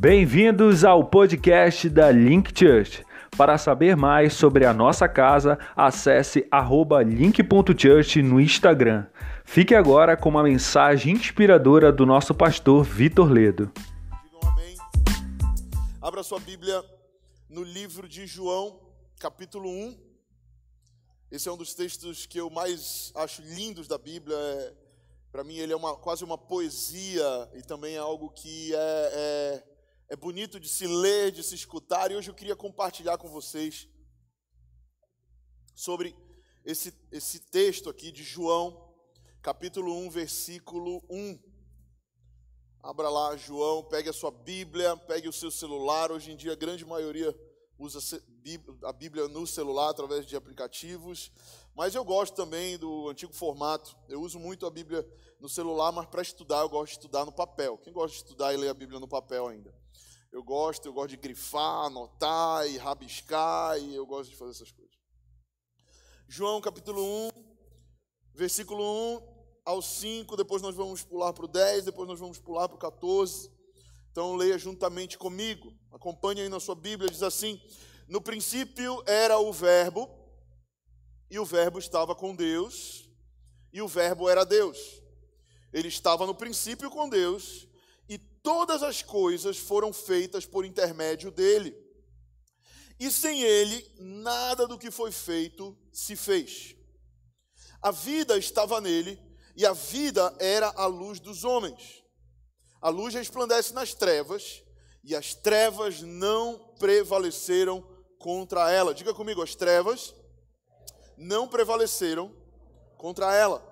Bem-vindos 0.00 0.84
ao 0.84 1.04
podcast 1.04 1.90
da 1.90 2.12
Link 2.12 2.56
Church. 2.56 3.04
Para 3.36 3.58
saber 3.58 3.96
mais 3.96 4.32
sobre 4.32 4.64
a 4.64 4.72
nossa 4.72 5.08
casa, 5.08 5.58
acesse 5.74 6.46
link.church 7.04 8.22
no 8.22 8.40
Instagram. 8.40 9.06
Fique 9.44 9.74
agora 9.74 10.16
com 10.16 10.28
uma 10.28 10.44
mensagem 10.44 11.14
inspiradora 11.14 11.90
do 11.90 12.06
nosso 12.06 12.32
pastor 12.32 12.84
Vitor 12.84 13.28
Ledo. 13.28 13.72
Amém. 14.40 14.76
Abra 16.00 16.22
sua 16.22 16.38
Bíblia 16.38 16.80
no 17.50 17.64
livro 17.64 18.08
de 18.08 18.24
João, 18.24 18.78
capítulo 19.18 19.68
1. 19.68 19.98
Esse 21.32 21.48
é 21.48 21.52
um 21.52 21.56
dos 21.56 21.74
textos 21.74 22.24
que 22.24 22.38
eu 22.38 22.48
mais 22.48 23.10
acho 23.16 23.42
lindos 23.42 23.88
da 23.88 23.98
Bíblia. 23.98 24.36
É, 24.36 24.72
Para 25.32 25.42
mim, 25.42 25.56
ele 25.56 25.72
é 25.72 25.76
uma, 25.76 25.96
quase 25.96 26.22
uma 26.22 26.38
poesia 26.38 27.50
e 27.52 27.62
também 27.62 27.96
é 27.96 27.98
algo 27.98 28.30
que 28.30 28.72
é, 28.72 28.78
é, 28.78 29.77
é 30.08 30.16
bonito 30.16 30.58
de 30.58 30.68
se 30.68 30.86
ler, 30.86 31.30
de 31.30 31.42
se 31.42 31.54
escutar. 31.54 32.10
E 32.10 32.16
hoje 32.16 32.30
eu 32.30 32.34
queria 32.34 32.56
compartilhar 32.56 33.18
com 33.18 33.28
vocês 33.28 33.86
sobre 35.74 36.16
esse, 36.64 36.94
esse 37.12 37.40
texto 37.40 37.90
aqui 37.90 38.10
de 38.10 38.22
João, 38.22 38.94
capítulo 39.42 39.94
1, 40.06 40.10
versículo 40.10 41.04
1. 41.10 41.38
Abra 42.82 43.10
lá, 43.10 43.36
João, 43.36 43.84
pegue 43.84 44.08
a 44.08 44.12
sua 44.12 44.30
Bíblia, 44.30 44.96
pegue 44.96 45.28
o 45.28 45.32
seu 45.32 45.50
celular. 45.50 46.10
Hoje 46.10 46.32
em 46.32 46.36
dia, 46.36 46.52
a 46.52 46.56
grande 46.56 46.86
maioria 46.86 47.38
usa 47.78 47.98
a 48.84 48.92
Bíblia 48.92 49.28
no 49.28 49.46
celular 49.46 49.90
através 49.90 50.24
de 50.24 50.34
aplicativos. 50.34 51.30
Mas 51.74 51.94
eu 51.94 52.04
gosto 52.04 52.34
também 52.34 52.78
do 52.78 53.10
antigo 53.10 53.32
formato. 53.32 53.94
Eu 54.08 54.22
uso 54.22 54.38
muito 54.38 54.64
a 54.64 54.70
Bíblia 54.70 55.06
no 55.38 55.50
celular, 55.50 55.92
mas 55.92 56.06
para 56.06 56.22
estudar, 56.22 56.60
eu 56.60 56.68
gosto 56.68 56.92
de 56.92 56.98
estudar 56.98 57.26
no 57.26 57.32
papel. 57.32 57.76
Quem 57.76 57.92
gosta 57.92 58.16
de 58.16 58.22
estudar 58.22 58.54
e 58.54 58.56
ler 58.56 58.70
a 58.70 58.74
Bíblia 58.74 58.98
no 58.98 59.06
papel 59.06 59.46
ainda? 59.46 59.77
Eu 60.30 60.42
gosto, 60.42 60.86
eu 60.86 60.92
gosto 60.92 61.10
de 61.10 61.16
grifar, 61.16 61.86
anotar 61.86 62.66
e 62.66 62.76
rabiscar, 62.76 63.78
e 63.78 63.94
eu 63.94 64.04
gosto 64.04 64.30
de 64.30 64.36
fazer 64.36 64.50
essas 64.50 64.70
coisas. 64.70 64.94
João 66.28 66.60
capítulo 66.60 67.02
1, 67.02 67.30
versículo 68.34 68.84
1 69.16 69.38
ao 69.64 69.80
5, 69.80 70.36
depois 70.36 70.60
nós 70.60 70.74
vamos 70.74 71.02
pular 71.02 71.32
para 71.32 71.46
o 71.46 71.48
10, 71.48 71.86
depois 71.86 72.06
nós 72.06 72.20
vamos 72.20 72.38
pular 72.38 72.68
para 72.68 72.76
o 72.76 72.78
14. 72.78 73.50
Então 74.10 74.36
leia 74.36 74.58
juntamente 74.58 75.16
comigo, 75.16 75.72
acompanhe 75.90 76.42
aí 76.42 76.48
na 76.48 76.60
sua 76.60 76.74
Bíblia, 76.74 77.10
diz 77.10 77.22
assim: 77.22 77.60
No 78.06 78.20
princípio 78.20 79.02
era 79.06 79.38
o 79.38 79.50
Verbo, 79.52 80.10
e 81.30 81.38
o 81.38 81.44
Verbo 81.44 81.78
estava 81.78 82.14
com 82.14 82.34
Deus, 82.34 83.08
e 83.72 83.80
o 83.80 83.88
Verbo 83.88 84.28
era 84.28 84.44
Deus. 84.44 84.78
Ele 85.72 85.88
estava 85.88 86.26
no 86.26 86.34
princípio 86.34 86.90
com 86.90 87.08
Deus, 87.08 87.67
todas 88.48 88.82
as 88.82 89.02
coisas 89.02 89.58
foram 89.58 89.92
feitas 89.92 90.46
por 90.46 90.64
intermédio 90.64 91.30
dele. 91.30 91.76
E 92.98 93.10
sem 93.10 93.42
ele, 93.42 93.86
nada 93.98 94.66
do 94.66 94.78
que 94.78 94.90
foi 94.90 95.12
feito 95.12 95.76
se 95.92 96.16
fez. 96.16 96.74
A 97.82 97.90
vida 97.90 98.38
estava 98.38 98.80
nele, 98.80 99.20
e 99.54 99.66
a 99.66 99.74
vida 99.74 100.34
era 100.38 100.72
a 100.76 100.86
luz 100.86 101.20
dos 101.20 101.44
homens. 101.44 102.02
A 102.80 102.88
luz 102.88 103.12
resplandece 103.12 103.74
nas 103.74 103.92
trevas, 103.92 104.62
e 105.04 105.14
as 105.14 105.34
trevas 105.34 106.00
não 106.00 106.72
prevaleceram 106.78 107.86
contra 108.18 108.70
ela. 108.70 108.94
Diga 108.94 109.12
comigo, 109.12 109.42
as 109.42 109.54
trevas 109.54 110.14
não 111.18 111.46
prevaleceram 111.46 112.34
contra 112.96 113.34
ela. 113.34 113.62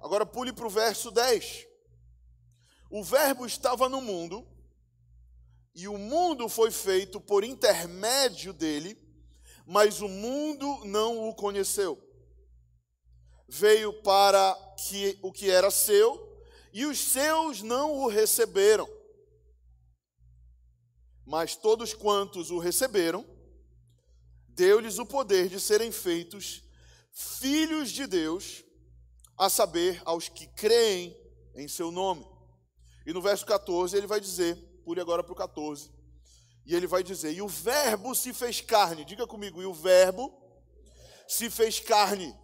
Agora 0.00 0.24
pule 0.24 0.50
para 0.50 0.66
o 0.66 0.70
verso 0.70 1.10
10. 1.10 1.67
O 2.90 3.02
Verbo 3.04 3.44
estava 3.44 3.88
no 3.88 4.00
mundo, 4.00 4.46
e 5.74 5.86
o 5.86 5.98
mundo 5.98 6.48
foi 6.48 6.70
feito 6.70 7.20
por 7.20 7.44
intermédio 7.44 8.52
dele, 8.52 8.98
mas 9.66 10.00
o 10.00 10.08
mundo 10.08 10.84
não 10.84 11.28
o 11.28 11.34
conheceu. 11.34 12.02
Veio 13.46 13.92
para 14.02 14.54
que 14.78 15.18
o 15.22 15.30
que 15.30 15.50
era 15.50 15.70
seu, 15.70 16.42
e 16.72 16.86
os 16.86 16.98
seus 16.98 17.62
não 17.62 17.98
o 17.98 18.08
receberam. 18.08 18.88
Mas 21.26 21.54
todos 21.54 21.92
quantos 21.92 22.50
o 22.50 22.58
receberam, 22.58 23.24
deu-lhes 24.48 24.98
o 24.98 25.04
poder 25.04 25.48
de 25.48 25.60
serem 25.60 25.92
feitos 25.92 26.64
filhos 27.12 27.90
de 27.90 28.06
Deus, 28.06 28.64
a 29.36 29.50
saber, 29.50 30.00
aos 30.04 30.28
que 30.28 30.46
creem 30.48 31.16
em 31.54 31.68
seu 31.68 31.90
nome. 31.90 32.37
E 33.08 33.12
no 33.14 33.22
verso 33.22 33.46
14 33.46 33.96
ele 33.96 34.06
vai 34.06 34.20
dizer, 34.20 34.54
pule 34.84 35.00
agora 35.00 35.24
para 35.24 35.32
o 35.32 35.34
14, 35.34 35.90
e 36.66 36.74
ele 36.74 36.86
vai 36.86 37.02
dizer: 37.02 37.32
E 37.32 37.40
o 37.40 37.48
Verbo 37.48 38.14
se 38.14 38.34
fez 38.34 38.60
carne, 38.60 39.02
diga 39.02 39.26
comigo, 39.26 39.62
e 39.62 39.64
o 39.64 39.72
Verbo 39.72 40.30
se 41.26 41.48
fez 41.48 41.80
carne 41.80 42.38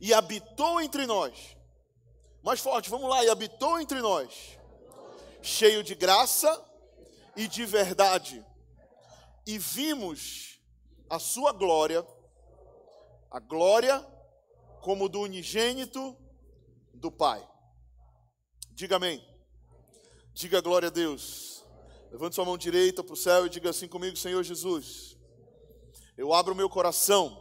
e 0.00 0.14
habitou 0.14 0.80
entre 0.80 1.04
nós. 1.04 1.56
Mais 2.44 2.60
forte, 2.60 2.88
vamos 2.88 3.10
lá, 3.10 3.24
e 3.24 3.28
habitou 3.28 3.80
entre 3.80 4.00
nós, 4.00 4.56
cheio 5.42 5.82
de 5.82 5.96
graça 5.96 6.64
e 7.34 7.48
de 7.48 7.66
verdade, 7.66 8.46
e 9.44 9.58
vimos 9.58 10.60
a 11.10 11.18
sua 11.18 11.50
glória, 11.50 12.06
a 13.32 13.40
glória 13.40 13.98
como 14.80 15.08
do 15.08 15.22
unigênito 15.22 16.16
do 16.94 17.10
Pai. 17.10 17.51
Diga 18.74 18.96
amém. 18.96 19.22
Diga 20.32 20.60
glória 20.60 20.88
a 20.88 20.90
Deus. 20.90 21.62
Levante 22.10 22.34
sua 22.34 22.44
mão 22.44 22.56
direita 22.56 23.04
para 23.04 23.12
o 23.12 23.16
céu 23.16 23.46
e 23.46 23.50
diga 23.50 23.70
assim 23.70 23.86
comigo, 23.86 24.16
Senhor 24.16 24.42
Jesus. 24.42 25.16
Eu 26.16 26.32
abro 26.32 26.54
meu 26.54 26.68
coração 26.68 27.38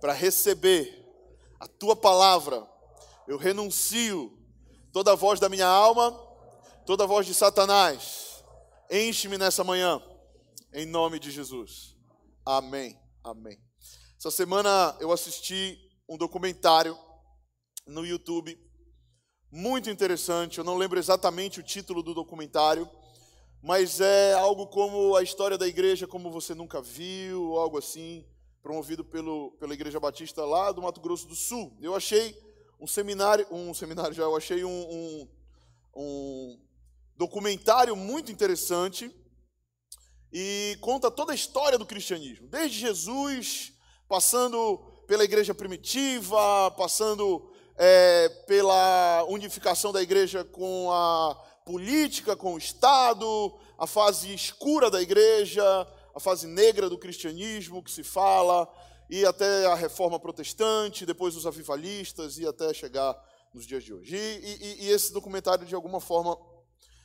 para 0.00 0.12
receber 0.12 1.04
a 1.58 1.66
tua 1.66 1.96
palavra. 1.96 2.66
Eu 3.26 3.38
renuncio 3.38 4.38
toda 4.92 5.12
a 5.12 5.14
voz 5.14 5.40
da 5.40 5.48
minha 5.48 5.66
alma, 5.66 6.12
toda 6.84 7.04
a 7.04 7.06
voz 7.06 7.26
de 7.26 7.34
Satanás. 7.34 8.44
Enche-me 8.90 9.38
nessa 9.38 9.64
manhã, 9.64 10.02
em 10.72 10.86
nome 10.86 11.18
de 11.18 11.30
Jesus. 11.30 11.96
Amém. 12.44 12.98
Amém. 13.24 13.58
Essa 14.18 14.30
semana 14.30 14.96
eu 15.00 15.10
assisti 15.12 15.78
um 16.08 16.16
documentário 16.16 16.96
no 17.86 18.04
YouTube 18.04 18.65
muito 19.50 19.90
interessante. 19.90 20.58
Eu 20.58 20.64
não 20.64 20.76
lembro 20.76 20.98
exatamente 20.98 21.60
o 21.60 21.62
título 21.62 22.02
do 22.02 22.14
documentário, 22.14 22.88
mas 23.62 24.00
é 24.00 24.34
algo 24.34 24.66
como 24.66 25.16
a 25.16 25.22
história 25.22 25.58
da 25.58 25.66
igreja 25.66 26.06
como 26.06 26.30
você 26.30 26.54
nunca 26.54 26.80
viu, 26.80 27.56
algo 27.56 27.78
assim, 27.78 28.24
promovido 28.62 29.04
pelo, 29.04 29.52
pela 29.60 29.74
Igreja 29.74 30.00
Batista 30.00 30.44
lá 30.44 30.72
do 30.72 30.82
Mato 30.82 31.00
Grosso 31.00 31.26
do 31.26 31.34
Sul. 31.34 31.76
Eu 31.80 31.94
achei 31.94 32.36
um 32.80 32.86
seminário, 32.86 33.46
um 33.50 33.72
seminário 33.72 34.12
já, 34.12 34.24
eu 34.24 34.36
achei 34.36 34.64
um, 34.64 34.68
um, 34.70 35.28
um 35.94 36.60
documentário 37.16 37.96
muito 37.96 38.30
interessante 38.30 39.10
e 40.32 40.76
conta 40.80 41.10
toda 41.10 41.32
a 41.32 41.34
história 41.34 41.78
do 41.78 41.86
cristianismo, 41.86 42.48
desde 42.48 42.78
Jesus, 42.78 43.72
passando 44.08 44.78
pela 45.06 45.24
igreja 45.24 45.54
primitiva, 45.54 46.70
passando 46.72 47.50
é, 47.76 48.28
pela 48.46 49.24
unificação 49.28 49.92
da 49.92 50.02
igreja 50.02 50.44
com 50.44 50.90
a 50.90 51.34
política, 51.64 52.36
com 52.36 52.54
o 52.54 52.58
Estado, 52.58 53.54
a 53.78 53.86
fase 53.86 54.32
escura 54.32 54.90
da 54.90 55.02
igreja, 55.02 55.62
a 56.14 56.20
fase 56.20 56.46
negra 56.46 56.88
do 56.88 56.96
cristianismo 56.96 57.82
que 57.82 57.90
se 57.90 58.02
fala, 58.02 58.68
e 59.10 59.24
até 59.24 59.66
a 59.66 59.74
reforma 59.74 60.18
protestante, 60.18 61.04
depois 61.04 61.36
os 61.36 61.46
avivalistas, 61.46 62.38
e 62.38 62.46
até 62.46 62.72
chegar 62.72 63.14
nos 63.52 63.66
dias 63.66 63.84
de 63.84 63.92
hoje. 63.92 64.16
E, 64.16 64.18
e, 64.18 64.86
e 64.86 64.90
esse 64.90 65.12
documentário, 65.12 65.66
de 65.66 65.74
alguma 65.74 66.00
forma, 66.00 66.38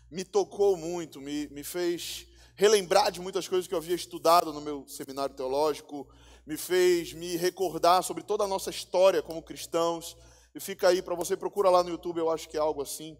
me 0.09 0.23
tocou 0.23 0.75
muito, 0.77 1.19
me, 1.19 1.47
me 1.47 1.63
fez 1.63 2.27
relembrar 2.55 3.11
de 3.11 3.21
muitas 3.21 3.47
coisas 3.47 3.67
que 3.67 3.73
eu 3.73 3.77
havia 3.77 3.95
estudado 3.95 4.53
no 4.53 4.61
meu 4.61 4.85
seminário 4.87 5.35
teológico, 5.35 6.07
me 6.45 6.57
fez 6.57 7.13
me 7.13 7.35
recordar 7.37 8.03
sobre 8.03 8.23
toda 8.23 8.43
a 8.43 8.47
nossa 8.47 8.69
história 8.69 9.21
como 9.21 9.41
cristãos, 9.41 10.17
e 10.53 10.59
fica 10.59 10.89
aí 10.89 11.01
para 11.01 11.15
você, 11.15 11.37
procura 11.37 11.69
lá 11.69 11.83
no 11.83 11.89
YouTube, 11.89 12.17
eu 12.17 12.29
acho 12.29 12.49
que 12.49 12.57
é 12.57 12.59
algo 12.59 12.81
assim. 12.81 13.17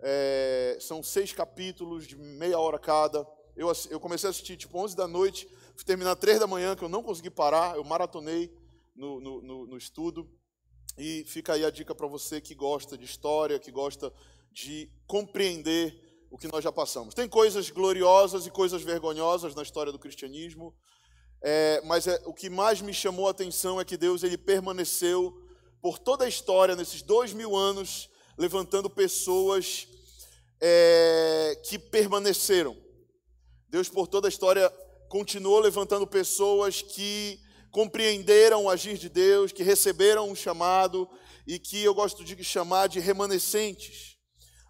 É, 0.00 0.76
são 0.80 1.02
seis 1.02 1.32
capítulos 1.32 2.06
de 2.06 2.16
meia 2.16 2.58
hora 2.58 2.78
cada. 2.78 3.26
Eu, 3.56 3.72
eu 3.90 3.98
comecei 3.98 4.28
a 4.28 4.30
assistir 4.30 4.56
tipo 4.56 4.78
11 4.78 4.94
da 4.94 5.08
noite, 5.08 5.48
fui 5.74 5.84
terminar 5.84 6.16
3 6.16 6.38
da 6.38 6.46
manhã, 6.46 6.76
que 6.76 6.84
eu 6.84 6.88
não 6.88 7.02
consegui 7.02 7.30
parar, 7.30 7.76
eu 7.76 7.84
maratonei 7.84 8.52
no, 8.94 9.20
no, 9.20 9.42
no, 9.42 9.66
no 9.66 9.76
estudo. 9.76 10.30
E 10.98 11.24
fica 11.26 11.54
aí 11.54 11.64
a 11.64 11.70
dica 11.70 11.94
para 11.94 12.06
você 12.06 12.40
que 12.40 12.54
gosta 12.54 12.96
de 12.96 13.04
história, 13.04 13.58
que 13.58 13.70
gosta 13.70 14.12
de 14.52 14.90
compreender 15.06 16.06
o 16.30 16.38
que 16.38 16.48
nós 16.48 16.62
já 16.62 16.72
passamos. 16.72 17.14
Tem 17.14 17.28
coisas 17.28 17.70
gloriosas 17.70 18.46
e 18.46 18.50
coisas 18.50 18.82
vergonhosas 18.82 19.54
na 19.54 19.62
história 19.62 19.92
do 19.92 19.98
cristianismo, 19.98 20.74
é, 21.42 21.80
mas 21.84 22.06
é, 22.06 22.20
o 22.26 22.32
que 22.32 22.48
mais 22.48 22.80
me 22.80 22.92
chamou 22.92 23.28
a 23.28 23.30
atenção 23.30 23.80
é 23.80 23.84
que 23.84 23.96
Deus 23.96 24.22
ele 24.22 24.38
permaneceu 24.38 25.45
por 25.86 26.00
toda 26.00 26.24
a 26.24 26.28
história, 26.28 26.74
nesses 26.74 27.00
dois 27.00 27.32
mil 27.32 27.54
anos, 27.54 28.10
levantando 28.36 28.90
pessoas 28.90 29.86
é, 30.60 31.62
que 31.64 31.78
permaneceram. 31.78 32.76
Deus, 33.68 33.88
por 33.88 34.08
toda 34.08 34.26
a 34.26 34.28
história, 34.28 34.68
continuou 35.08 35.60
levantando 35.60 36.04
pessoas 36.04 36.82
que 36.82 37.38
compreenderam 37.70 38.64
o 38.64 38.68
agir 38.68 38.98
de 38.98 39.08
Deus, 39.08 39.52
que 39.52 39.62
receberam 39.62 40.28
um 40.28 40.34
chamado 40.34 41.08
e 41.46 41.56
que 41.56 41.84
eu 41.84 41.94
gosto 41.94 42.24
de 42.24 42.42
chamar 42.42 42.88
de 42.88 42.98
remanescentes. 42.98 44.16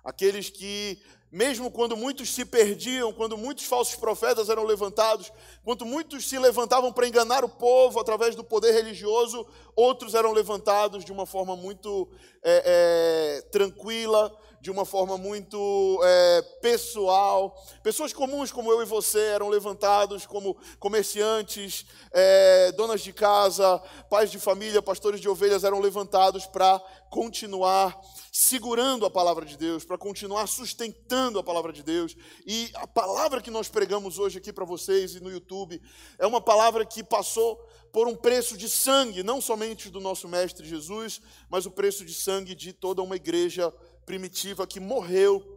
Aqueles 0.05 0.51
que, 0.51 1.03
mesmo 1.31 1.71
quando 1.71 1.97
muitos 1.97 2.33
se 2.33 2.45
perdiam, 2.45 3.13
quando 3.13 3.37
muitos 3.37 3.65
falsos 3.65 3.97
profetas 3.97 4.49
eram 4.49 4.65
levantados, 4.65 5.33
quando 5.65 5.85
muitos 5.85 6.29
se 6.29 6.39
levantavam 6.39 6.93
para 6.93 7.09
enganar 7.09 7.45
o 7.45 7.49
povo 7.49 7.99
através 7.99 8.35
do 8.35 8.45
poder 8.45 8.73
religioso, 8.73 9.47
outros 9.75 10.15
eram 10.15 10.33
levantados 10.33 11.05
de 11.05 11.13
uma 11.13 11.27
forma 11.27 11.57
muito 11.57 12.09
é, 12.43 12.63
é, 12.65 13.43
tranquila, 13.51 14.33
de 14.67 14.71
uma 14.73 14.85
forma 14.85 15.17
muito 15.17 16.01
é, 16.03 16.43
pessoal. 16.61 17.57
Pessoas 17.85 18.13
comuns 18.13 18.51
como 18.51 18.73
eu 18.73 18.83
e 18.83 18.85
você 18.85 19.21
eram 19.21 19.49
levantados 19.49 20.27
como 20.27 20.57
comerciantes, 20.81 21.87
é, 22.11 22.73
donas 22.73 23.01
de 23.01 23.13
casa, 23.13 23.79
pais 24.11 24.29
de 24.29 24.41
família, 24.41 24.83
pastores 24.83 25.21
de 25.21 25.29
ovelhas 25.29 25.63
eram 25.63 25.79
levantados 25.79 26.47
para 26.47 26.81
continuar 27.13 27.97
segurando 28.33 29.07
a 29.07 29.11
palavra 29.11 29.47
de 29.47 29.57
Deus, 29.57 29.85
para 29.85 29.97
continuar 29.97 30.49
sustentando 30.49 31.39
a 31.39 31.45
palavra 31.45 31.73
de 31.73 31.85
Deus. 31.85 32.17
E 32.45 32.69
a 32.75 32.89
palavra 32.89 33.41
que 33.41 33.53
nós 33.53 33.69
pregamos 33.69 34.19
hoje 34.19 34.39
aqui 34.39 34.53
para 34.53 34.65
vocês 34.65 35.15
e 35.15 35.21
no 35.21 35.31
YouTube 35.31 35.81
é 36.19 36.27
uma 36.27 36.41
palavra 36.41 36.85
que 36.85 37.05
passou 37.05 37.57
por 37.97 38.07
um 38.07 38.15
preço 38.15 38.59
de 38.59 38.69
sangue, 38.69 39.23
não 39.23 39.41
somente 39.41 39.89
do 39.89 40.01
nosso 40.01 40.29
mestre 40.29 40.69
Jesus, 40.69 41.23
mas 41.49 41.65
o 41.65 41.71
preço 41.71 42.05
de 42.05 42.13
sangue 42.13 42.55
de 42.55 42.73
toda 42.73 43.01
uma 43.01 43.17
igreja 43.17 43.73
primitiva 44.07 44.67
que 44.67 44.81
morreu 44.81 45.57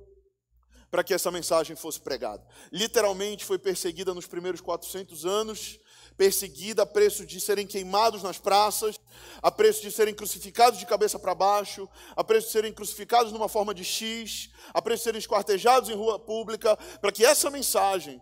para 0.92 1.04
que 1.04 1.14
essa 1.14 1.30
mensagem 1.30 1.76
fosse 1.76 2.02
pregada. 2.02 2.44
Literalmente 2.72 3.46
foi 3.46 3.60
perseguida 3.60 4.14
nos 4.14 4.26
primeiros 4.26 4.60
400 4.60 5.26
anos, 5.26 5.80
perseguida 6.18 6.82
a 6.82 6.86
preço 6.86 7.26
de 7.26 7.40
serem 7.40 7.68
queimados 7.68 8.24
nas 8.24 8.40
praças, 8.40 9.00
a 9.42 9.52
preço 9.52 9.82
de 9.82 9.92
serem 9.92 10.14
crucificados 10.14 10.80
de 10.80 10.86
cabeça 10.86 11.20
para 11.20 11.36
baixo, 11.36 11.88
a 12.16 12.24
preço 12.24 12.48
de 12.48 12.54
serem 12.54 12.74
crucificados 12.74 13.32
numa 13.32 13.48
forma 13.48 13.74
de 13.74 13.84
X, 13.84 14.50
a 14.74 14.82
preço 14.82 15.02
de 15.02 15.04
serem 15.06 15.20
esquartejados 15.20 15.90
em 15.90 15.96
rua 15.96 16.20
pública, 16.20 16.76
para 17.00 17.12
que 17.12 17.24
essa 17.24 17.50
mensagem 17.50 18.22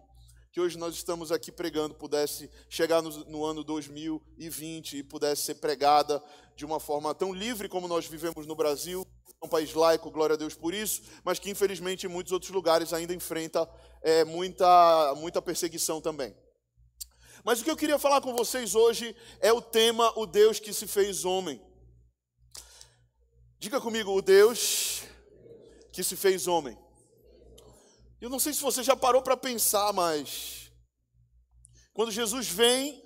que 0.51 0.62
hoje 0.62 0.77
nós 0.77 0.95
estamos 0.95 1.31
aqui 1.31 1.51
pregando 1.51 1.94
pudesse 1.94 2.50
chegar 2.68 3.01
no, 3.01 3.12
no, 3.25 3.45
ano 3.45 3.63
2020 3.63 4.97
e 4.97 5.03
pudesse 5.03 5.44
ser 5.44 5.56
pregada 5.56 6.21
de 6.56 6.65
uma 6.65 6.79
forma 6.79 7.13
tão 7.13 7.31
livre 7.31 7.69
como 7.69 7.88
nós 7.88 8.07
vivemos 8.07 8.47
no 8.47 8.56
Brasil, 8.56 9.06
um 9.44 9.48
país 9.48 9.74
laico, 9.74 10.10
glória 10.10 10.34
a 10.34 10.38
Deus 10.38 10.56
por 10.56 10.74
isso, 10.74 11.01
mas 11.24 11.39
que 11.39 11.50
infelizmente 11.50 12.06
em 12.06 12.10
muitos 12.10 12.34
outros 12.34 12.51
lugares 12.51 12.92
ainda 12.92 13.13
enfrenta 13.13 13.69
é, 14.01 14.24
muita, 14.25 15.13
muita 15.16 15.42
perseguição 15.42 16.01
também. 16.01 16.36
Mas 17.44 17.62
o 17.62 17.63
que 17.63 17.72
eu 17.72 17.78
queria 17.78 18.00
falar 18.00 18.19
com 18.22 18.36
vocês 18.36 18.75
hoje 18.75 19.16
é 19.39 19.54
o 19.54 19.62
tema 19.62 20.12
O 20.19 20.25
Deus 20.25 20.60
que 20.60 20.74
se 20.74 20.88
fez 20.88 21.24
homem. 21.24 21.62
Diga 23.60 23.80
comigo, 23.80 24.12
o 24.12 24.22
Deus 24.22 25.04
que 25.92 26.04
se 26.04 26.16
fez 26.16 26.48
homem. 26.48 26.78
Eu 28.19 28.30
não 28.30 28.39
sei 28.39 28.54
se 28.54 28.62
você 28.62 28.84
já 28.84 28.95
parou 28.95 29.22
para 29.22 29.38
pensar, 29.38 29.94
mas 29.94 30.72
quando 31.94 32.12
Jesus 32.12 32.50
vem, 32.50 33.04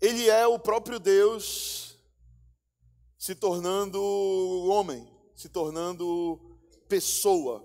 ele 0.00 0.28
é 0.28 0.46
o 0.46 0.58
próprio 0.58 1.00
Deus 1.00 1.98
se 3.18 3.34
tornando 3.34 4.00
homem 4.70 5.09
se 5.40 5.48
tornando 5.48 6.38
pessoa. 6.86 7.64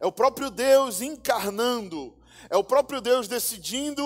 É 0.00 0.06
o 0.06 0.12
próprio 0.12 0.50
Deus 0.50 1.02
encarnando. 1.02 2.16
É 2.48 2.56
o 2.56 2.64
próprio 2.64 2.98
Deus 2.98 3.28
decidindo 3.28 4.02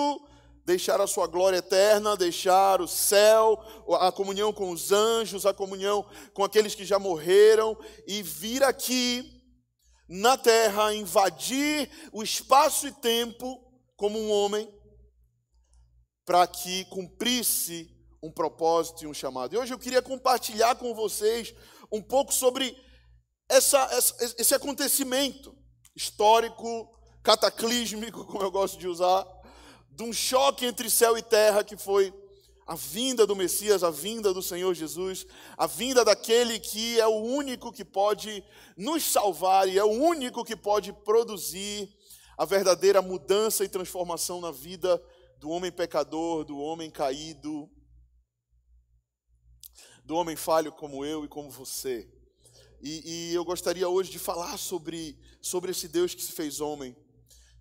deixar 0.65 0.99
a 0.99 1.07
sua 1.07 1.25
glória 1.25 1.59
eterna, 1.59 2.17
deixar 2.17 2.81
o 2.81 2.87
céu, 2.89 3.57
a 4.01 4.11
comunhão 4.11 4.51
com 4.51 4.69
os 4.69 4.91
anjos, 4.91 5.45
a 5.45 5.53
comunhão 5.53 6.05
com 6.33 6.43
aqueles 6.43 6.75
que 6.75 6.83
já 6.83 6.99
morreram 6.99 7.77
e 8.05 8.21
vir 8.21 8.61
aqui 8.61 9.41
na 10.09 10.37
terra, 10.37 10.93
invadir 10.93 11.89
o 12.11 12.21
espaço 12.21 12.85
e 12.85 12.91
tempo 12.91 13.63
como 13.95 14.19
um 14.19 14.29
homem, 14.29 14.69
para 16.25 16.45
que 16.47 16.83
cumprisse 16.85 17.89
um 18.21 18.29
propósito 18.29 19.05
e 19.05 19.07
um 19.07 19.13
chamado. 19.13 19.55
E 19.55 19.57
hoje 19.57 19.73
eu 19.73 19.79
queria 19.79 20.01
compartilhar 20.01 20.75
com 20.75 20.93
vocês 20.93 21.55
um 21.89 22.01
pouco 22.01 22.33
sobre 22.33 22.83
essa, 23.49 23.79
essa, 23.91 24.35
esse 24.39 24.55
acontecimento 24.55 25.55
histórico, 25.95 26.89
cataclísmico, 27.23 28.25
como 28.25 28.43
eu 28.43 28.51
gosto 28.51 28.77
de 28.77 28.87
usar, 28.87 29.25
de 29.89 30.03
um 30.03 30.11
choque 30.11 30.65
entre 30.65 30.89
céu 30.89 31.17
e 31.17 31.21
terra 31.21 31.63
que 31.63 31.77
foi 31.77 32.13
a 32.67 32.75
vinda 32.75 33.27
do 33.27 33.35
Messias, 33.35 33.83
a 33.83 33.91
vinda 33.91 34.33
do 34.33 34.41
Senhor 34.41 34.73
Jesus, 34.73 35.25
a 35.55 35.67
vinda 35.67 36.03
daquele 36.03 36.59
que 36.59 36.99
é 36.99 37.05
o 37.05 37.21
único 37.21 37.71
que 37.71 37.85
pode 37.85 38.43
nos 38.75 39.03
salvar 39.03 39.69
e 39.69 39.77
é 39.77 39.83
o 39.83 39.91
único 39.91 40.43
que 40.43 40.55
pode 40.55 40.91
produzir 40.91 41.95
a 42.37 42.43
verdadeira 42.43 43.01
mudança 43.01 43.63
e 43.63 43.69
transformação 43.69 44.41
na 44.41 44.51
vida 44.51 45.01
do 45.39 45.49
homem 45.49 45.71
pecador, 45.71 46.43
do 46.43 46.57
homem 46.57 46.89
caído, 46.89 47.69
do 50.03 50.15
homem 50.15 50.35
falho 50.35 50.71
como 50.71 51.05
eu 51.05 51.23
e 51.23 51.27
como 51.27 51.49
você. 51.49 52.11
E, 52.81 53.31
e, 53.31 53.33
eu 53.33 53.43
gostaria 53.43 53.87
hoje 53.87 54.11
de 54.11 54.19
falar 54.19 54.57
sobre, 54.57 55.17
sobre 55.41 55.71
esse 55.71 55.87
Deus 55.87 56.13
que 56.13 56.21
se 56.21 56.31
fez 56.31 56.61
homem, 56.61 56.95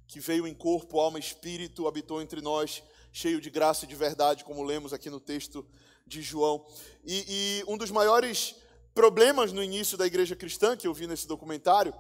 que 0.07 0.21
veio 0.21 0.47
em 0.47 0.55
corpo, 0.55 1.01
alma 1.01 1.19
e 1.19 1.21
espírito, 1.21 1.87
habitou 1.87 2.21
entre 2.21 2.41
nós, 2.41 2.83
cheio 3.13 3.41
de 3.41 3.49
graça 3.51 3.85
e 3.85 3.89
de 3.89 3.95
verdade, 3.95 4.45
como 4.45 4.63
lemos 4.63 4.93
aqui 4.93 5.09
no 5.09 5.21
texto 5.21 5.67
de 6.07 6.21
João. 6.21 6.67
E, 7.05 7.25
e 7.29 7.65
um 7.67 7.79
dos 7.79 7.91
maiores 7.91 8.55
problemas 8.95 9.53
no 9.53 9.63
início 9.63 9.97
da 9.97 10.07
igreja 10.07 10.37
cristã, 10.37 10.77
que 10.77 10.87
eu 10.87 10.95
vi 10.95 11.07
nesse 11.07 11.27
documentário, 11.27 11.95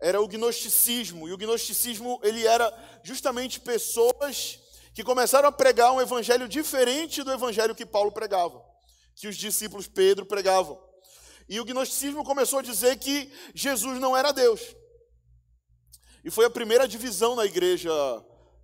era 0.00 0.20
o 0.20 0.28
gnosticismo. 0.28 1.28
E 1.28 1.32
o 1.32 1.36
gnosticismo, 1.36 2.20
ele 2.22 2.46
era 2.46 2.72
justamente 3.02 3.60
pessoas 3.60 4.58
que 4.94 5.04
começaram 5.04 5.48
a 5.48 5.52
pregar 5.52 5.92
um 5.92 6.00
evangelho 6.00 6.48
diferente 6.48 7.22
do 7.22 7.32
evangelho 7.32 7.74
que 7.74 7.86
Paulo 7.86 8.10
pregava, 8.10 8.64
que 9.14 9.28
os 9.28 9.36
discípulos 9.36 9.86
Pedro 9.86 10.26
pregavam. 10.26 10.87
E 11.48 11.58
o 11.60 11.64
gnosticismo 11.64 12.22
começou 12.22 12.58
a 12.58 12.62
dizer 12.62 12.98
que 12.98 13.32
Jesus 13.54 13.98
não 13.98 14.16
era 14.16 14.32
Deus. 14.32 14.60
E 16.22 16.30
foi 16.30 16.44
a 16.44 16.50
primeira 16.50 16.86
divisão 16.86 17.34
na 17.34 17.46
igreja 17.46 17.90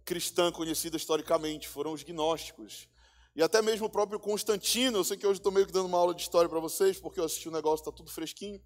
cristã 0.04 0.52
conhecida 0.52 0.97
historicamente, 0.97 1.66
foram 1.66 1.92
os 1.92 2.02
gnósticos. 2.02 2.87
E 3.35 3.42
até 3.42 3.62
mesmo 3.62 3.87
o 3.87 3.90
próprio 3.90 4.20
Constantino, 4.20 4.99
eu 4.99 5.04
sei 5.04 5.16
que 5.16 5.26
hoje 5.26 5.40
estou 5.40 5.50
meio 5.50 5.66
que 5.66 5.73
dando 5.73 5.87
uma 5.87 5.99
aula 5.99 6.14
de 6.14 6.23
história 6.23 6.49
para 6.49 6.61
vocês, 6.61 7.00
porque 7.00 7.18
eu 7.18 7.25
assisti 7.25 7.49
o 7.49 7.52
negócio, 7.52 7.82
está 7.82 7.90
tudo 7.90 8.11
fresquinho. 8.11 8.61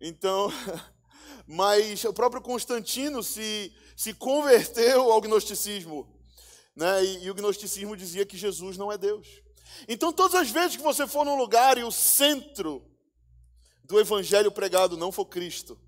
Então, 0.00 0.50
mas 1.46 2.04
o 2.04 2.12
próprio 2.12 2.40
Constantino 2.40 3.22
se, 3.22 3.74
se 3.96 4.14
converteu 4.14 5.10
ao 5.10 5.20
gnosticismo. 5.20 6.08
Né? 6.76 7.04
E, 7.04 7.24
e 7.24 7.30
o 7.30 7.34
gnosticismo 7.34 7.96
dizia 7.96 8.24
que 8.24 8.36
Jesus 8.36 8.78
não 8.78 8.92
é 8.92 8.96
Deus. 8.96 9.26
Então, 9.88 10.12
todas 10.12 10.36
as 10.36 10.48
vezes 10.48 10.76
que 10.76 10.82
você 10.82 11.06
for 11.06 11.24
num 11.24 11.36
lugar 11.36 11.76
e 11.76 11.82
o 11.82 11.90
centro 11.90 12.82
do 13.86 14.00
evangelho 14.00 14.50
pregado 14.50 14.96
não 14.96 15.12
for 15.12 15.26
Cristo, 15.26 15.78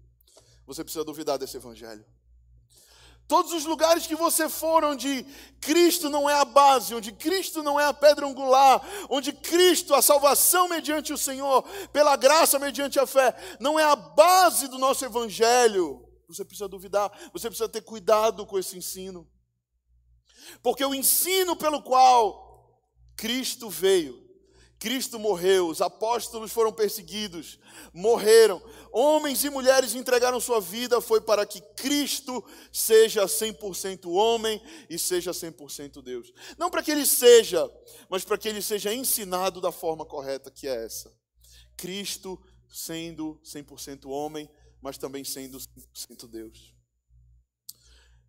você 0.67 0.85
precisa 0.85 1.05
duvidar 1.05 1.39
desse 1.39 1.57
evangelho. 1.57 2.05
Todos 3.27 3.53
os 3.53 3.67
lugares 3.67 4.07
que 4.07 4.15
você 4.15 4.49
for 4.49 4.83
onde 4.85 5.27
Cristo 5.61 6.09
não 6.09 6.31
é 6.31 6.35
a 6.35 6.47
base, 6.47 6.95
onde 6.95 7.13
Cristo 7.13 7.63
não 7.63 7.79
é 7.79 7.85
a 7.85 7.93
pedra 7.93 8.27
angular, 8.27 8.81
onde 9.11 9.33
Cristo, 9.33 9.95
a 9.95 10.01
salvação 10.01 10.67
mediante 10.67 11.13
o 11.13 11.19
Senhor, 11.19 11.63
pela 11.93 12.17
graça 12.17 12.59
mediante 12.59 12.99
a 12.99 13.07
fé, 13.07 13.37
não 13.61 13.79
é 13.79 13.85
a 13.85 13.95
base 13.95 14.67
do 14.69 14.79
nosso 14.79 15.05
evangelho, 15.05 16.09
você 16.27 16.43
precisa 16.43 16.69
duvidar, 16.69 17.11
você 17.33 17.49
precisa 17.49 17.69
ter 17.69 17.83
cuidado 17.83 18.47
com 18.47 18.59
esse 18.59 18.79
ensino. 18.79 19.29
Porque 20.63 20.85
o 20.85 20.95
ensino 20.95 21.55
pelo 21.55 21.83
qual 21.83 22.81
Cristo 23.15 23.69
veio 23.69 24.28
Cristo 24.79 25.19
morreu, 25.19 25.69
os 25.69 25.81
apóstolos 25.81 26.53
foram 26.53 26.73
perseguidos, 26.73 27.59
morreram, 27.93 28.63
homens 28.93 29.43
e 29.43 29.51
mulheres 29.51 29.95
entregaram 29.95 30.39
sua 30.39 30.61
vida, 30.61 31.01
foi 31.01 31.21
para 31.21 31.45
que 31.45 31.61
Cristo 31.77 32.45
seja 32.73 33.25
100% 33.25 34.09
homem 34.09 34.63
e 34.89 34.97
seja 34.97 35.33
100% 35.33 36.01
Deus. 36.01 36.33
Não 36.57 36.71
para 36.71 36.83
que 36.83 36.93
ele 36.93 37.07
seja, 37.07 37.69
mas 38.09 38.25
para 38.25 38.39
que 38.39 38.49
ele 38.49 38.63
seja 38.63 38.95
ensinado 38.95 39.61
da 39.61 39.73
forma 39.73 40.07
correta, 40.07 40.51
que 40.51 40.69
é 40.69 40.85
essa. 40.85 41.13
Cristo 41.77 42.41
sendo 42.69 43.41
100% 43.45 44.09
homem, 44.09 44.49
mas 44.81 44.97
também 44.97 45.25
sendo 45.25 45.59
100% 45.59 46.29
Deus 46.29 46.78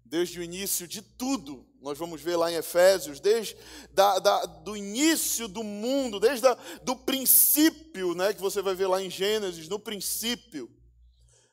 desde 0.10 0.40
o 0.40 0.44
início 0.44 0.88
de 0.88 1.02
tudo. 1.02 1.66
Nós 1.82 1.98
vamos 1.98 2.20
ver 2.20 2.36
lá 2.36 2.52
em 2.52 2.56
Efésios, 2.56 3.20
desde 3.20 3.56
da, 3.92 4.20
da, 4.20 4.46
do 4.46 4.76
início 4.76 5.48
do 5.48 5.64
mundo, 5.64 6.20
desde 6.20 6.46
o 6.48 6.58
do 6.84 6.96
princípio, 6.96 8.14
né, 8.16 8.34
que 8.34 8.42
você 8.42 8.62
vai 8.62 8.76
ver 8.76 8.88
lá 8.88 9.02
em 9.02 9.10
Gênesis, 9.10 9.70
no 9.70 9.80
princípio, 9.80 10.70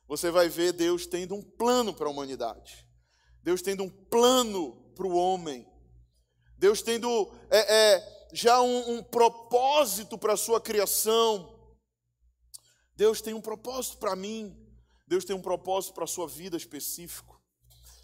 você 0.07 0.31
vai 0.31 0.49
ver 0.49 0.73
Deus 0.73 1.05
tendo 1.05 1.35
um 1.35 1.41
plano 1.41 1.93
para 1.93 2.07
a 2.07 2.11
humanidade. 2.11 2.85
Deus 3.43 3.61
tendo 3.61 3.83
um 3.83 3.89
plano 3.89 4.75
para 4.95 5.07
o 5.07 5.15
homem. 5.15 5.65
Deus 6.57 6.81
tendo 6.81 7.31
é, 7.49 7.93
é, 7.93 8.27
já 8.33 8.61
um, 8.61 8.97
um 8.97 9.03
propósito 9.03 10.17
para 10.17 10.33
a 10.33 10.37
sua 10.37 10.59
criação. 10.59 11.55
Deus 12.95 13.21
tem 13.21 13.33
um 13.33 13.41
propósito 13.41 13.97
para 13.97 14.15
mim. 14.15 14.57
Deus 15.07 15.23
tem 15.23 15.35
um 15.35 15.41
propósito 15.41 15.93
para 15.93 16.05
a 16.05 16.07
sua 16.07 16.27
vida 16.27 16.57
específico. 16.57 17.36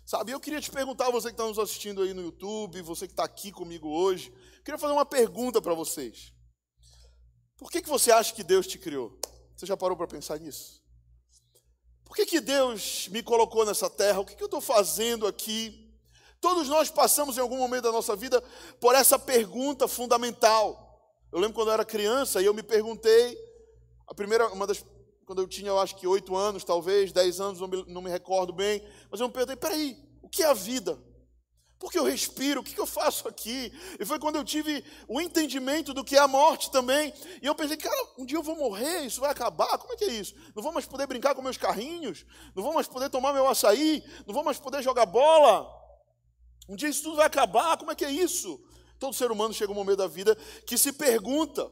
Sabe, 0.06 0.32
eu 0.32 0.40
queria 0.40 0.60
te 0.60 0.70
perguntar, 0.70 1.10
você 1.10 1.28
que 1.30 1.34
está 1.34 1.46
nos 1.46 1.58
assistindo 1.58 2.02
aí 2.02 2.14
no 2.14 2.22
YouTube, 2.22 2.82
você 2.82 3.08
que 3.08 3.14
está 3.14 3.24
aqui 3.24 3.52
comigo 3.52 3.88
hoje, 3.88 4.34
queria 4.64 4.78
fazer 4.78 4.94
uma 4.94 5.06
pergunta 5.06 5.62
para 5.62 5.74
vocês. 5.74 6.34
Por 7.58 7.72
que, 7.72 7.82
que 7.82 7.90
você 7.90 8.12
acha 8.12 8.34
que 8.34 8.44
Deus 8.44 8.68
te 8.68 8.78
criou? 8.78 9.18
Você 9.56 9.66
já 9.66 9.78
parou 9.78 9.96
para 9.96 10.08
pensar 10.08 10.40
nisso? 10.40 10.84
Por 12.04 12.18
que, 12.18 12.26
que 12.26 12.42
Deus 12.42 13.08
me 13.08 13.24
colocou 13.24 13.66
nessa 13.66 13.90
terra? 13.90 14.20
O 14.20 14.26
que, 14.26 14.36
que 14.36 14.44
eu 14.44 14.48
estou 14.48 14.62
fazendo 14.62 15.26
aqui? 15.26 15.84
Todos 16.42 16.68
nós 16.68 16.90
passamos 16.90 17.38
em 17.38 17.40
algum 17.40 17.58
momento 17.58 17.84
da 17.84 17.92
nossa 17.92 18.16
vida 18.16 18.42
por 18.82 18.94
essa 18.94 19.18
pergunta 19.18 19.88
fundamental. 19.88 21.18
Eu 21.32 21.40
lembro 21.40 21.56
quando 21.56 21.70
eu 21.70 21.74
era 21.74 21.86
criança 21.86 22.42
e 22.42 22.46
eu 22.46 22.54
me 22.54 22.62
perguntei, 22.62 23.38
a 24.06 24.14
primeira, 24.14 24.50
uma 24.50 24.68
das, 24.68 24.86
quando 25.34 25.42
eu 25.42 25.48
tinha, 25.48 25.70
eu 25.70 25.80
acho 25.80 25.96
que 25.96 26.06
oito 26.06 26.36
anos, 26.36 26.64
talvez, 26.64 27.12
dez 27.12 27.42
anos, 27.42 27.60
não 27.60 27.68
me, 27.68 27.84
não 27.88 28.04
me 28.04 28.10
recordo 28.12 28.54
bem, 28.54 28.88
mas 29.10 29.20
eu 29.20 29.28
me 29.28 29.34
perguntei, 29.34 29.56
peraí, 29.56 29.98
o 30.22 30.30
que 30.30 30.44
é 30.44 30.46
a 30.46 30.54
vida? 30.54 30.96
Por 31.80 31.92
que 31.92 31.98
eu 31.98 32.04
respiro? 32.04 32.62
O 32.62 32.64
que 32.64 32.80
eu 32.80 32.86
faço 32.86 33.28
aqui? 33.28 33.74
E 34.00 34.06
foi 34.06 34.20
quando 34.20 34.36
eu 34.36 34.44
tive 34.44 34.86
o 35.08 35.20
entendimento 35.20 35.92
do 35.92 36.04
que 36.04 36.16
é 36.16 36.20
a 36.20 36.28
morte 36.28 36.70
também. 36.70 37.12
E 37.42 37.48
eu 37.48 37.56
pensei, 37.56 37.76
cara, 37.76 38.14
um 38.16 38.26
dia 38.26 38.38
eu 38.38 38.44
vou 38.44 38.56
morrer, 38.56 39.08
isso 39.08 39.20
vai 39.20 39.32
acabar. 39.32 39.76
Como 39.80 39.92
é 39.92 39.96
que 39.98 40.06
é 40.06 40.14
isso? 40.14 40.36
Não 40.56 40.62
vou 40.62 40.72
mais 40.72 40.86
poder 40.86 41.08
brincar 41.08 41.34
com 41.34 41.42
meus 41.42 41.58
carrinhos? 41.58 42.26
Não 42.56 42.62
vou 42.62 42.72
mais 42.72 42.88
poder 42.88 43.10
tomar 43.10 43.34
meu 43.34 43.48
açaí? 43.48 44.04
Não 44.28 44.36
vou 44.36 44.44
mais 44.44 44.60
poder 44.60 44.84
jogar 44.84 45.08
bola? 45.08 45.68
Um 46.70 46.76
dia 46.76 46.90
isso 46.90 47.02
tudo 47.02 47.16
vai 47.16 47.26
acabar. 47.26 47.76
Como 47.78 47.92
é 47.92 47.96
que 47.96 48.06
é 48.06 48.12
isso? 48.12 48.64
Todo 49.00 49.16
ser 49.16 49.32
humano 49.32 49.52
chega 49.52 49.72
um 49.72 49.76
momento 49.76 49.98
da 49.98 50.08
vida 50.08 50.38
que 50.68 50.78
se 50.78 50.94
pergunta: 50.94 51.70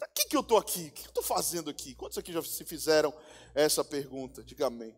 para 0.00 0.08
que, 0.08 0.28
que 0.28 0.36
eu 0.36 0.40
estou 0.40 0.56
aqui? 0.56 0.86
O 0.86 0.92
que 0.92 1.02
eu 1.02 1.08
estou 1.08 1.22
fazendo 1.22 1.68
aqui? 1.68 1.94
Quantos 1.94 2.16
aqui 2.16 2.32
já 2.32 2.42
se 2.42 2.64
fizeram 2.64 3.12
essa 3.54 3.84
pergunta? 3.84 4.42
Diga 4.42 4.68
amém. 4.68 4.96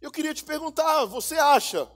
Eu 0.00 0.10
queria 0.10 0.32
te 0.32 0.42
perguntar: 0.42 1.04
você 1.04 1.34
acha 1.34 1.86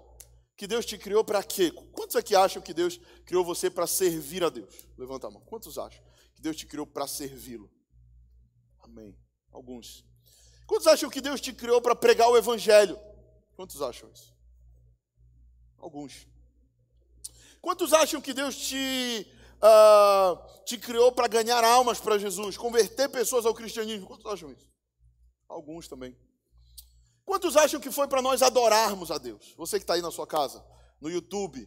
que 0.57 0.67
Deus 0.67 0.85
te 0.85 0.99
criou 0.99 1.25
para 1.25 1.43
quê? 1.43 1.71
Quantos 1.93 2.17
aqui 2.17 2.37
acham 2.37 2.61
que 2.61 2.75
Deus 2.75 3.01
criou 3.25 3.43
você 3.43 3.71
para 3.71 3.87
servir 3.87 4.45
a 4.45 4.51
Deus? 4.51 4.87
Levanta 4.99 5.29
a 5.29 5.31
mão. 5.31 5.41
Quantos 5.41 5.79
acham 5.79 6.05
que 6.35 6.43
Deus 6.43 6.55
te 6.55 6.67
criou 6.67 6.87
para 6.87 7.07
servi-lo? 7.07 7.73
Amém. 8.81 9.19
Alguns. 9.51 10.05
Quantos 10.67 10.87
acham 10.87 11.09
que 11.09 11.23
Deus 11.23 11.41
te 11.41 11.53
criou 11.55 11.81
para 11.81 11.97
pregar 11.97 12.29
o 12.29 12.37
Evangelho? 12.37 12.99
Quantos 13.57 13.81
acham 13.81 14.11
isso? 14.13 14.35
Alguns. 15.79 16.27
Quantos 17.63 17.95
acham 17.95 18.21
que 18.21 18.35
Deus 18.35 18.55
te, 18.55 19.27
uh, 19.63 20.65
te 20.65 20.79
criou 20.79 21.13
para 21.13 21.29
ganhar 21.29 21.63
almas 21.65 22.01
para 22.01 22.19
Jesus, 22.19 22.57
converter 22.57 23.09
pessoas 23.09 23.47
ao 23.47 23.55
cristianismo? 23.55 24.07
Quantos 24.07 24.27
acham 24.27 24.51
isso? 24.51 24.67
Alguns 25.49 25.89
também. 25.89 26.17
Quantos 27.25 27.57
acham 27.57 27.81
que 27.81 27.91
foi 27.91 28.07
para 28.07 28.21
nós 28.21 28.43
adorarmos 28.43 29.11
a 29.11 29.19
Deus? 29.19 29.55
Você 29.57 29.79
que 29.79 29.85
está 29.85 29.95
aí 29.95 30.03
na 30.03 30.11
sua 30.11 30.27
casa, 30.27 30.65
no 31.01 31.11
YouTube, 31.11 31.67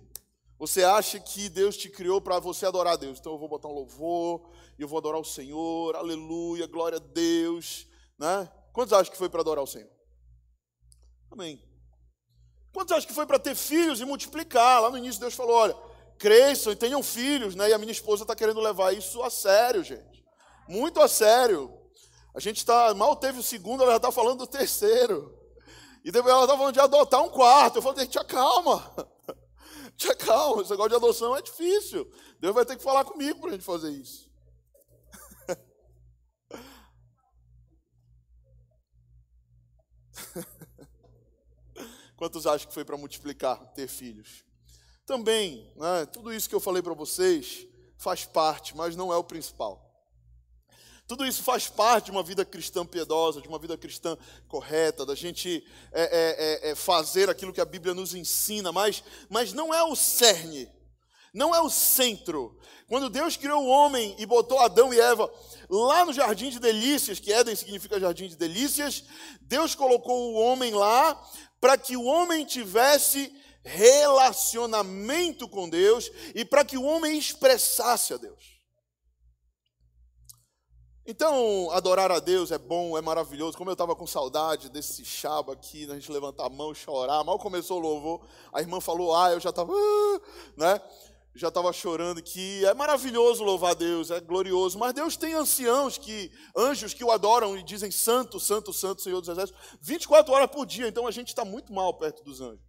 você 0.59 0.83
acha 0.83 1.19
que 1.19 1.49
Deus 1.49 1.77
te 1.77 1.89
criou 1.89 2.19
para 2.19 2.39
você 2.39 2.65
adorar 2.65 2.93
a 2.93 2.97
Deus? 2.97 3.19
Então 3.19 3.33
eu 3.33 3.39
vou 3.39 3.49
botar 3.49 3.67
um 3.67 3.73
louvor 3.73 4.51
e 4.77 4.81
eu 4.81 4.87
vou 4.87 4.97
adorar 4.97 5.19
o 5.19 5.25
Senhor, 5.25 5.95
aleluia, 5.95 6.67
glória 6.67 6.97
a 6.97 7.01
Deus, 7.01 7.87
né? 8.17 8.51
Quantos 8.73 8.93
acham 8.93 9.11
que 9.11 9.17
foi 9.17 9.29
para 9.29 9.41
adorar 9.41 9.63
o 9.63 9.67
Senhor? 9.67 9.89
Amém. 11.31 11.63
Quantos 12.71 12.95
acham 12.95 13.07
que 13.07 13.13
foi 13.13 13.25
para 13.25 13.39
ter 13.39 13.55
filhos 13.55 13.99
e 13.99 14.05
multiplicar? 14.05 14.81
Lá 14.81 14.89
no 14.89 14.97
início 14.97 15.19
Deus 15.19 15.33
falou: 15.33 15.55
olha, 15.55 15.75
cresçam 16.17 16.73
e 16.73 16.75
tenham 16.75 17.01
filhos, 17.03 17.55
né? 17.55 17.69
E 17.69 17.73
a 17.73 17.77
minha 17.77 17.91
esposa 17.91 18.23
está 18.23 18.35
querendo 18.35 18.59
levar 18.59 18.93
isso 18.93 19.21
a 19.23 19.29
sério, 19.29 19.83
gente. 19.83 20.25
Muito 20.67 20.99
a 21.01 21.07
sério. 21.07 21.73
A 22.35 22.39
gente 22.39 22.57
está, 22.57 22.93
mal 22.93 23.15
teve 23.15 23.39
o 23.39 23.43
segundo, 23.43 23.81
ela 23.83 23.93
já 23.93 23.97
está 23.97 24.11
falando 24.11 24.39
do 24.39 24.47
terceiro. 24.47 25.35
E 26.03 26.11
depois 26.11 26.33
ela 26.33 26.43
estava 26.43 26.59
falando 26.59 26.73
de 26.73 26.79
adotar 26.79 27.23
um 27.23 27.29
quarto. 27.29 27.77
Eu 27.77 27.81
falei, 27.81 28.07
tia, 28.07 28.23
calma. 28.23 28.95
Tia, 29.97 30.15
calma. 30.15 30.61
Esse 30.61 30.69
negócio 30.71 30.91
de 30.91 30.95
adoção 30.95 31.35
é 31.35 31.41
difícil. 31.41 32.09
Deus 32.39 32.53
vai 32.53 32.63
ter 32.63 32.77
que 32.77 32.83
falar 32.83 33.03
comigo 33.03 33.39
para 33.39 33.49
a 33.49 33.53
gente 33.53 33.65
fazer 33.65 33.89
isso. 33.89 34.31
Quantos 42.15 42.47
acham 42.47 42.67
que 42.67 42.73
foi 42.73 42.85
para 42.85 42.95
multiplicar, 42.95 43.57
ter 43.73 43.87
filhos? 43.87 44.46
Também, 45.07 45.65
né, 45.77 46.05
tudo 46.11 46.33
isso 46.33 46.49
que 46.49 46.53
eu 46.53 46.59
falei 46.59 46.81
para 46.81 46.93
vocês 46.93 47.65
faz 47.97 48.25
parte, 48.25 48.75
mas 48.75 48.93
não 48.93 49.11
é 49.11 49.15
o 49.15 49.23
principal. 49.23 49.81
Tudo 51.07 51.25
isso 51.25 51.41
faz 51.41 51.69
parte 51.69 52.07
de 52.07 52.11
uma 52.11 52.21
vida 52.21 52.43
cristã 52.43 52.85
piedosa, 52.85 53.41
de 53.41 53.47
uma 53.47 53.57
vida 53.57 53.77
cristã 53.77 54.17
correta, 54.49 55.05
da 55.05 55.15
gente 55.15 55.65
é, 55.93 56.01
é, 56.01 56.09
é, 56.67 56.71
é, 56.71 56.75
fazer 56.75 57.29
aquilo 57.29 57.53
que 57.53 57.61
a 57.61 57.65
Bíblia 57.65 57.93
nos 57.93 58.13
ensina, 58.13 58.73
mas, 58.73 59.01
mas 59.29 59.53
não 59.53 59.73
é 59.73 59.81
o 59.81 59.95
cerne, 59.95 60.69
não 61.33 61.55
é 61.55 61.61
o 61.61 61.69
centro. 61.69 62.59
Quando 62.89 63.09
Deus 63.09 63.37
criou 63.37 63.63
o 63.63 63.69
homem 63.69 64.13
e 64.19 64.25
botou 64.25 64.59
Adão 64.59 64.93
e 64.93 64.99
Eva 64.99 65.33
lá 65.69 66.03
no 66.03 66.11
jardim 66.11 66.49
de 66.49 66.59
delícias, 66.59 67.17
que 67.17 67.31
Éden 67.31 67.55
significa 67.55 67.97
jardim 67.97 68.27
de 68.27 68.35
delícias, 68.35 69.05
Deus 69.39 69.73
colocou 69.73 70.33
o 70.33 70.35
homem 70.41 70.73
lá 70.73 71.15
para 71.61 71.77
que 71.77 71.95
o 71.95 72.03
homem 72.03 72.43
tivesse 72.43 73.33
relacionamento 73.67 75.47
com 75.47 75.69
Deus 75.69 76.09
e 76.33 76.45
para 76.45 76.63
que 76.63 76.77
o 76.77 76.83
homem 76.83 77.17
expressasse 77.17 78.13
a 78.13 78.17
Deus. 78.17 78.57
Então, 81.09 81.71
adorar 81.71 82.11
a 82.11 82.19
Deus 82.19 82.51
é 82.51 82.57
bom, 82.57 82.97
é 82.97 83.01
maravilhoso. 83.01 83.57
Como 83.57 83.69
eu 83.69 83.73
estava 83.73 83.95
com 83.95 84.05
saudade 84.05 84.69
desse 84.69 85.05
chabo 85.05 85.53
aqui, 85.53 85.89
a 85.89 85.93
gente 85.93 86.11
levantar 86.11 86.45
a 86.45 86.49
mão, 86.49 86.73
chorar. 86.73 87.23
Mal 87.23 87.39
começou 87.39 87.77
o 87.77 87.81
louvor, 87.81 88.27
a 88.51 88.59
irmã 88.59 88.81
falou, 88.81 89.15
ah, 89.15 89.31
eu 89.31 89.39
já 89.39 89.49
estava, 89.49 89.71
ah", 89.71 90.21
né? 90.57 90.81
Já 91.33 91.47
estava 91.47 91.71
chorando 91.71 92.21
que 92.21 92.65
é 92.65 92.73
maravilhoso 92.73 93.43
louvar 93.43 93.71
a 93.71 93.75
Deus, 93.75 94.11
é 94.11 94.19
glorioso. 94.19 94.77
Mas 94.77 94.93
Deus 94.93 95.15
tem 95.15 95.33
anciãos 95.33 95.97
que, 95.97 96.29
anjos 96.53 96.93
que 96.93 97.05
o 97.05 97.11
adoram 97.11 97.55
e 97.55 97.63
dizem 97.63 97.91
santo, 97.91 98.37
santo, 98.37 98.73
santo, 98.73 99.01
Senhor 99.01 99.21
dos 99.21 99.29
Exércitos, 99.29 99.61
24 99.79 100.33
horas 100.33 100.49
por 100.49 100.65
dia. 100.65 100.89
Então 100.89 101.07
a 101.07 101.11
gente 101.11 101.29
está 101.29 101.45
muito 101.45 101.71
mal 101.71 101.93
perto 101.93 102.21
dos 102.21 102.41
anjos. 102.41 102.66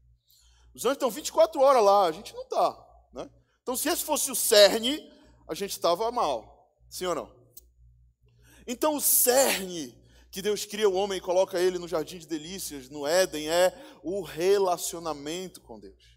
Os 0.78 0.84
anjos 0.84 0.94
estão 0.94 1.10
24 1.10 1.60
horas 1.60 1.82
lá, 1.82 2.06
a 2.06 2.12
gente 2.12 2.32
não 2.32 2.42
está, 2.42 3.08
né? 3.12 3.28
Então, 3.60 3.74
se 3.74 3.88
esse 3.88 4.04
fosse 4.04 4.30
o 4.30 4.36
cerne, 4.36 5.12
a 5.48 5.52
gente 5.52 5.72
estava 5.72 6.08
mal. 6.12 6.72
Sim 6.88 7.06
ou 7.06 7.16
não? 7.16 7.36
Então, 8.64 8.94
o 8.94 9.00
cerne 9.00 10.00
que 10.30 10.40
Deus 10.40 10.64
cria 10.64 10.88
o 10.88 10.94
homem 10.94 11.18
e 11.18 11.20
coloca 11.20 11.58
ele 11.58 11.80
no 11.80 11.88
jardim 11.88 12.16
de 12.16 12.28
delícias, 12.28 12.88
no 12.88 13.04
Éden, 13.04 13.50
é 13.50 13.76
o 14.04 14.22
relacionamento 14.22 15.60
com 15.62 15.80
Deus. 15.80 16.16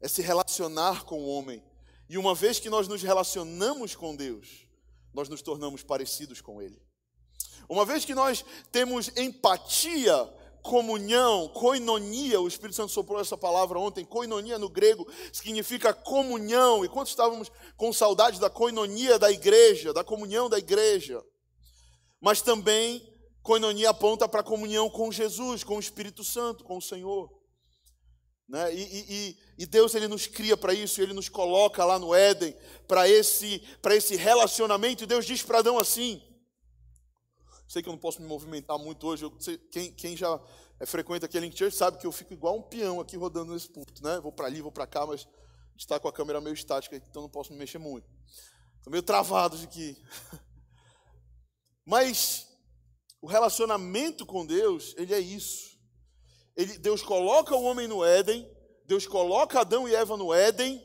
É 0.00 0.08
se 0.08 0.20
relacionar 0.20 1.04
com 1.04 1.22
o 1.22 1.28
homem. 1.28 1.64
E 2.08 2.18
uma 2.18 2.34
vez 2.34 2.58
que 2.58 2.68
nós 2.68 2.88
nos 2.88 3.04
relacionamos 3.04 3.94
com 3.94 4.16
Deus, 4.16 4.66
nós 5.12 5.28
nos 5.28 5.42
tornamos 5.42 5.80
parecidos 5.80 6.40
com 6.40 6.60
Ele. 6.60 6.82
Uma 7.68 7.86
vez 7.86 8.04
que 8.04 8.16
nós 8.16 8.44
temos 8.72 9.16
empatia, 9.16 10.12
comunhão, 10.64 11.46
koinonia, 11.48 12.40
o 12.40 12.48
Espírito 12.48 12.76
Santo 12.76 12.90
soprou 12.90 13.20
essa 13.20 13.36
palavra 13.36 13.78
ontem, 13.78 14.02
koinonia 14.02 14.58
no 14.58 14.70
grego 14.70 15.06
significa 15.30 15.92
comunhão. 15.92 16.82
E 16.82 16.88
quando 16.88 17.08
estávamos 17.08 17.52
com 17.76 17.92
saudade 17.92 18.40
da 18.40 18.48
koinonia 18.48 19.18
da 19.18 19.30
igreja, 19.30 19.92
da 19.92 20.02
comunhão 20.02 20.48
da 20.48 20.58
igreja, 20.58 21.22
mas 22.18 22.40
também 22.40 23.06
coinonia 23.42 23.90
aponta 23.90 24.26
para 24.26 24.40
a 24.40 24.44
comunhão 24.44 24.88
com 24.88 25.12
Jesus, 25.12 25.62
com 25.62 25.76
o 25.76 25.80
Espírito 25.80 26.24
Santo, 26.24 26.64
com 26.64 26.78
o 26.78 26.82
Senhor. 26.82 27.30
Né? 28.48 28.74
E, 28.74 28.80
e, 28.80 29.38
e, 29.58 29.66
Deus 29.66 29.94
ele 29.94 30.08
nos 30.08 30.26
cria 30.26 30.56
para 30.56 30.72
isso, 30.72 31.00
Ele 31.00 31.12
nos 31.12 31.28
coloca 31.28 31.84
lá 31.84 31.98
no 31.98 32.14
Éden 32.14 32.56
para 32.88 33.06
esse, 33.06 33.62
esse 33.90 34.16
relacionamento. 34.16 35.04
E 35.04 35.06
Deus 35.06 35.26
diz 35.26 35.42
para 35.42 35.58
Adão 35.58 35.78
assim: 35.78 36.22
Sei 37.66 37.82
que 37.82 37.88
eu 37.88 37.92
não 37.92 37.98
posso 37.98 38.20
me 38.20 38.28
movimentar 38.28 38.78
muito 38.78 39.06
hoje. 39.06 39.30
Sei, 39.38 39.58
quem, 39.58 39.92
quem, 39.92 40.16
já 40.16 40.40
é, 40.78 40.86
frequenta 40.86 41.26
aqui 41.26 41.38
a 41.38 41.40
Link 41.40 41.56
Church 41.56 41.76
sabe 41.76 41.98
que 41.98 42.06
eu 42.06 42.12
fico 42.12 42.32
igual 42.32 42.56
um 42.56 42.62
peão 42.62 43.00
aqui 43.00 43.16
rodando 43.16 43.52
nesse 43.52 43.68
púlpito, 43.68 44.02
né? 44.02 44.20
Vou 44.20 44.32
para 44.32 44.46
ali, 44.46 44.60
vou 44.60 44.72
para 44.72 44.86
cá, 44.86 45.06
mas 45.06 45.26
está 45.76 45.98
com 45.98 46.08
a 46.08 46.12
câmera 46.12 46.40
meio 46.40 46.54
estática, 46.54 46.96
então 46.96 47.22
não 47.22 47.28
posso 47.28 47.52
me 47.52 47.58
mexer 47.58 47.78
muito. 47.78 48.08
Estou 48.78 48.90
meio 48.90 49.02
travado 49.02 49.56
de 49.56 49.64
aqui. 49.64 49.96
Mas 51.86 52.46
o 53.20 53.26
relacionamento 53.26 54.24
com 54.24 54.44
Deus, 54.44 54.94
ele 54.96 55.14
é 55.14 55.18
isso. 55.18 55.78
Ele, 56.56 56.78
Deus 56.78 57.02
coloca 57.02 57.54
o 57.54 57.62
homem 57.64 57.88
no 57.88 58.04
Éden, 58.04 58.48
Deus 58.84 59.06
coloca 59.06 59.60
Adão 59.60 59.88
e 59.88 59.94
Eva 59.94 60.16
no 60.16 60.32
Éden 60.32 60.82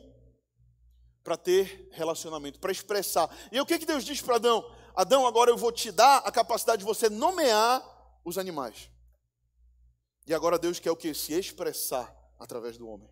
para 1.22 1.36
ter 1.36 1.88
relacionamento, 1.92 2.58
para 2.58 2.72
expressar. 2.72 3.28
E 3.52 3.60
o 3.60 3.66
que, 3.66 3.78
que 3.78 3.86
Deus 3.86 4.04
diz 4.04 4.20
para 4.20 4.36
Adão? 4.36 4.64
Adão, 4.94 5.26
agora 5.26 5.50
eu 5.50 5.56
vou 5.56 5.72
te 5.72 5.90
dar 5.90 6.18
a 6.18 6.32
capacidade 6.32 6.80
de 6.80 6.84
você 6.84 7.08
nomear 7.08 7.82
os 8.24 8.38
animais. 8.38 8.90
E 10.26 10.34
agora 10.34 10.58
Deus 10.58 10.78
quer 10.78 10.90
o 10.90 10.96
que? 10.96 11.12
Se 11.14 11.32
expressar 11.32 12.14
através 12.38 12.76
do 12.76 12.88
homem. 12.88 13.10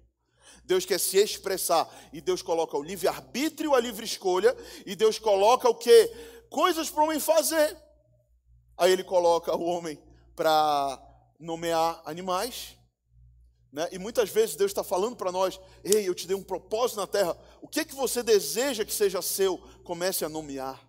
Deus 0.64 0.84
quer 0.84 0.98
se 0.98 1.18
expressar. 1.18 1.88
E 2.12 2.20
Deus 2.20 2.42
coloca 2.42 2.76
o 2.76 2.82
livre-arbítrio, 2.82 3.74
a 3.74 3.80
livre 3.80 4.04
escolha. 4.04 4.56
E 4.86 4.94
Deus 4.94 5.18
coloca 5.18 5.68
o 5.68 5.74
que? 5.74 6.06
Coisas 6.50 6.90
para 6.90 7.02
o 7.02 7.04
homem 7.06 7.20
fazer. 7.20 7.76
Aí 8.76 8.92
ele 8.92 9.04
coloca 9.04 9.54
o 9.56 9.64
homem 9.64 10.00
para 10.36 11.02
nomear 11.38 12.00
animais. 12.04 12.76
Né? 13.72 13.88
E 13.92 13.98
muitas 13.98 14.30
vezes 14.30 14.56
Deus 14.56 14.70
está 14.70 14.84
falando 14.84 15.16
para 15.16 15.32
nós: 15.32 15.60
Ei, 15.84 16.08
eu 16.08 16.14
te 16.14 16.26
dei 16.26 16.36
um 16.36 16.42
propósito 16.42 16.98
na 17.00 17.06
terra. 17.06 17.36
O 17.60 17.68
que, 17.68 17.84
que 17.84 17.94
você 17.94 18.22
deseja 18.22 18.84
que 18.84 18.92
seja 18.92 19.20
seu? 19.20 19.58
Comece 19.84 20.24
a 20.24 20.28
nomear. 20.28 20.87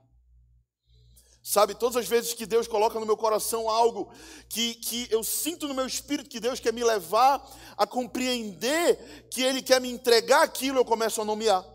Sabe, 1.41 1.73
todas 1.73 1.95
as 1.95 2.07
vezes 2.07 2.33
que 2.33 2.45
Deus 2.45 2.67
coloca 2.67 2.99
no 2.99 3.05
meu 3.05 3.15
coração 3.15 3.69
algo 3.69 4.11
que, 4.49 4.75
que 4.75 5.07
eu 5.09 5.23
sinto 5.23 5.67
no 5.67 5.73
meu 5.73 5.87
espírito 5.87 6.29
que 6.29 6.39
Deus 6.39 6.59
quer 6.59 6.73
me 6.73 6.83
levar 6.83 7.41
a 7.77 7.87
compreender 7.87 9.27
que 9.31 9.41
Ele 9.41 9.61
quer 9.61 9.79
me 9.79 9.89
entregar 9.89 10.43
aquilo, 10.43 10.79
eu 10.79 10.85
começo 10.85 11.21
a 11.21 11.25
nomear. 11.25 11.65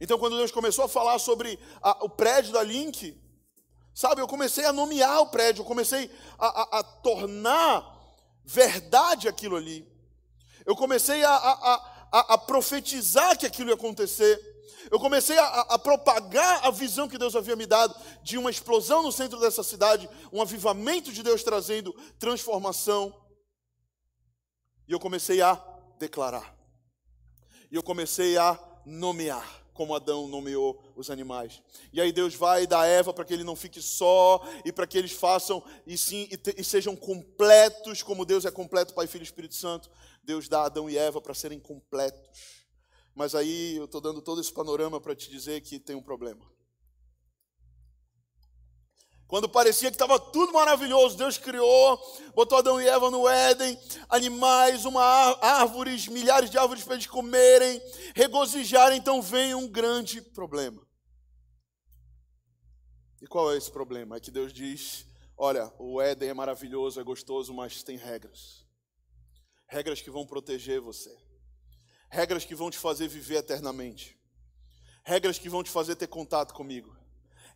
Então, 0.00 0.18
quando 0.18 0.36
Deus 0.36 0.50
começou 0.50 0.84
a 0.84 0.88
falar 0.88 1.18
sobre 1.18 1.58
a, 1.80 2.04
o 2.04 2.08
prédio 2.08 2.52
da 2.52 2.62
Link, 2.62 3.20
sabe, 3.94 4.20
eu 4.20 4.26
comecei 4.26 4.64
a 4.64 4.72
nomear 4.72 5.20
o 5.20 5.26
prédio, 5.26 5.60
eu 5.60 5.66
comecei 5.66 6.10
a, 6.38 6.46
a, 6.46 6.78
a 6.78 6.82
tornar 6.82 7.86
verdade 8.44 9.28
aquilo 9.28 9.56
ali. 9.56 9.86
Eu 10.64 10.74
comecei 10.74 11.22
a, 11.22 11.34
a 12.12 12.38
profetizar 12.38 13.38
que 13.38 13.46
aquilo 13.46 13.70
ia 13.70 13.74
acontecer. 13.74 14.51
Eu 14.90 14.98
comecei 14.98 15.38
a, 15.38 15.60
a, 15.62 15.78
propagar 15.78 16.66
a 16.66 16.70
visão 16.70 17.08
que 17.08 17.18
Deus 17.18 17.34
havia 17.34 17.56
me 17.56 17.66
dado 17.66 17.94
de 18.22 18.36
uma 18.36 18.50
explosão 18.50 19.02
no 19.02 19.12
centro 19.12 19.38
dessa 19.40 19.62
cidade, 19.62 20.08
um 20.32 20.42
avivamento 20.42 21.12
de 21.12 21.22
Deus 21.22 21.42
trazendo 21.42 21.92
transformação. 22.18 23.14
E 24.86 24.92
eu 24.92 25.00
comecei 25.00 25.40
a 25.40 25.54
declarar. 25.98 26.56
E 27.70 27.74
eu 27.74 27.82
comecei 27.82 28.36
a 28.36 28.58
nomear, 28.84 29.64
como 29.72 29.94
Adão 29.94 30.26
nomeou 30.28 30.82
os 30.96 31.10
animais. 31.10 31.62
E 31.92 32.00
aí 32.00 32.12
Deus 32.12 32.34
vai 32.34 32.66
dar 32.66 32.86
Eva 32.86 33.12
para 33.12 33.24
que 33.24 33.32
ele 33.32 33.44
não 33.44 33.56
fique 33.56 33.80
só 33.80 34.40
e 34.64 34.72
para 34.72 34.86
que 34.86 34.98
eles 34.98 35.12
façam 35.12 35.62
e 35.86 35.96
sim 35.96 36.28
e, 36.30 36.36
te, 36.36 36.54
e 36.58 36.64
sejam 36.64 36.94
completos, 36.94 38.02
como 38.02 38.26
Deus 38.26 38.44
é 38.44 38.50
completo, 38.50 38.94
Pai, 38.94 39.06
Filho 39.06 39.22
e 39.22 39.24
Espírito 39.24 39.54
Santo. 39.54 39.90
Deus 40.22 40.48
dá 40.48 40.64
Adão 40.64 40.90
e 40.90 40.98
Eva 40.98 41.20
para 41.20 41.34
serem 41.34 41.58
completos. 41.58 42.20
Mas 43.14 43.34
aí 43.34 43.76
eu 43.76 43.84
estou 43.84 44.00
dando 44.00 44.22
todo 44.22 44.40
esse 44.40 44.52
panorama 44.52 45.00
para 45.00 45.14
te 45.14 45.30
dizer 45.30 45.60
que 45.60 45.78
tem 45.78 45.94
um 45.94 46.02
problema. 46.02 46.50
Quando 49.26 49.48
parecia 49.48 49.90
que 49.90 49.94
estava 49.94 50.18
tudo 50.18 50.52
maravilhoso, 50.52 51.16
Deus 51.16 51.38
criou, 51.38 51.98
botou 52.34 52.58
Adão 52.58 52.80
e 52.80 52.86
Eva 52.86 53.10
no 53.10 53.26
Éden, 53.26 53.78
animais, 54.08 54.84
uma 54.84 55.02
árvores, 55.40 56.06
milhares 56.06 56.50
de 56.50 56.58
árvores 56.58 56.84
para 56.84 56.94
eles 56.94 57.06
comerem, 57.06 57.80
regozijarem, 58.14 58.98
então 58.98 59.22
vem 59.22 59.54
um 59.54 59.66
grande 59.66 60.20
problema. 60.20 60.86
E 63.22 63.26
qual 63.26 63.50
é 63.52 63.56
esse 63.56 63.70
problema? 63.70 64.16
É 64.16 64.20
que 64.20 64.30
Deus 64.30 64.52
diz: 64.52 65.06
olha, 65.34 65.72
o 65.78 65.98
Éden 65.98 66.28
é 66.28 66.34
maravilhoso, 66.34 67.00
é 67.00 67.04
gostoso, 67.04 67.54
mas 67.54 67.82
tem 67.82 67.96
regras. 67.96 68.66
Regras 69.66 70.02
que 70.02 70.10
vão 70.10 70.26
proteger 70.26 70.78
você 70.78 71.21
regras 72.12 72.44
que 72.44 72.54
vão 72.54 72.70
te 72.70 72.76
fazer 72.76 73.08
viver 73.08 73.36
eternamente, 73.36 74.18
regras 75.02 75.38
que 75.38 75.48
vão 75.48 75.62
te 75.62 75.70
fazer 75.70 75.96
ter 75.96 76.08
contato 76.08 76.52
comigo, 76.52 76.94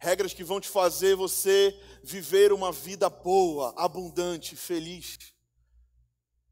regras 0.01 0.33
que 0.33 0.43
vão 0.43 0.59
te 0.59 0.67
fazer 0.67 1.15
você 1.15 1.79
viver 2.03 2.55
uma 2.55 2.73
vida 2.73 3.11
boa, 3.11 3.75
abundante, 3.77 4.57
feliz. 4.57 5.19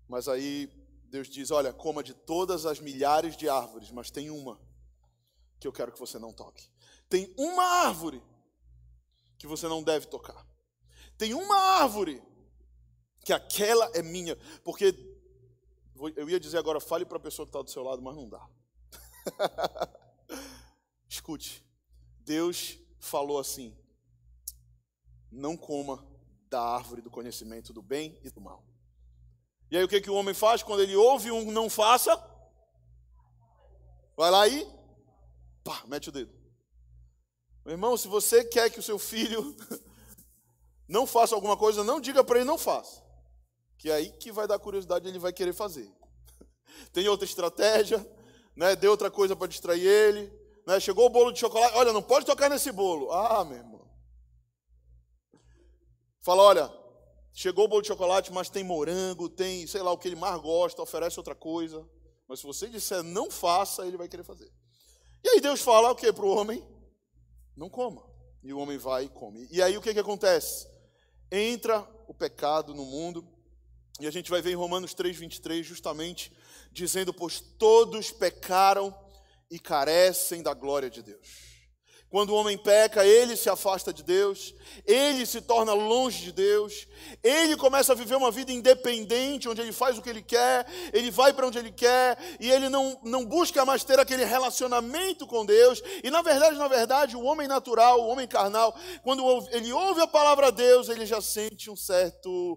Mas 0.06 0.28
aí 0.28 0.66
Deus 1.06 1.28
diz: 1.28 1.50
Olha, 1.50 1.72
coma 1.72 2.02
de 2.02 2.12
todas 2.12 2.66
as 2.66 2.78
milhares 2.78 3.38
de 3.38 3.48
árvores, 3.48 3.90
mas 3.90 4.10
tem 4.10 4.28
uma 4.28 4.60
que 5.58 5.66
eu 5.66 5.72
quero 5.72 5.90
que 5.90 5.98
você 5.98 6.18
não 6.18 6.30
toque. 6.30 6.70
Tem 7.08 7.32
uma 7.38 7.64
árvore 7.86 8.22
que 9.38 9.46
você 9.46 9.66
não 9.66 9.82
deve 9.82 10.08
tocar. 10.08 10.46
Tem 11.16 11.32
uma 11.32 11.56
árvore 11.80 12.22
que 13.24 13.32
aquela 13.32 13.90
é 13.94 14.02
minha, 14.02 14.36
porque 14.62 14.92
eu 16.10 16.28
ia 16.28 16.40
dizer 16.40 16.58
agora, 16.58 16.80
fale 16.80 17.04
para 17.04 17.16
a 17.16 17.20
pessoa 17.20 17.46
que 17.46 17.50
está 17.50 17.62
do 17.62 17.70
seu 17.70 17.82
lado, 17.82 18.02
mas 18.02 18.16
não 18.16 18.28
dá. 18.28 18.48
Escute, 21.08 21.64
Deus 22.20 22.78
falou 22.98 23.38
assim: 23.38 23.76
não 25.30 25.56
coma 25.56 26.06
da 26.48 26.60
árvore 26.60 27.02
do 27.02 27.10
conhecimento 27.10 27.72
do 27.72 27.82
bem 27.82 28.18
e 28.22 28.30
do 28.30 28.40
mal. 28.40 28.64
E 29.70 29.76
aí 29.76 29.84
o 29.84 29.88
que, 29.88 30.00
que 30.00 30.10
o 30.10 30.14
homem 30.14 30.34
faz 30.34 30.62
quando 30.62 30.82
ele 30.82 30.96
ouve 30.96 31.30
um 31.30 31.50
não 31.50 31.68
faça? 31.68 32.14
Vai 34.16 34.30
lá 34.30 34.46
e 34.46 34.66
pá, 35.62 35.82
mete 35.86 36.08
o 36.08 36.12
dedo. 36.12 36.32
Meu 37.64 37.72
irmão, 37.72 37.96
se 37.96 38.06
você 38.06 38.44
quer 38.44 38.70
que 38.70 38.78
o 38.78 38.82
seu 38.82 38.98
filho 38.98 39.56
não 40.86 41.06
faça 41.06 41.34
alguma 41.34 41.56
coisa, 41.56 41.82
não 41.82 42.00
diga 42.00 42.22
para 42.22 42.38
ele 42.38 42.44
não 42.44 42.58
faça. 42.58 43.03
Que 43.84 43.90
é 43.90 43.96
aí 43.96 44.08
que 44.12 44.32
vai 44.32 44.48
dar 44.48 44.58
curiosidade, 44.58 45.06
ele 45.06 45.18
vai 45.18 45.30
querer 45.30 45.52
fazer. 45.52 45.92
Tem 46.90 47.06
outra 47.06 47.26
estratégia, 47.26 47.98
né? 48.56 48.74
Deu 48.74 48.90
outra 48.90 49.10
coisa 49.10 49.36
para 49.36 49.46
distrair 49.46 49.86
ele, 49.86 50.32
né? 50.66 50.80
Chegou 50.80 51.04
o 51.04 51.10
bolo 51.10 51.30
de 51.30 51.40
chocolate, 51.40 51.76
olha, 51.76 51.92
não 51.92 52.02
pode 52.02 52.24
tocar 52.24 52.48
nesse 52.48 52.72
bolo. 52.72 53.12
Ah, 53.12 53.44
meu 53.44 53.58
irmão. 53.58 53.86
Fala, 56.22 56.44
olha, 56.44 56.72
chegou 57.34 57.66
o 57.66 57.68
bolo 57.68 57.82
de 57.82 57.88
chocolate, 57.88 58.32
mas 58.32 58.48
tem 58.48 58.64
morango, 58.64 59.28
tem, 59.28 59.66
sei 59.66 59.82
lá, 59.82 59.92
o 59.92 59.98
que 59.98 60.08
ele 60.08 60.16
mais 60.16 60.40
gosta, 60.40 60.80
oferece 60.80 61.20
outra 61.20 61.34
coisa. 61.34 61.86
Mas 62.26 62.40
se 62.40 62.46
você 62.46 62.70
disser 62.70 63.02
não 63.02 63.30
faça, 63.30 63.86
ele 63.86 63.98
vai 63.98 64.08
querer 64.08 64.24
fazer. 64.24 64.50
E 65.22 65.28
aí 65.28 65.42
Deus 65.42 65.60
fala 65.60 65.90
o 65.90 65.94
que 65.94 66.10
para 66.10 66.24
o 66.24 66.34
homem? 66.34 66.66
Não 67.54 67.68
coma. 67.68 68.02
E 68.42 68.50
o 68.50 68.58
homem 68.58 68.78
vai 68.78 69.04
e 69.04 69.08
come. 69.10 69.46
E 69.50 69.60
aí 69.60 69.76
o 69.76 69.82
que, 69.82 69.92
que 69.92 70.00
acontece? 70.00 70.66
Entra 71.30 71.86
o 72.08 72.14
pecado 72.14 72.74
no 72.74 72.86
mundo, 72.86 73.33
e 74.00 74.06
a 74.06 74.10
gente 74.10 74.30
vai 74.30 74.42
ver 74.42 74.50
em 74.50 74.56
Romanos 74.56 74.94
3,23, 74.94 75.62
justamente 75.62 76.32
dizendo: 76.72 77.14
Pois 77.14 77.40
todos 77.40 78.10
pecaram 78.10 78.94
e 79.50 79.58
carecem 79.58 80.42
da 80.42 80.52
glória 80.52 80.90
de 80.90 81.02
Deus. 81.02 81.54
Quando 82.10 82.30
o 82.30 82.36
homem 82.36 82.56
peca, 82.56 83.04
ele 83.04 83.36
se 83.36 83.48
afasta 83.48 83.92
de 83.92 84.04
Deus, 84.04 84.54
ele 84.86 85.26
se 85.26 85.40
torna 85.40 85.72
longe 85.72 86.22
de 86.22 86.32
Deus, 86.32 86.86
ele 87.20 87.56
começa 87.56 87.90
a 87.90 87.96
viver 87.96 88.14
uma 88.14 88.30
vida 88.30 88.52
independente, 88.52 89.48
onde 89.48 89.60
ele 89.60 89.72
faz 89.72 89.98
o 89.98 90.02
que 90.02 90.10
ele 90.10 90.22
quer, 90.22 90.64
ele 90.92 91.10
vai 91.10 91.32
para 91.32 91.46
onde 91.46 91.58
ele 91.58 91.72
quer, 91.72 92.16
e 92.38 92.48
ele 92.48 92.68
não, 92.68 93.00
não 93.02 93.24
busca 93.24 93.64
mais 93.64 93.82
ter 93.82 93.98
aquele 93.98 94.24
relacionamento 94.24 95.26
com 95.26 95.44
Deus. 95.44 95.82
E 96.04 96.10
na 96.10 96.22
verdade, 96.22 96.56
na 96.56 96.68
verdade, 96.68 97.16
o 97.16 97.24
homem 97.24 97.48
natural, 97.48 98.00
o 98.00 98.06
homem 98.06 98.28
carnal, 98.28 98.76
quando 99.02 99.24
ele 99.50 99.72
ouve 99.72 100.00
a 100.00 100.06
palavra 100.06 100.52
de 100.52 100.58
Deus, 100.58 100.88
ele 100.88 101.06
já 101.06 101.20
sente 101.20 101.68
um 101.68 101.76
certo 101.76 102.56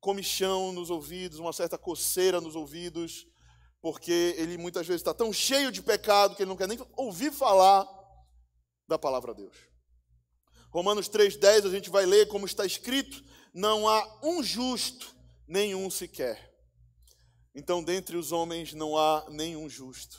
comichão 0.00 0.72
nos 0.72 0.90
ouvidos, 0.90 1.38
uma 1.38 1.52
certa 1.52 1.76
coceira 1.76 2.40
nos 2.40 2.56
ouvidos, 2.56 3.26
porque 3.80 4.34
ele 4.36 4.56
muitas 4.56 4.86
vezes 4.86 5.00
está 5.00 5.14
tão 5.14 5.32
cheio 5.32 5.70
de 5.70 5.82
pecado 5.82 6.34
que 6.34 6.42
ele 6.42 6.48
não 6.48 6.56
quer 6.56 6.68
nem 6.68 6.78
ouvir 6.96 7.32
falar 7.32 7.86
da 8.88 8.98
palavra 8.98 9.34
de 9.34 9.42
Deus. 9.42 9.56
Romanos 10.70 11.08
3,10 11.08 11.66
a 11.66 11.70
gente 11.70 11.90
vai 11.90 12.06
ler 12.06 12.28
como 12.28 12.46
está 12.46 12.64
escrito: 12.64 13.22
não 13.52 13.88
há 13.88 14.20
um 14.22 14.42
justo, 14.42 15.14
nenhum 15.46 15.90
sequer. 15.90 16.50
Então, 17.54 17.82
dentre 17.82 18.16
os 18.16 18.32
homens 18.32 18.72
não 18.72 18.96
há 18.96 19.26
nenhum 19.28 19.68
justo. 19.68 20.18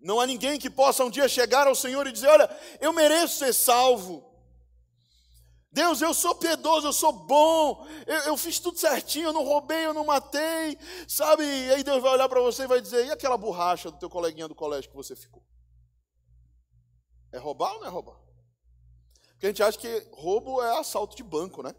Não 0.00 0.20
há 0.20 0.26
ninguém 0.26 0.58
que 0.58 0.70
possa 0.70 1.04
um 1.04 1.10
dia 1.10 1.28
chegar 1.28 1.66
ao 1.66 1.74
Senhor 1.74 2.06
e 2.06 2.12
dizer: 2.12 2.28
Olha, 2.28 2.48
eu 2.80 2.92
mereço 2.92 3.38
ser 3.38 3.52
salvo. 3.52 4.27
Deus, 5.70 6.00
eu 6.00 6.14
sou 6.14 6.34
piedoso, 6.34 6.86
eu 6.86 6.92
sou 6.92 7.12
bom, 7.12 7.86
eu, 8.06 8.16
eu, 8.20 8.36
fiz 8.38 8.58
tudo 8.58 8.78
certinho, 8.78 9.26
eu 9.26 9.32
não 9.32 9.44
roubei, 9.44 9.84
eu 9.84 9.92
não 9.92 10.04
matei, 10.04 10.78
sabe? 11.06 11.44
E 11.44 11.70
aí 11.70 11.84
Deus 11.84 12.02
vai 12.02 12.12
olhar 12.12 12.28
para 12.28 12.40
você 12.40 12.62
e 12.62 12.66
vai 12.66 12.80
dizer: 12.80 13.06
e 13.06 13.10
aquela 13.10 13.36
borracha 13.36 13.90
do 13.90 13.98
teu 13.98 14.08
coleguinha 14.08 14.48
do 14.48 14.54
colégio 14.54 14.90
que 14.90 14.96
você 14.96 15.14
ficou? 15.14 15.44
É 17.30 17.38
roubar 17.38 17.74
ou 17.74 17.80
não 17.80 17.86
é 17.86 17.90
roubar? 17.90 18.18
Porque 19.32 19.46
a 19.46 19.50
gente 19.50 19.62
acha 19.62 19.78
que 19.78 20.08
roubo 20.12 20.62
é 20.62 20.78
assalto 20.78 21.14
de 21.14 21.22
banco, 21.22 21.62
né? 21.62 21.74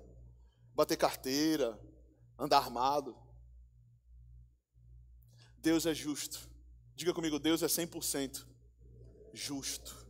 Bater 0.76 0.96
carteira, 0.96 1.78
andar 2.38 2.58
armado. 2.58 3.18
Deus 5.58 5.86
é 5.86 5.94
justo. 5.94 6.50
Diga 6.96 7.14
comigo, 7.14 7.40
Deus 7.40 7.64
é 7.64 7.68
100% 7.68 8.46
justo. 9.34 10.08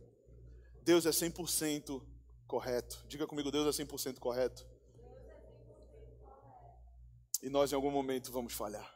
Deus 0.82 1.06
é 1.06 1.10
100% 1.10 2.02
correto. 2.50 2.98
Diga 3.06 3.28
comigo, 3.28 3.48
Deus 3.52 3.78
é 3.78 3.84
100% 3.84 4.18
correto. 4.18 4.66
E 7.40 7.48
nós 7.48 7.70
em 7.70 7.76
algum 7.76 7.92
momento 7.92 8.32
vamos 8.32 8.52
falhar. 8.52 8.92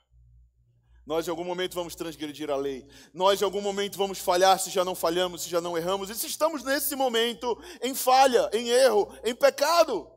Nós 1.07 1.29
em 1.29 1.31
algum 1.31 1.45
momento 1.45 1.75
vamos 1.75 1.95
transgredir 1.95 2.51
a 2.51 2.57
lei. 2.57 2.85
Nós 3.13 3.41
em 3.41 3.45
algum 3.45 3.61
momento 3.61 3.97
vamos 3.97 4.19
falhar 4.19 4.59
se 4.59 4.71
já 4.71 4.85
não 4.85 4.97
falhamos, 4.97 5.43
se 5.43 5.51
já 5.51 5.61
não 5.61 5.79
erramos. 5.79 6.11
E 6.11 6.17
se 6.17 6.27
estamos 6.27 6.65
nesse 6.65 6.97
momento 6.97 7.57
em 7.81 7.95
falha, 7.95 8.51
em 8.53 8.71
erro, 8.71 9.17
em 9.23 9.35
pecado. 9.35 10.11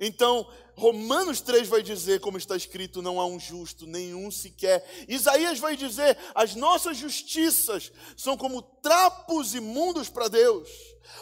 Então, 0.00 0.48
Romanos 0.74 1.42
3 1.42 1.68
vai 1.68 1.82
dizer, 1.82 2.20
como 2.20 2.38
está 2.38 2.56
escrito, 2.56 3.02
não 3.02 3.20
há 3.20 3.26
um 3.26 3.38
justo, 3.38 3.86
nenhum 3.86 4.30
sequer. 4.30 4.82
Isaías 5.06 5.58
vai 5.58 5.76
dizer, 5.76 6.16
as 6.34 6.54
nossas 6.54 6.96
justiças 6.96 7.92
são 8.16 8.34
como 8.34 8.62
trapos 8.62 9.54
imundos 9.54 10.08
para 10.08 10.28
Deus. 10.28 10.70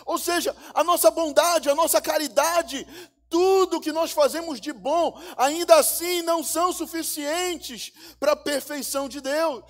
Ou 0.06 0.16
seja, 0.16 0.54
a 0.72 0.84
nossa 0.84 1.10
bondade, 1.10 1.68
a 1.68 1.74
nossa 1.74 2.00
caridade, 2.00 2.86
tudo 3.28 3.80
que 3.80 3.90
nós 3.90 4.12
fazemos 4.12 4.60
de 4.60 4.72
bom, 4.72 5.20
ainda 5.36 5.74
assim 5.74 6.22
não 6.22 6.44
são 6.44 6.72
suficientes 6.72 7.92
para 8.20 8.32
a 8.32 8.36
perfeição 8.36 9.08
de 9.08 9.20
Deus. 9.20 9.64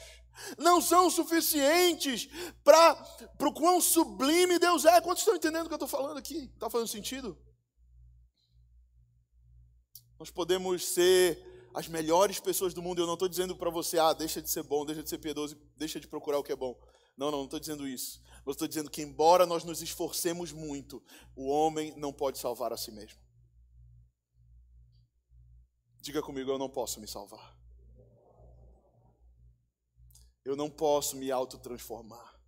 Não 0.59 0.83
são 0.83 1.11
suficientes 1.11 2.29
para 2.63 2.95
o 3.41 3.53
quão 3.53 3.81
sublime 3.81 4.59
Deus 4.59 4.85
é. 4.85 5.01
Quantos 5.01 5.23
estão 5.23 5.35
entendendo 5.35 5.65
o 5.65 5.69
que 5.69 5.73
eu 5.73 5.77
estou 5.77 5.89
falando 5.89 6.19
aqui? 6.19 6.51
Está 6.55 6.69
fazendo 6.69 6.89
sentido? 6.89 7.37
Nós 10.19 10.31
podemos 10.31 10.85
ser 10.85 11.39
as 11.73 11.87
melhores 11.87 12.41
pessoas 12.41 12.75
do 12.75 12.83
mundo. 12.83 13.01
Eu 13.01 13.07
não 13.07 13.15
estou 13.15 13.29
dizendo 13.29 13.55
para 13.55 13.71
você, 13.71 13.99
ah, 13.99 14.13
deixa 14.13 14.43
de 14.43 14.51
ser 14.51 14.63
bom, 14.63 14.85
deixa 14.85 15.03
de 15.03 15.09
ser 15.09 15.19
piedoso, 15.19 15.57
deixa 15.77 16.01
de 16.01 16.09
procurar 16.09 16.39
o 16.39 16.43
que 16.43 16.53
é 16.53 16.57
bom. 16.57 16.79
Não, 17.17 17.31
não, 17.31 17.39
não 17.39 17.45
estou 17.45 17.61
dizendo 17.61 17.87
isso. 17.87 18.21
Eu 18.45 18.53
estou 18.53 18.67
dizendo 18.67 18.91
que, 18.91 19.03
embora 19.03 19.47
nós 19.47 19.65
nos 19.65 19.83
esforcemos 19.83 20.53
muito, 20.53 21.03
o 21.37 21.49
homem 21.49 21.95
não 21.97 22.13
pode 22.13 22.39
salvar 22.39 22.73
a 22.73 22.77
si 22.77 22.91
mesmo. 22.91 23.19
Diga 26.01 26.23
comigo, 26.23 26.51
eu 26.51 26.59
não 26.59 26.69
posso 26.69 27.01
me 27.01 27.07
salvar. 27.07 27.57
Eu 30.45 30.57
não 30.57 30.71
posso 30.71 31.17
me 31.17 31.31
autotransformar. 31.31 32.41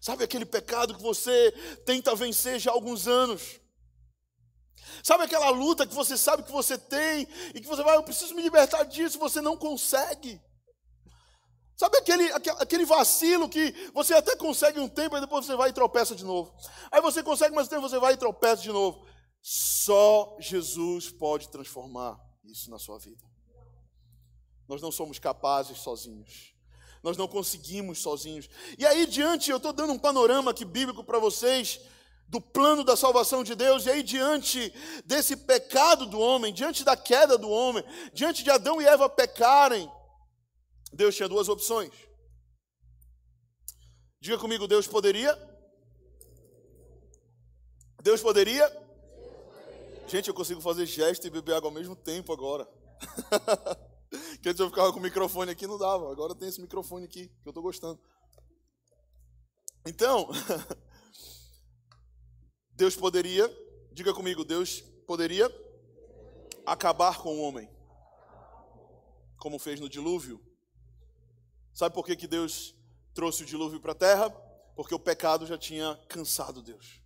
Sabe 0.00 0.24
aquele 0.24 0.44
pecado 0.44 0.96
que 0.96 1.02
você 1.02 1.52
tenta 1.86 2.14
vencer 2.16 2.58
já 2.58 2.72
há 2.72 2.74
alguns 2.74 3.06
anos? 3.06 3.61
Sabe 5.02 5.24
aquela 5.24 5.50
luta 5.50 5.86
que 5.86 5.94
você 5.94 6.16
sabe 6.16 6.42
que 6.42 6.52
você 6.52 6.76
tem 6.78 7.26
e 7.54 7.60
que 7.60 7.66
você 7.66 7.82
vai, 7.82 7.96
eu 7.96 8.02
preciso 8.02 8.34
me 8.34 8.42
libertar 8.42 8.84
disso, 8.84 9.18
você 9.18 9.40
não 9.40 9.56
consegue? 9.56 10.40
Sabe 11.76 11.98
aquele, 11.98 12.30
aquele 12.32 12.84
vacilo 12.84 13.48
que 13.48 13.72
você 13.92 14.14
até 14.14 14.36
consegue 14.36 14.78
um 14.78 14.88
tempo 14.88 15.16
e 15.16 15.20
depois 15.20 15.46
você 15.46 15.56
vai 15.56 15.70
e 15.70 15.72
tropeça 15.72 16.14
de 16.14 16.24
novo. 16.24 16.54
Aí 16.90 17.00
você 17.00 17.22
consegue 17.22 17.54
mais 17.54 17.66
tempo, 17.66 17.82
você 17.82 17.98
vai 17.98 18.14
e 18.14 18.16
tropeça 18.16 18.62
de 18.62 18.70
novo. 18.70 19.04
Só 19.40 20.36
Jesus 20.38 21.10
pode 21.10 21.48
transformar 21.48 22.16
isso 22.44 22.70
na 22.70 22.78
sua 22.78 22.98
vida. 22.98 23.24
Nós 24.68 24.80
não 24.80 24.92
somos 24.92 25.18
capazes 25.18 25.78
sozinhos. 25.78 26.54
Nós 27.02 27.16
não 27.16 27.26
conseguimos 27.26 27.98
sozinhos. 27.98 28.48
E 28.78 28.86
aí, 28.86 29.04
diante, 29.04 29.50
eu 29.50 29.56
estou 29.56 29.72
dando 29.72 29.92
um 29.92 29.98
panorama 29.98 30.52
aqui 30.52 30.64
bíblico 30.64 31.02
para 31.02 31.18
vocês 31.18 31.80
do 32.32 32.40
plano 32.40 32.82
da 32.82 32.96
salvação 32.96 33.44
de 33.44 33.54
Deus, 33.54 33.84
e 33.84 33.90
aí 33.90 34.02
diante 34.02 34.72
desse 35.04 35.36
pecado 35.36 36.06
do 36.06 36.18
homem, 36.18 36.50
diante 36.50 36.82
da 36.82 36.96
queda 36.96 37.36
do 37.36 37.50
homem, 37.50 37.84
diante 38.14 38.42
de 38.42 38.50
Adão 38.50 38.80
e 38.80 38.86
Eva 38.86 39.06
pecarem, 39.06 39.86
Deus 40.90 41.14
tinha 41.14 41.28
duas 41.28 41.50
opções. 41.50 41.92
Diga 44.18 44.38
comigo, 44.38 44.66
Deus 44.66 44.86
poderia? 44.86 45.36
Deus 48.02 48.22
poderia? 48.22 48.66
Gente, 50.08 50.28
eu 50.28 50.34
consigo 50.34 50.62
fazer 50.62 50.86
gesto 50.86 51.26
e 51.26 51.30
beber 51.30 51.56
água 51.56 51.68
ao 51.68 51.74
mesmo 51.74 51.94
tempo 51.94 52.32
agora. 52.32 52.66
que 54.40 54.48
antes 54.48 54.58
eu 54.58 54.70
ficava 54.70 54.90
com 54.90 55.00
o 55.00 55.02
microfone 55.02 55.50
aqui, 55.50 55.66
não 55.66 55.76
dava. 55.76 56.10
Agora 56.10 56.34
tem 56.34 56.48
esse 56.48 56.62
microfone 56.62 57.04
aqui, 57.04 57.28
que 57.28 57.46
eu 57.46 57.50
estou 57.50 57.62
gostando. 57.62 58.00
Então, 59.86 60.30
Deus 62.74 62.96
poderia, 62.96 63.48
diga 63.92 64.14
comigo, 64.14 64.44
Deus 64.44 64.80
poderia 65.06 65.50
acabar 66.64 67.18
com 67.18 67.36
o 67.36 67.42
homem, 67.42 67.68
como 69.38 69.58
fez 69.58 69.78
no 69.78 69.88
dilúvio. 69.88 70.40
Sabe 71.74 71.94
por 71.94 72.04
que, 72.04 72.16
que 72.16 72.26
Deus 72.26 72.74
trouxe 73.14 73.42
o 73.42 73.46
dilúvio 73.46 73.80
para 73.80 73.92
a 73.92 73.96
terra? 73.96 74.30
Porque 74.74 74.94
o 74.94 74.98
pecado 74.98 75.46
já 75.46 75.58
tinha 75.58 75.94
cansado 76.08 76.62
Deus. 76.62 77.00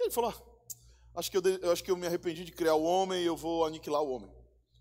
Ele 0.00 0.10
falou: 0.10 0.30
ah, 0.30 1.18
acho, 1.18 1.30
que 1.30 1.36
eu, 1.36 1.72
acho 1.72 1.84
que 1.84 1.90
eu 1.90 1.96
me 1.96 2.06
arrependi 2.06 2.44
de 2.44 2.52
criar 2.52 2.74
o 2.74 2.84
homem 2.84 3.22
e 3.22 3.26
eu 3.26 3.36
vou 3.36 3.64
aniquilar 3.64 4.02
o 4.02 4.10
homem. 4.10 4.32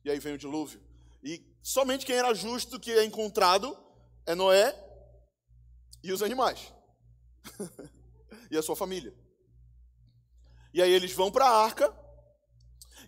E 0.03 0.12
aí 0.12 0.19
vem 0.19 0.33
o 0.33 0.38
dilúvio. 0.38 0.81
E 1.23 1.41
somente 1.62 2.05
quem 2.05 2.15
era 2.15 2.33
justo 2.33 2.79
que 2.79 2.91
é 2.91 3.03
encontrado 3.03 3.77
é 4.25 4.36
Noé 4.36 4.73
e 6.03 6.12
os 6.12 6.21
animais. 6.21 6.73
e 8.51 8.57
a 8.57 8.62
sua 8.62 8.75
família. 8.75 9.13
E 10.73 10.81
aí 10.81 10.91
eles 10.91 11.13
vão 11.13 11.31
para 11.31 11.45
a 11.45 11.63
arca, 11.63 11.93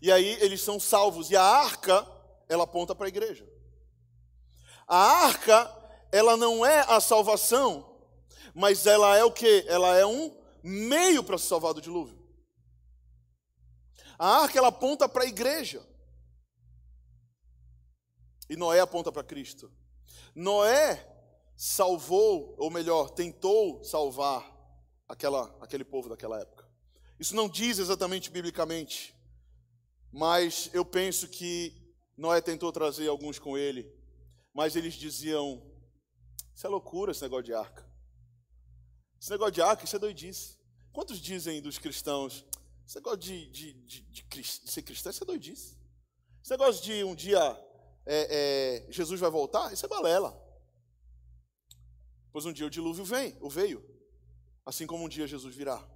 e 0.02 0.12
aí 0.12 0.38
eles 0.42 0.62
são 0.62 0.80
salvos. 0.80 1.32
E 1.32 1.36
a 1.36 1.44
arca, 1.44 2.06
ela 2.48 2.66
aponta 2.66 2.94
para 2.94 3.08
a 3.08 3.10
igreja. 3.10 3.48
A 4.88 4.98
arca, 4.98 5.74
ela 6.12 6.38
não 6.38 6.66
é 6.66 6.82
a 6.88 7.00
salvação, 7.00 8.00
mas 8.54 8.86
ela 8.86 9.18
é 9.18 9.24
o 9.24 9.32
que? 9.32 9.66
Ela 9.68 9.98
é 9.98 10.06
um 10.06 10.36
meio 10.64 11.24
para 11.24 11.38
se 11.38 11.46
salvar 11.46 11.74
do 11.74 11.82
dilúvio. 11.82 12.24
A 14.18 14.44
arca, 14.44 14.58
ela 14.58 14.70
aponta 14.70 15.10
para 15.10 15.24
a 15.24 15.28
igreja. 15.28 15.86
E 18.50 18.56
Noé 18.56 18.80
aponta 18.80 19.12
para 19.12 19.24
Cristo. 19.24 19.72
Noé 20.36 21.04
salvou, 21.56 22.56
ou 22.58 22.70
melhor, 22.70 23.10
tentou 23.10 23.84
salvar 23.84 24.46
aquela, 25.08 25.56
aquele 25.62 25.84
povo 25.84 26.10
daquela 26.10 26.40
época. 26.40 26.55
Isso 27.20 27.36
não 27.36 27.48
diz 27.48 27.80
exatamente 27.80 28.30
biblicamente, 28.30 29.16
mas 30.12 30.70
eu 30.74 30.84
penso 30.84 31.28
que 31.28 31.74
Noé 32.18 32.42
tentou 32.42 32.72
trazer 32.72 33.08
alguns 33.08 33.40
com 33.40 33.58
ele, 33.58 33.90
mas 34.54 34.76
eles 34.76 34.94
diziam: 34.94 35.62
Isso 36.54 36.66
é 36.66 36.70
loucura, 36.70 37.12
esse 37.12 37.22
negócio 37.22 37.46
de 37.46 37.54
arca. 37.54 37.86
Esse 39.20 39.32
negócio 39.32 39.54
de 39.54 39.62
arca, 39.62 39.86
isso 39.86 39.96
é 39.96 40.00
doidice. 40.00 40.58
Quantos 40.92 41.20
dizem 41.20 41.62
dos 41.62 41.78
cristãos? 41.78 42.46
Esse 42.86 42.96
negócio 42.96 43.20
de, 43.20 43.48
de, 43.48 43.74
de, 43.74 44.02
de 44.02 44.44
ser 44.44 44.82
cristão, 44.82 45.10
isso 45.10 45.24
é 45.24 45.26
doidice. 45.26 45.78
Esse 46.44 46.52
negócio 46.52 46.84
de 46.84 47.04
um 47.04 47.16
dia 47.16 47.40
é, 48.06 48.86
é, 48.86 48.92
Jesus 48.92 49.20
vai 49.20 49.30
voltar, 49.30 49.74
isso 49.74 49.86
é 49.86 49.90
balela. 49.90 50.40
Pois 52.32 52.46
um 52.46 52.54
dia 52.54 52.68
o 52.68 52.70
dilúvio 52.70 53.04
vem, 53.04 53.36
o 53.42 53.50
veio, 53.50 53.84
assim 54.66 54.86
como 54.86 55.04
um 55.04 55.10
dia 55.10 55.26
Jesus 55.26 55.56
virá. 55.56 55.95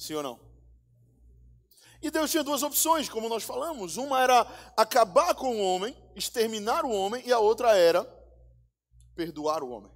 Sim 0.00 0.14
ou 0.14 0.22
não? 0.22 0.40
E 2.00 2.10
Deus 2.10 2.30
tinha 2.30 2.42
duas 2.42 2.62
opções, 2.62 3.06
como 3.06 3.28
nós 3.28 3.42
falamos. 3.42 3.98
Uma 3.98 4.22
era 4.22 4.40
acabar 4.74 5.34
com 5.34 5.54
o 5.54 5.62
homem, 5.62 5.94
exterminar 6.16 6.86
o 6.86 6.90
homem, 6.90 7.22
e 7.26 7.30
a 7.30 7.38
outra 7.38 7.76
era 7.76 8.02
perdoar 9.14 9.62
o 9.62 9.68
homem. 9.68 9.92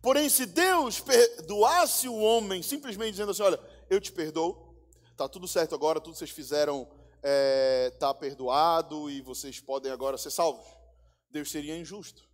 Porém, 0.00 0.30
se 0.30 0.46
Deus 0.46 0.98
perdoasse 1.00 2.08
o 2.08 2.16
homem, 2.16 2.62
simplesmente 2.62 3.10
dizendo 3.10 3.32
assim: 3.32 3.42
Olha, 3.42 3.60
eu 3.90 4.00
te 4.00 4.10
perdoo, 4.10 4.74
está 5.10 5.28
tudo 5.28 5.46
certo 5.46 5.74
agora, 5.74 6.00
tudo 6.00 6.16
vocês 6.16 6.30
fizeram 6.30 6.88
é, 7.22 7.90
tá 8.00 8.14
perdoado 8.14 9.10
e 9.10 9.20
vocês 9.20 9.60
podem 9.60 9.92
agora 9.92 10.16
ser 10.16 10.30
salvos. 10.30 10.66
Deus 11.30 11.50
seria 11.50 11.76
injusto. 11.76 12.26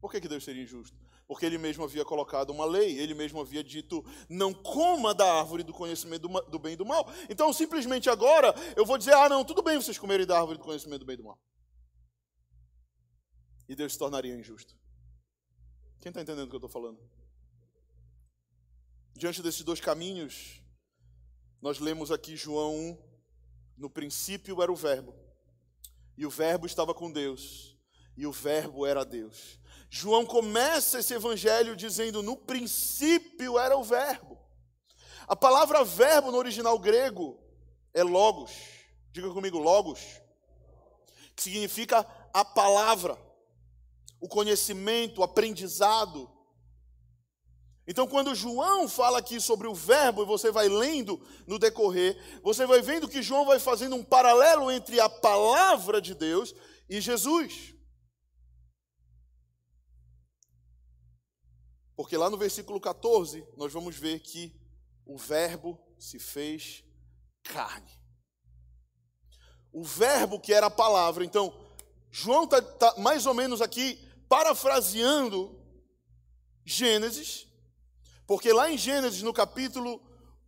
Por 0.00 0.10
que, 0.10 0.20
que 0.20 0.28
Deus 0.28 0.42
seria 0.42 0.64
injusto? 0.64 1.05
Porque 1.26 1.44
ele 1.44 1.58
mesmo 1.58 1.82
havia 1.82 2.04
colocado 2.04 2.50
uma 2.50 2.64
lei, 2.64 2.98
ele 2.98 3.14
mesmo 3.14 3.40
havia 3.40 3.62
dito: 3.62 4.04
não 4.28 4.54
coma 4.54 5.14
da 5.14 5.40
árvore 5.40 5.62
do 5.62 5.72
conhecimento 5.72 6.28
do, 6.28 6.58
bem 6.58 6.74
e 6.74 6.76
do 6.76 6.86
mal. 6.86 7.06
Então, 7.28 7.52
simplesmente 7.52 8.08
agora, 8.08 8.54
eu 8.76 8.86
vou 8.86 8.96
dizer: 8.96 9.14
ah, 9.14 9.28
não, 9.28 9.44
tudo 9.44 9.62
bem 9.62 9.76
vocês 9.76 9.98
comerem 9.98 10.26
da 10.26 10.38
árvore 10.38 10.58
do 10.58 10.64
conhecimento 10.64 11.00
do 11.00 11.06
bem 11.06 11.14
e 11.14 11.18
do 11.18 11.24
mal. 11.24 11.38
E 13.68 13.74
Deus 13.74 13.92
se 13.92 13.98
tornaria 13.98 14.34
injusto. 14.34 14.76
Quem 16.00 16.10
está 16.10 16.20
entendendo 16.20 16.46
o 16.46 16.48
que 16.48 16.54
eu 16.54 16.58
estou 16.58 16.70
falando? 16.70 17.00
Diante 19.14 19.42
desses 19.42 19.62
dois 19.62 19.80
caminhos, 19.80 20.62
nós 21.60 21.80
lemos 21.80 22.12
aqui 22.12 22.36
João 22.36 22.76
1, 22.76 22.98
no 23.78 23.90
princípio 23.90 24.62
era 24.62 24.70
o 24.70 24.76
Verbo, 24.76 25.14
e 26.16 26.24
o 26.24 26.30
Verbo 26.30 26.66
estava 26.66 26.94
com 26.94 27.10
Deus, 27.10 27.76
e 28.16 28.26
o 28.26 28.30
Verbo 28.30 28.86
era 28.86 29.04
Deus. 29.04 29.58
João 29.88 30.26
começa 30.26 30.98
esse 30.98 31.14
evangelho 31.14 31.76
dizendo: 31.76 32.22
no 32.22 32.36
princípio 32.36 33.58
era 33.58 33.76
o 33.76 33.84
Verbo. 33.84 34.36
A 35.28 35.34
palavra 35.34 35.82
verbo 35.82 36.30
no 36.30 36.38
original 36.38 36.78
grego 36.78 37.38
é 37.92 38.02
logos. 38.02 38.52
Diga 39.10 39.30
comigo, 39.30 39.58
logos. 39.58 40.00
Que 41.34 41.42
significa 41.42 42.06
a 42.32 42.44
palavra, 42.44 43.18
o 44.20 44.28
conhecimento, 44.28 45.20
o 45.20 45.24
aprendizado. 45.24 46.30
Então, 47.88 48.06
quando 48.06 48.34
João 48.34 48.88
fala 48.88 49.18
aqui 49.18 49.40
sobre 49.40 49.66
o 49.66 49.74
verbo, 49.74 50.22
e 50.22 50.26
você 50.26 50.50
vai 50.50 50.68
lendo 50.68 51.20
no 51.46 51.58
decorrer, 51.58 52.16
você 52.42 52.66
vai 52.66 52.80
vendo 52.80 53.08
que 53.08 53.22
João 53.22 53.44
vai 53.44 53.58
fazendo 53.58 53.96
um 53.96 54.04
paralelo 54.04 54.70
entre 54.70 55.00
a 55.00 55.08
palavra 55.08 56.00
de 56.00 56.14
Deus 56.14 56.54
e 56.88 57.00
Jesus. 57.00 57.75
Porque 61.96 62.16
lá 62.16 62.28
no 62.28 62.36
versículo 62.36 62.78
14, 62.78 63.44
nós 63.56 63.72
vamos 63.72 63.96
ver 63.96 64.20
que 64.20 64.54
o 65.06 65.16
Verbo 65.16 65.80
se 65.98 66.18
fez 66.18 66.84
carne. 67.42 67.90
o 69.72 69.84
verbo 69.84 70.40
que 70.40 70.54
era 70.54 70.66
a 70.66 70.70
palavra. 70.70 71.24
Então, 71.24 71.54
João 72.10 72.44
está 72.44 72.62
tá 72.62 72.94
mais 72.98 73.26
ou 73.26 73.34
menos 73.34 73.60
aqui 73.60 73.98
parafraseando 74.28 75.54
Gênesis, 76.64 77.46
porque 78.26 78.52
lá 78.52 78.70
em 78.70 78.78
Gênesis, 78.78 79.22
no 79.22 79.34
capítulo 79.34 80.00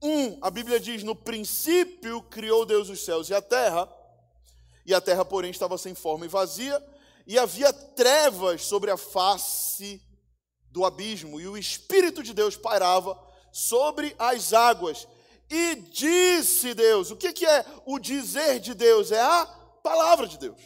1, 0.03 0.39
a 0.41 0.51
Bíblia 0.51 0.81
diz: 0.81 1.03
No 1.03 1.15
princípio 1.15 2.23
criou 2.23 2.65
Deus 2.65 2.89
os 2.89 3.05
céus 3.05 3.29
e 3.29 3.35
a 3.35 3.43
terra, 3.43 3.89
e 4.85 4.95
a 4.95 5.01
terra, 5.01 5.25
porém, 5.25 5.51
estava 5.51 5.77
sem 5.77 5.95
forma 5.95 6.25
e 6.25 6.29
vazia, 6.29 6.83
e 7.27 7.39
havia 7.39 7.73
trevas 7.73 8.65
sobre 8.65 8.91
a 8.91 8.97
face 8.97 10.03
do 10.71 10.85
abismo, 10.85 11.41
e 11.41 11.49
o 11.49 11.57
Espírito 11.57 12.23
de 12.23 12.35
Deus 12.35 12.57
pairava 12.57 13.19
sobre 13.53 14.15
as 14.19 14.53
águas. 14.53 15.07
E 15.51 15.77
disse 15.77 16.75
Deus: 16.75 17.11
o 17.11 17.17
que, 17.17 17.47
é 17.47 17.65
o 17.87 17.99
dizer 17.99 18.61
de 18.61 18.75
Deus? 18.75 19.11
É 19.11 19.21
a 19.21 19.47
palavra 19.83 20.27
de 20.27 20.39
Deus. 20.39 20.61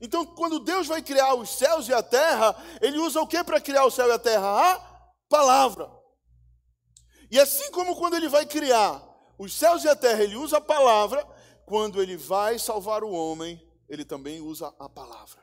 Então, 0.00 0.24
quando 0.26 0.58
Deus 0.58 0.86
vai 0.86 1.02
criar 1.02 1.34
os 1.34 1.50
céus 1.50 1.88
e 1.88 1.94
a 1.94 2.02
terra, 2.02 2.54
ele 2.80 2.98
usa 2.98 3.20
o 3.20 3.26
que 3.26 3.42
para 3.44 3.60
criar 3.60 3.84
o 3.84 3.90
céu 3.90 4.08
e 4.08 4.12
a 4.12 4.18
terra? 4.18 4.72
A 4.72 4.80
palavra. 5.28 5.90
E 7.30 7.38
assim 7.40 7.70
como 7.70 7.96
quando 7.96 8.14
ele 8.14 8.28
vai 8.28 8.44
criar 8.44 9.02
os 9.38 9.52
céus 9.52 9.84
e 9.84 9.88
a 9.88 9.96
terra, 9.96 10.22
ele 10.22 10.36
usa 10.36 10.58
a 10.58 10.60
palavra, 10.60 11.24
quando 11.66 12.02
ele 12.02 12.16
vai 12.16 12.58
salvar 12.58 13.02
o 13.02 13.10
homem, 13.10 13.60
ele 13.88 14.04
também 14.04 14.40
usa 14.40 14.74
a 14.78 14.88
palavra. 14.88 15.42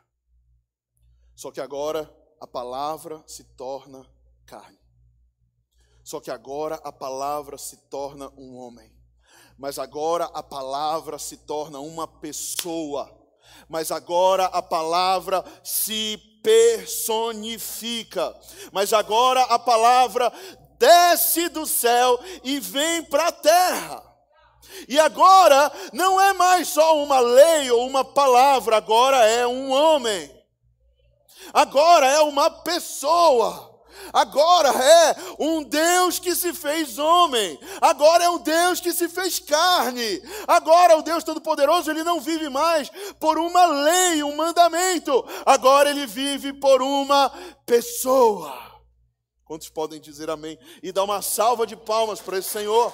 Só 1.35 1.51
que 1.51 1.59
agora 1.59 2.11
a 2.41 2.47
palavra 2.47 3.23
se 3.25 3.45
torna 3.55 4.05
carne. 4.45 4.77
Só 6.03 6.19
que 6.19 6.29
agora 6.29 6.75
a 6.83 6.91
palavra 6.91 7.57
se 7.57 7.77
torna 7.89 8.29
um 8.35 8.57
homem. 8.57 8.91
Mas 9.57 9.79
agora 9.79 10.25
a 10.25 10.43
palavra 10.43 11.17
se 11.17 11.37
torna 11.37 11.79
uma 11.79 12.07
pessoa 12.07 13.21
mas 13.67 13.91
agora 13.91 14.45
a 14.45 14.61
palavra 14.61 15.43
se 15.63 16.17
personifica. 16.43 18.35
Mas 18.71 18.93
agora 18.93 19.41
a 19.43 19.59
palavra 19.59 20.31
desce 20.77 21.49
do 21.49 21.65
céu 21.65 22.19
e 22.43 22.59
vem 22.59 23.03
para 23.03 23.27
a 23.27 23.31
terra. 23.31 24.03
E 24.87 24.99
agora 24.99 25.71
não 25.93 26.19
é 26.19 26.33
mais 26.33 26.67
só 26.69 27.01
uma 27.03 27.19
lei 27.19 27.69
ou 27.71 27.87
uma 27.87 28.03
palavra, 28.05 28.77
agora 28.77 29.25
é 29.25 29.45
um 29.45 29.71
homem. 29.71 30.40
Agora 31.53 32.05
é 32.07 32.21
uma 32.21 32.49
pessoa. 32.49 33.71
Agora 34.13 34.69
é 34.69 35.15
um 35.39 35.63
Deus 35.63 36.19
que 36.19 36.35
se 36.35 36.53
fez 36.53 36.97
homem. 36.97 37.59
Agora 37.79 38.23
é 38.23 38.29
um 38.29 38.39
Deus 38.39 38.79
que 38.79 38.91
se 38.91 39.07
fez 39.07 39.39
carne. 39.39 40.21
Agora 40.47 40.97
o 40.97 41.01
Deus 41.01 41.23
Todo-Poderoso, 41.23 41.89
ele 41.89 42.03
não 42.03 42.19
vive 42.19 42.49
mais 42.49 42.89
por 43.19 43.37
uma 43.37 43.65
lei, 43.65 44.23
um 44.23 44.35
mandamento. 44.35 45.25
Agora 45.45 45.89
ele 45.89 46.05
vive 46.05 46.53
por 46.53 46.81
uma 46.81 47.31
pessoa. 47.65 48.71
Quantos 49.45 49.69
podem 49.69 49.99
dizer 49.99 50.29
amém? 50.29 50.57
E 50.81 50.91
dar 50.91 51.03
uma 51.03 51.21
salva 51.21 51.67
de 51.67 51.75
palmas 51.75 52.21
para 52.21 52.37
esse 52.37 52.49
Senhor. 52.49 52.93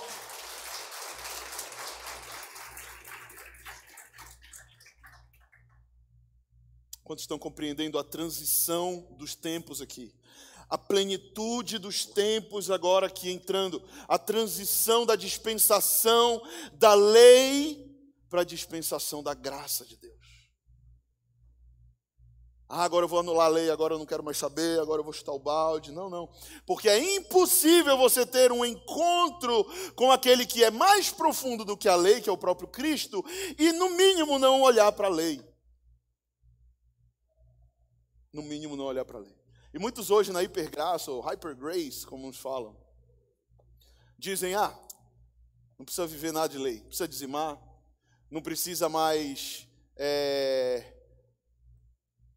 Quantos 7.08 7.24
estão 7.24 7.40
compreendendo 7.40 7.98
a 7.98 8.04
transição 8.04 9.08
dos 9.18 9.34
tempos 9.34 9.82
aqui? 9.82 10.14
a 10.70 10.78
plenitude 10.78 11.78
dos 11.78 12.06
tempos 12.06 12.70
agora 12.70 13.08
aqui 13.08 13.32
entrando, 13.32 13.82
a 14.06 14.20
transição 14.20 15.06
da 15.06 15.16
dispensação 15.16 16.42
da 16.74 16.94
lei 16.94 17.90
para 18.30 18.42
a 18.42 18.44
dispensação 18.44 19.24
da 19.24 19.34
graça 19.34 19.86
de 19.86 19.96
Deus. 19.96 20.18
Ah, 22.68 22.84
agora 22.84 23.06
eu 23.06 23.08
vou 23.08 23.20
anular 23.20 23.46
a 23.46 23.52
lei, 23.52 23.72
agora 23.72 23.94
eu 23.94 24.00
não 24.00 24.06
quero 24.06 24.22
mais 24.22 24.38
saber, 24.38 24.78
agora 24.78 25.00
eu 25.00 25.06
vou 25.06 25.14
chutar 25.14 25.32
o 25.32 25.40
balde. 25.40 25.94
Não, 25.94 26.10
não. 26.10 26.30
Porque 26.66 26.90
é 26.90 27.00
impossível 27.16 27.98
você 27.98 28.26
ter 28.26 28.52
um 28.52 28.66
encontro 28.66 29.64
com 29.96 30.12
aquele 30.12 30.46
que 30.46 30.62
é 30.62 30.70
mais 30.70 31.10
profundo 31.10 31.64
do 31.64 31.78
que 31.78 31.88
a 31.88 31.96
lei, 31.96 32.20
que 32.20 32.28
é 32.28 32.34
o 32.34 32.38
próprio 32.38 32.68
Cristo, 32.68 33.24
e 33.58 33.72
no 33.72 33.92
mínimo 33.92 34.38
não 34.38 34.62
olhar 34.62 34.92
para 34.92 35.08
a 35.08 35.12
lei. 35.12 35.42
No 38.32 38.42
mínimo 38.44 38.76
não 38.76 38.86
olhar 38.86 39.06
para 39.06 39.18
a 39.18 39.22
lei. 39.22 39.36
E 39.74 39.80
muitos 39.80 40.10
hoje 40.10 40.32
na 40.32 40.44
hipergraça, 40.44 41.12
ou 41.12 41.22
hypergrace, 41.22 42.06
como 42.06 42.28
uns 42.28 42.38
falam, 42.38 42.76
dizem: 44.18 44.56
ah, 44.56 44.78
não 45.78 45.86
precisa 45.86 46.08
viver 46.08 46.32
nada 46.32 46.50
de 46.50 46.58
lei, 46.58 46.80
precisa 46.82 47.08
dizimar, 47.08 47.62
não 48.30 48.42
precisa 48.42 48.90
mais 48.90 49.68
é, 49.96 50.94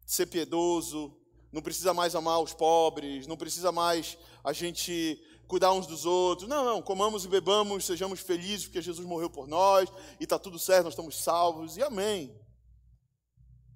ser 0.05 0.27
piedoso, 0.27 1.17
não 1.51 1.61
precisa 1.61 1.93
mais 1.93 2.15
amar 2.15 2.39
os 2.39 2.53
pobres, 2.53 3.27
não 3.27 3.35
precisa 3.35 3.71
mais 3.71 4.17
a 4.43 4.53
gente 4.53 5.21
cuidar 5.47 5.73
uns 5.73 5.85
dos 5.85 6.05
outros. 6.05 6.47
Não, 6.47 6.63
não, 6.63 6.81
comamos 6.81 7.25
e 7.25 7.27
bebamos, 7.27 7.85
sejamos 7.85 8.19
felizes 8.19 8.65
porque 8.65 8.81
Jesus 8.81 9.05
morreu 9.05 9.29
por 9.29 9.47
nós 9.47 9.89
e 10.19 10.23
está 10.23 10.39
tudo 10.39 10.57
certo, 10.57 10.85
nós 10.85 10.93
estamos 10.93 11.21
salvos, 11.21 11.75
e 11.75 11.83
amém. 11.83 12.33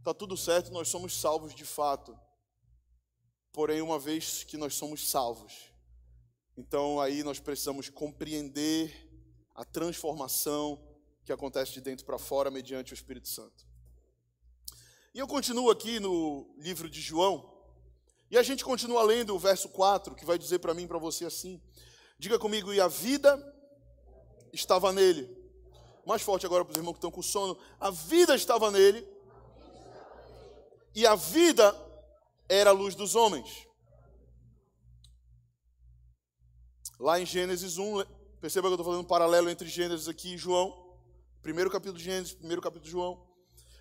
Está 0.05 0.13
tudo 0.13 0.37
certo, 0.37 0.71
nós 0.71 0.87
somos 0.87 1.19
salvos 1.19 1.55
de 1.55 1.65
fato. 1.65 2.15
Porém, 3.51 3.81
uma 3.81 3.97
vez 3.97 4.43
que 4.43 4.55
nós 4.55 4.75
somos 4.75 5.09
salvos, 5.09 5.73
então 6.55 7.01
aí 7.01 7.23
nós 7.23 7.39
precisamos 7.39 7.89
compreender 7.89 8.93
a 9.55 9.65
transformação 9.65 10.79
que 11.23 11.33
acontece 11.33 11.71
de 11.71 11.81
dentro 11.81 12.05
para 12.05 12.19
fora 12.19 12.51
mediante 12.51 12.93
o 12.93 12.93
Espírito 12.93 13.27
Santo. 13.27 13.65
E 15.11 15.17
eu 15.17 15.27
continuo 15.27 15.71
aqui 15.71 15.99
no 15.99 16.53
livro 16.59 16.87
de 16.87 17.01
João, 17.01 17.51
e 18.29 18.37
a 18.37 18.43
gente 18.43 18.63
continua 18.63 19.01
lendo 19.01 19.33
o 19.33 19.39
verso 19.39 19.69
4, 19.69 20.13
que 20.13 20.23
vai 20.23 20.37
dizer 20.37 20.59
para 20.59 20.75
mim 20.75 20.83
e 20.83 20.87
para 20.87 20.99
você 20.99 21.25
assim: 21.25 21.59
Diga 22.19 22.37
comigo, 22.37 22.71
e 22.71 22.79
a 22.79 22.87
vida 22.87 23.43
estava 24.53 24.93
nele. 24.93 25.35
Mais 26.05 26.21
forte 26.21 26.45
agora 26.45 26.63
para 26.63 26.73
os 26.73 26.77
irmãos 26.77 26.93
que 26.93 26.99
estão 26.99 27.09
com 27.09 27.23
sono. 27.23 27.57
A 27.79 27.89
vida 27.89 28.35
estava 28.35 28.69
nele, 28.69 29.14
e 30.95 31.05
a 31.05 31.13
vida 31.13 31.75
era 32.47 32.69
a 32.69 32.73
luz 32.73 32.95
dos 32.95 33.15
homens. 33.15 33.67
Lá 36.97 37.19
em 37.19 37.25
Gênesis 37.25 37.77
1, 37.77 38.05
perceba 38.39 38.69
que 38.69 38.71
eu 38.71 38.75
estou 38.75 38.85
fazendo 38.85 39.01
um 39.01 39.07
paralelo 39.07 39.49
entre 39.49 39.67
Gênesis 39.67 40.07
aqui 40.07 40.35
e 40.35 40.37
João. 40.37 40.95
Primeiro 41.41 41.69
capítulo 41.69 41.97
de 41.97 42.05
Gênesis, 42.05 42.33
primeiro 42.33 42.61
capítulo 42.61 42.85
de 42.85 42.91
João. 42.91 43.27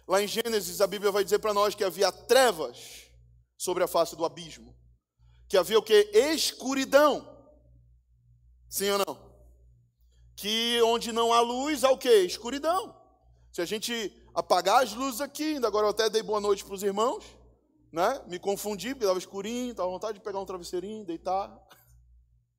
Lá 0.08 0.20
em 0.20 0.26
Gênesis, 0.26 0.80
a 0.80 0.86
Bíblia 0.88 1.12
vai 1.12 1.22
dizer 1.22 1.38
para 1.38 1.54
nós 1.54 1.74
que 1.74 1.84
havia 1.84 2.10
trevas 2.10 3.04
sobre 3.56 3.84
a 3.84 3.88
face 3.88 4.16
do 4.16 4.24
abismo. 4.24 4.74
Que 5.48 5.56
havia 5.56 5.78
o 5.78 5.82
que? 5.82 6.10
Escuridão. 6.12 7.32
Sim 8.68 8.90
ou 8.90 8.98
não? 8.98 9.34
Que 10.34 10.82
onde 10.82 11.12
não 11.12 11.32
há 11.32 11.40
luz, 11.40 11.84
há 11.84 11.92
o 11.92 11.96
que? 11.96 12.10
Escuridão. 12.10 12.94
Se 13.52 13.62
a 13.62 13.64
gente 13.64 14.12
apagar 14.34 14.82
as 14.82 14.92
luzes 14.92 15.20
aqui, 15.20 15.54
ainda 15.54 15.68
agora 15.68 15.86
eu 15.86 15.90
até 15.90 16.10
dei 16.10 16.22
boa 16.22 16.40
noite 16.40 16.64
para 16.64 16.74
os 16.74 16.82
irmãos 16.82 17.24
né? 17.94 18.20
Me 18.26 18.40
confundi, 18.40 18.88
porque 18.88 19.04
estava 19.04 19.20
escurinho, 19.20 19.70
estava 19.70 19.88
vontade 19.88 20.18
de 20.18 20.24
pegar 20.24 20.40
um 20.40 20.44
travesseirinho, 20.44 21.04
deitar. 21.04 21.48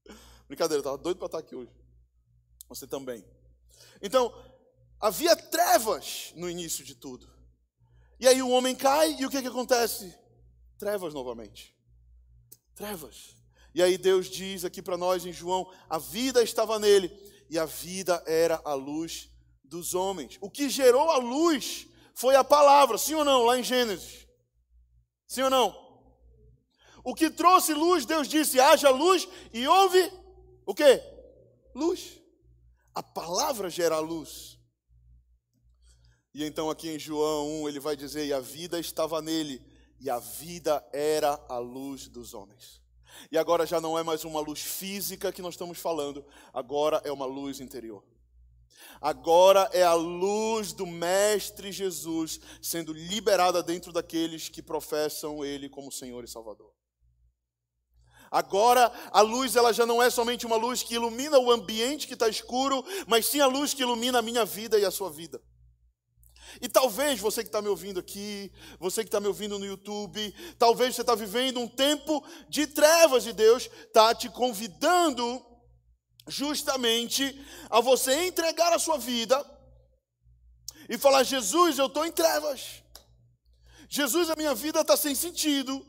Brincadeira, 0.47 0.79
estava 0.79 0.97
doido 0.97 1.17
para 1.17 1.25
estar 1.25 1.39
aqui 1.39 1.53
hoje. 1.53 1.73
Você 2.69 2.87
também. 2.87 3.21
Então, 4.01 4.33
havia 4.97 5.35
trevas 5.35 6.31
no 6.37 6.49
início 6.49 6.85
de 6.85 6.95
tudo. 6.95 7.29
E 8.17 8.29
aí 8.29 8.41
o 8.41 8.49
homem 8.49 8.73
cai 8.73 9.19
e 9.19 9.25
o 9.25 9.29
que, 9.29 9.41
que 9.41 9.49
acontece? 9.49 10.17
Trevas 10.77 11.13
novamente. 11.13 11.75
Trevas. 12.73 13.35
E 13.73 13.83
aí 13.83 13.97
Deus 13.97 14.27
diz 14.27 14.63
aqui 14.63 14.81
para 14.81 14.95
nós 14.95 15.25
em 15.25 15.33
João: 15.33 15.69
a 15.89 15.97
vida 15.97 16.41
estava 16.41 16.79
nele 16.79 17.11
e 17.49 17.59
a 17.59 17.65
vida 17.65 18.23
era 18.25 18.61
a 18.63 18.73
luz 18.73 19.29
dos 19.69 19.93
homens. 19.93 20.37
O 20.41 20.49
que 20.49 20.69
gerou 20.69 21.09
a 21.11 21.17
luz 21.17 21.87
foi 22.13 22.35
a 22.35 22.43
palavra, 22.43 22.97
sim 22.97 23.13
ou 23.13 23.25
não, 23.25 23.43
lá 23.43 23.57
em 23.57 23.63
Gênesis. 23.63 24.27
Sim 25.27 25.43
ou 25.43 25.49
não? 25.49 25.85
O 27.03 27.13
que 27.13 27.29
trouxe 27.29 27.73
luz, 27.73 28.05
Deus 28.05 28.27
disse: 28.27 28.59
haja 28.59 28.89
luz 28.89 29.27
e 29.53 29.67
houve 29.67 30.11
o 30.65 30.73
que? 30.73 31.01
Luz. 31.73 32.19
A 32.93 33.03
palavra 33.03 33.69
gera 33.69 33.99
luz. 33.99 34.57
E 36.33 36.43
então 36.43 36.69
aqui 36.69 36.89
em 36.89 36.99
João 36.99 37.63
1 37.63 37.69
ele 37.69 37.79
vai 37.79 37.95
dizer: 37.95 38.25
E 38.25 38.33
a 38.33 38.39
vida 38.39 38.79
estava 38.79 39.21
nele, 39.21 39.61
e 39.99 40.09
a 40.09 40.19
vida 40.19 40.85
era 40.91 41.39
a 41.47 41.57
luz 41.57 42.07
dos 42.07 42.33
homens. 42.33 42.81
E 43.31 43.37
agora 43.37 43.65
já 43.65 43.79
não 43.79 43.97
é 43.97 44.03
mais 44.03 44.23
uma 44.25 44.39
luz 44.39 44.59
física 44.59 45.31
que 45.31 45.41
nós 45.41 45.53
estamos 45.53 45.77
falando, 45.77 46.25
agora 46.53 47.01
é 47.03 47.11
uma 47.11 47.25
luz 47.25 47.59
interior. 47.59 48.03
Agora 49.01 49.69
é 49.73 49.83
a 49.83 49.93
luz 49.93 50.73
do 50.73 50.85
Mestre 50.85 51.71
Jesus 51.71 52.39
sendo 52.61 52.93
liberada 52.93 53.61
dentro 53.61 53.91
daqueles 53.91 54.49
que 54.49 54.61
professam 54.61 55.43
Ele 55.43 55.69
como 55.69 55.91
Senhor 55.91 56.23
e 56.23 56.27
Salvador. 56.27 56.73
Agora 58.31 58.91
a 59.11 59.21
luz 59.21 59.55
ela 59.55 59.71
já 59.71 59.85
não 59.85 60.01
é 60.01 60.09
somente 60.09 60.45
uma 60.45 60.55
luz 60.55 60.83
que 60.83 60.95
ilumina 60.95 61.39
o 61.39 61.51
ambiente 61.51 62.07
que 62.07 62.13
está 62.13 62.27
escuro, 62.27 62.83
mas 63.07 63.27
sim 63.27 63.39
a 63.39 63.47
luz 63.47 63.73
que 63.73 63.83
ilumina 63.83 64.19
a 64.19 64.21
minha 64.21 64.43
vida 64.43 64.77
e 64.79 64.85
a 64.85 64.91
sua 64.91 65.09
vida. 65.09 65.41
E 66.61 66.69
talvez 66.69 67.19
você 67.19 67.43
que 67.43 67.49
está 67.49 67.61
me 67.61 67.67
ouvindo 67.67 67.99
aqui, 67.99 68.51
você 68.79 69.03
que 69.03 69.07
está 69.07 69.19
me 69.19 69.27
ouvindo 69.27 69.59
no 69.59 69.65
YouTube, 69.65 70.33
talvez 70.57 70.95
você 70.95 71.01
está 71.01 71.15
vivendo 71.15 71.59
um 71.59 71.67
tempo 71.67 72.23
de 72.49 72.67
trevas 72.67 73.25
e 73.25 73.33
Deus 73.33 73.69
está 73.87 74.15
te 74.15 74.29
convidando 74.29 75.45
justamente 76.27 77.39
a 77.69 77.79
você 77.79 78.25
entregar 78.25 78.73
a 78.73 78.79
sua 78.79 78.97
vida 78.97 79.43
e 80.89 80.97
falar: 80.97 81.23
Jesus, 81.23 81.77
eu 81.77 81.87
estou 81.87 82.05
em 82.05 82.11
trevas. 82.11 82.83
Jesus, 83.89 84.29
a 84.29 84.35
minha 84.35 84.55
vida 84.55 84.81
está 84.81 84.97
sem 84.97 85.13
sentido. 85.13 85.85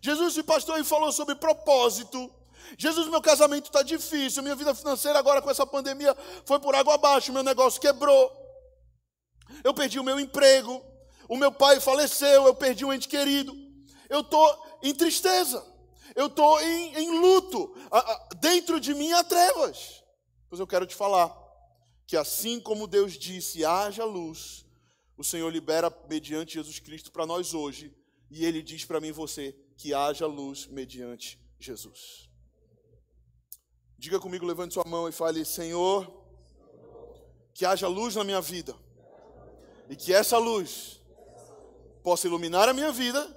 Jesus, 0.00 0.36
o 0.36 0.44
pastor 0.44 0.82
falou 0.84 1.12
sobre 1.12 1.34
propósito. 1.34 2.32
Jesus, 2.76 3.08
meu 3.08 3.22
casamento 3.22 3.66
está 3.66 3.82
difícil. 3.82 4.42
Minha 4.42 4.56
vida 4.56 4.74
financeira 4.74 5.18
agora 5.18 5.40
com 5.40 5.50
essa 5.50 5.66
pandemia 5.66 6.16
foi 6.44 6.58
por 6.58 6.74
água 6.74 6.94
abaixo. 6.94 7.32
Meu 7.32 7.42
negócio 7.42 7.80
quebrou. 7.80 8.30
Eu 9.62 9.72
perdi 9.72 10.00
o 10.00 10.04
meu 10.04 10.18
emprego. 10.18 10.82
O 11.28 11.36
meu 11.36 11.52
pai 11.52 11.80
faleceu. 11.80 12.46
Eu 12.46 12.54
perdi 12.54 12.84
um 12.84 12.92
ente 12.92 13.08
querido. 13.08 13.56
Eu 14.08 14.20
estou 14.20 14.78
em 14.82 14.94
tristeza. 14.94 15.64
Eu 16.14 16.26
estou 16.26 16.60
em, 16.60 16.94
em, 16.96 17.20
luto. 17.20 17.74
Dentro 18.48 18.78
de 18.78 18.94
mim 18.94 19.10
há 19.10 19.24
trevas. 19.24 20.04
Pois 20.48 20.60
eu 20.60 20.68
quero 20.68 20.86
te 20.86 20.94
falar 20.94 21.36
que 22.06 22.16
assim 22.16 22.60
como 22.60 22.86
Deus 22.86 23.14
disse, 23.14 23.64
haja 23.64 24.04
luz, 24.04 24.64
o 25.16 25.24
Senhor 25.24 25.50
libera 25.52 25.92
mediante 26.08 26.54
Jesus 26.54 26.78
Cristo 26.78 27.10
para 27.10 27.26
nós 27.26 27.54
hoje. 27.54 27.92
E 28.30 28.46
Ele 28.46 28.62
diz 28.62 28.84
para 28.84 29.00
mim 29.00 29.08
e 29.08 29.12
você 29.12 29.52
que 29.76 29.92
haja 29.92 30.28
luz 30.28 30.66
mediante 30.68 31.40
Jesus. 31.58 32.30
Diga 33.98 34.20
comigo, 34.20 34.46
levante 34.46 34.74
sua 34.74 34.84
mão 34.84 35.08
e 35.08 35.12
fale: 35.12 35.44
Senhor, 35.44 36.06
que 37.52 37.66
haja 37.66 37.88
luz 37.88 38.14
na 38.14 38.22
minha 38.22 38.40
vida 38.40 38.76
e 39.88 39.96
que 39.96 40.14
essa 40.14 40.38
luz 40.38 41.00
possa 42.00 42.28
iluminar 42.28 42.68
a 42.68 42.72
minha 42.72 42.92
vida 42.92 43.28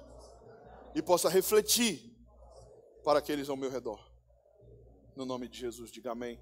e 0.94 1.02
possa 1.02 1.28
refletir 1.28 2.16
para 3.02 3.18
aqueles 3.18 3.48
ao 3.48 3.56
meu 3.56 3.70
redor. 3.70 4.09
No 5.16 5.24
nome 5.24 5.48
de 5.48 5.58
Jesus, 5.58 5.90
diga 5.90 6.12
amém. 6.12 6.38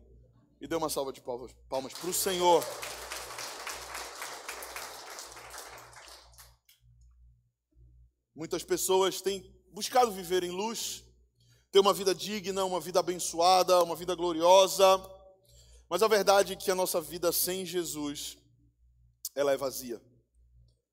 E 0.61 0.67
dê 0.67 0.77
uma 0.77 0.89
salva 0.89 1.13
de 1.13 1.21
palmas, 1.21 1.53
para 1.69 2.11
o 2.11 2.13
Senhor. 2.13 2.65
Muitas 8.35 8.63
pessoas 8.63 9.21
têm 9.21 9.43
buscado 9.73 10.13
viver 10.13 10.45
em 10.45 10.51
luz, 10.51 11.05
ter 11.71 11.81
uma 11.81 11.93
vida 11.93 12.15
digna, 12.15 12.65
uma 12.65 12.81
vida 12.81 13.01
abençoada, 13.01 13.83
uma 13.83 13.97
vida 13.97 14.15
gloriosa. 14.15 14.85
Mas 15.89 16.03
a 16.03 16.09
verdade 16.09 16.53
é 16.53 16.57
que 16.57 16.71
a 16.71 16.75
nossa 16.75 17.01
vida 17.01 17.33
sem 17.33 17.65
Jesus, 17.65 18.37
ela 19.35 19.53
é 19.53 19.57
vazia. 19.57 20.01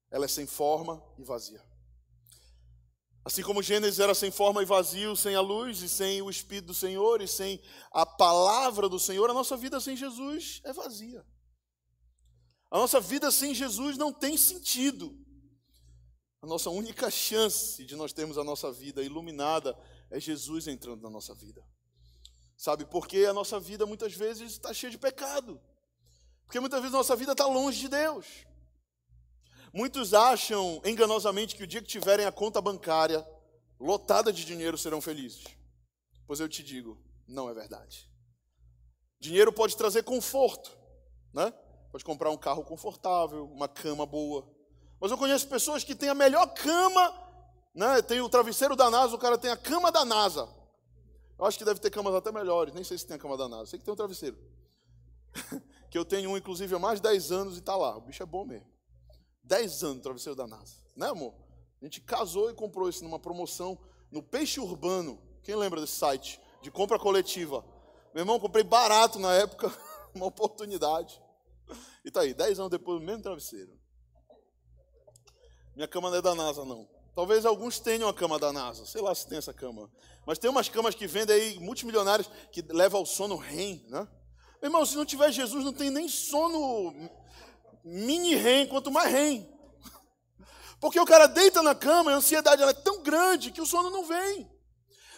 Ela 0.10 0.26
é 0.26 0.28
sem 0.28 0.48
forma 0.48 1.04
e 1.18 1.24
vazia. 1.24 1.62
Assim 3.26 3.42
como 3.42 3.64
Gênesis 3.64 4.00
era 4.00 4.14
sem 4.14 4.30
forma 4.30 4.62
e 4.62 4.66
vazio, 4.66 5.16
sem 5.16 5.34
a 5.34 5.42
luz 5.42 5.82
e 5.82 5.90
sem 5.90 6.22
o 6.22 6.30
Espírito 6.30 6.68
do 6.68 6.74
Senhor 6.76 7.22
e 7.22 7.28
sem 7.28 7.60
a 7.92 8.06
palavra 8.06 8.88
do 8.88 9.00
Senhor, 9.00 9.28
a 9.28 9.34
nossa 9.34 9.58
vida 9.58 9.80
sem 9.80 9.98
Jesus 9.98 10.62
é 10.64 10.72
vazia. 10.72 11.26
A 12.70 12.78
nossa 12.78 13.02
vida 13.02 13.32
sem 13.32 13.56
Jesus 13.56 13.98
não 13.98 14.14
tem 14.14 14.38
sentido. 14.38 15.18
A 16.40 16.46
nossa 16.46 16.70
única 16.70 17.10
chance 17.10 17.84
de 17.84 17.96
nós 17.96 18.14
termos 18.14 18.38
a 18.38 18.44
nossa 18.44 18.72
vida 18.72 19.02
iluminada 19.02 19.76
é 20.12 20.20
Jesus 20.20 20.68
entrando 20.68 21.02
na 21.02 21.10
nossa 21.10 21.34
vida. 21.34 21.66
Sabe, 22.56 22.86
porque 22.86 23.26
a 23.26 23.34
nossa 23.34 23.60
vida 23.60 23.88
muitas 23.88 24.14
vezes 24.14 24.52
está 24.52 24.72
cheia 24.72 24.92
de 24.92 25.00
pecado. 25.00 25.60
Porque 26.46 26.60
muitas 26.60 26.80
vezes 26.80 26.94
a 26.94 26.98
nossa 27.00 27.16
vida 27.16 27.32
está 27.32 27.48
longe 27.48 27.80
de 27.80 27.90
Deus. 27.90 28.28
Muitos 29.76 30.14
acham 30.14 30.82
enganosamente 30.84 31.56
que 31.56 31.64
o 31.64 31.68
dia 31.68 31.82
que 31.82 31.88
tiverem 31.88 32.26
a 32.26 32.32
conta 32.32 32.62
bancária 32.62 33.28
lotada 33.80 34.32
de 34.34 34.46
dinheiro 34.46 34.78
serão 34.78 35.02
felizes. 35.02 35.44
Pois 36.26 36.40
eu 36.40 36.50
te 36.50 36.64
digo, 36.64 36.98
não 37.28 37.50
é 37.50 37.54
verdade. 37.54 38.10
Dinheiro 39.20 39.54
pode 39.54 39.78
trazer 39.78 40.04
conforto, 40.04 40.76
né? 41.34 41.54
Pode 41.92 42.04
comprar 42.04 42.32
um 42.32 42.38
carro 42.38 42.64
confortável, 42.64 43.46
uma 43.46 43.68
cama 43.68 44.06
boa. 44.06 44.52
Mas 45.00 45.12
eu 45.12 45.18
conheço 45.18 45.48
pessoas 45.48 45.84
que 45.84 45.94
têm 45.94 46.10
a 46.10 46.16
melhor 46.16 46.48
cama 46.54 47.26
né? 47.76 48.02
Tem 48.02 48.22
o 48.22 48.30
travesseiro 48.30 48.76
da 48.76 48.90
NASA, 48.90 49.14
o 49.14 49.20
cara 49.20 49.38
tem 49.38 49.52
a 49.52 49.58
cama 49.58 49.92
da 49.92 50.06
NASA. 50.06 50.48
Eu 51.38 51.46
acho 51.46 51.58
que 51.58 51.66
deve 51.66 51.82
ter 51.82 51.92
camas 51.92 52.16
até 52.16 52.32
melhores, 52.32 52.74
nem 52.74 52.84
sei 52.84 52.98
se 52.98 53.06
tem 53.06 53.18
a 53.18 53.20
cama 53.20 53.38
da 53.38 53.50
NASA, 53.50 53.66
sei 53.66 53.78
que 53.78 53.84
tem 53.84 53.94
um 53.94 53.98
travesseiro. 53.98 54.38
que 55.92 55.98
eu 55.98 56.06
tenho 56.06 56.30
um, 56.30 56.38
inclusive, 56.38 56.74
há 56.74 56.80
mais 56.80 57.02
de 57.02 57.10
10 57.10 57.32
anos 57.34 57.56
e 57.56 57.60
está 57.60 57.76
lá. 57.76 57.98
O 57.98 58.02
bicho 58.02 58.24
é 58.24 58.26
bom 58.26 58.46
mesmo. 58.46 58.74
10 59.46 59.84
anos 59.84 60.04
travesseiro 60.04 60.36
da 60.36 60.48
NASA. 60.48 60.76
Né, 60.96 61.08
amor? 61.08 61.34
A 61.82 61.86
gente 61.86 62.02
casou 62.02 62.50
e 62.50 62.54
comprou 62.54 62.90
isso 62.90 63.04
numa 63.04 63.20
promoção 63.20 63.78
no 64.12 64.22
Peixe 64.22 64.60
Urbano. 64.60 65.22
Quem 65.44 65.56
lembra 65.56 65.80
desse 65.80 65.96
site? 65.96 66.42
De 66.62 66.72
compra 66.72 66.98
coletiva. 66.98 67.64
Meu 68.14 68.22
irmão, 68.22 68.40
comprei 68.40 68.64
barato 68.64 69.20
na 69.20 69.34
época, 69.34 69.72
uma 70.16 70.26
oportunidade. 70.26 71.22
E 72.04 72.10
tá 72.10 72.22
aí, 72.22 72.34
10 72.34 72.60
anos 72.60 72.72
depois, 72.72 73.02
o 73.02 73.04
mesmo 73.04 73.22
travesseiro. 73.22 73.78
Minha 75.76 75.88
cama 75.88 76.10
não 76.10 76.18
é 76.18 76.22
da 76.22 76.34
NASA, 76.34 76.64
não. 76.64 76.88
Talvez 77.14 77.46
alguns 77.46 77.80
tenham 77.80 78.10
a 78.10 78.14
cama 78.14 78.40
da 78.40 78.52
NASA, 78.52 78.86
sei 78.86 79.02
lá 79.02 79.14
se 79.14 79.28
tem 79.28 79.38
essa 79.38 79.54
cama. 79.54 79.92
Mas 80.26 80.40
tem 80.40 80.50
umas 80.50 80.70
camas 80.70 80.96
que 80.96 81.08
vendem 81.08 81.36
aí, 81.36 81.60
multimilionários, 81.60 82.30
que 82.52 82.62
levam 82.62 83.00
ao 83.00 83.06
sono 83.06 83.36
REM, 83.36 83.86
né? 83.90 84.08
Meu 84.62 84.70
irmão, 84.70 84.86
se 84.86 84.96
não 84.96 85.06
tiver 85.06 85.32
Jesus, 85.32 85.64
não 85.64 85.74
tem 85.74 85.90
nem 85.90 86.08
sono 86.08 86.94
mini 87.86 88.36
REM, 88.36 88.68
quanto 88.68 88.92
mais 88.92 89.14
REM. 89.14 89.48
Porque 90.82 91.00
o 91.00 91.06
cara 91.06 91.28
deita 91.28 91.62
na 91.64 91.76
cama 91.76 92.12
e 92.12 92.14
a 92.16 92.18
ansiedade 92.18 92.62
é 92.62 92.74
tão 92.74 93.02
grande 93.02 93.52
que 93.52 93.62
o 93.62 93.66
sono 93.66 93.90
não 93.90 94.06
vem. 94.06 94.52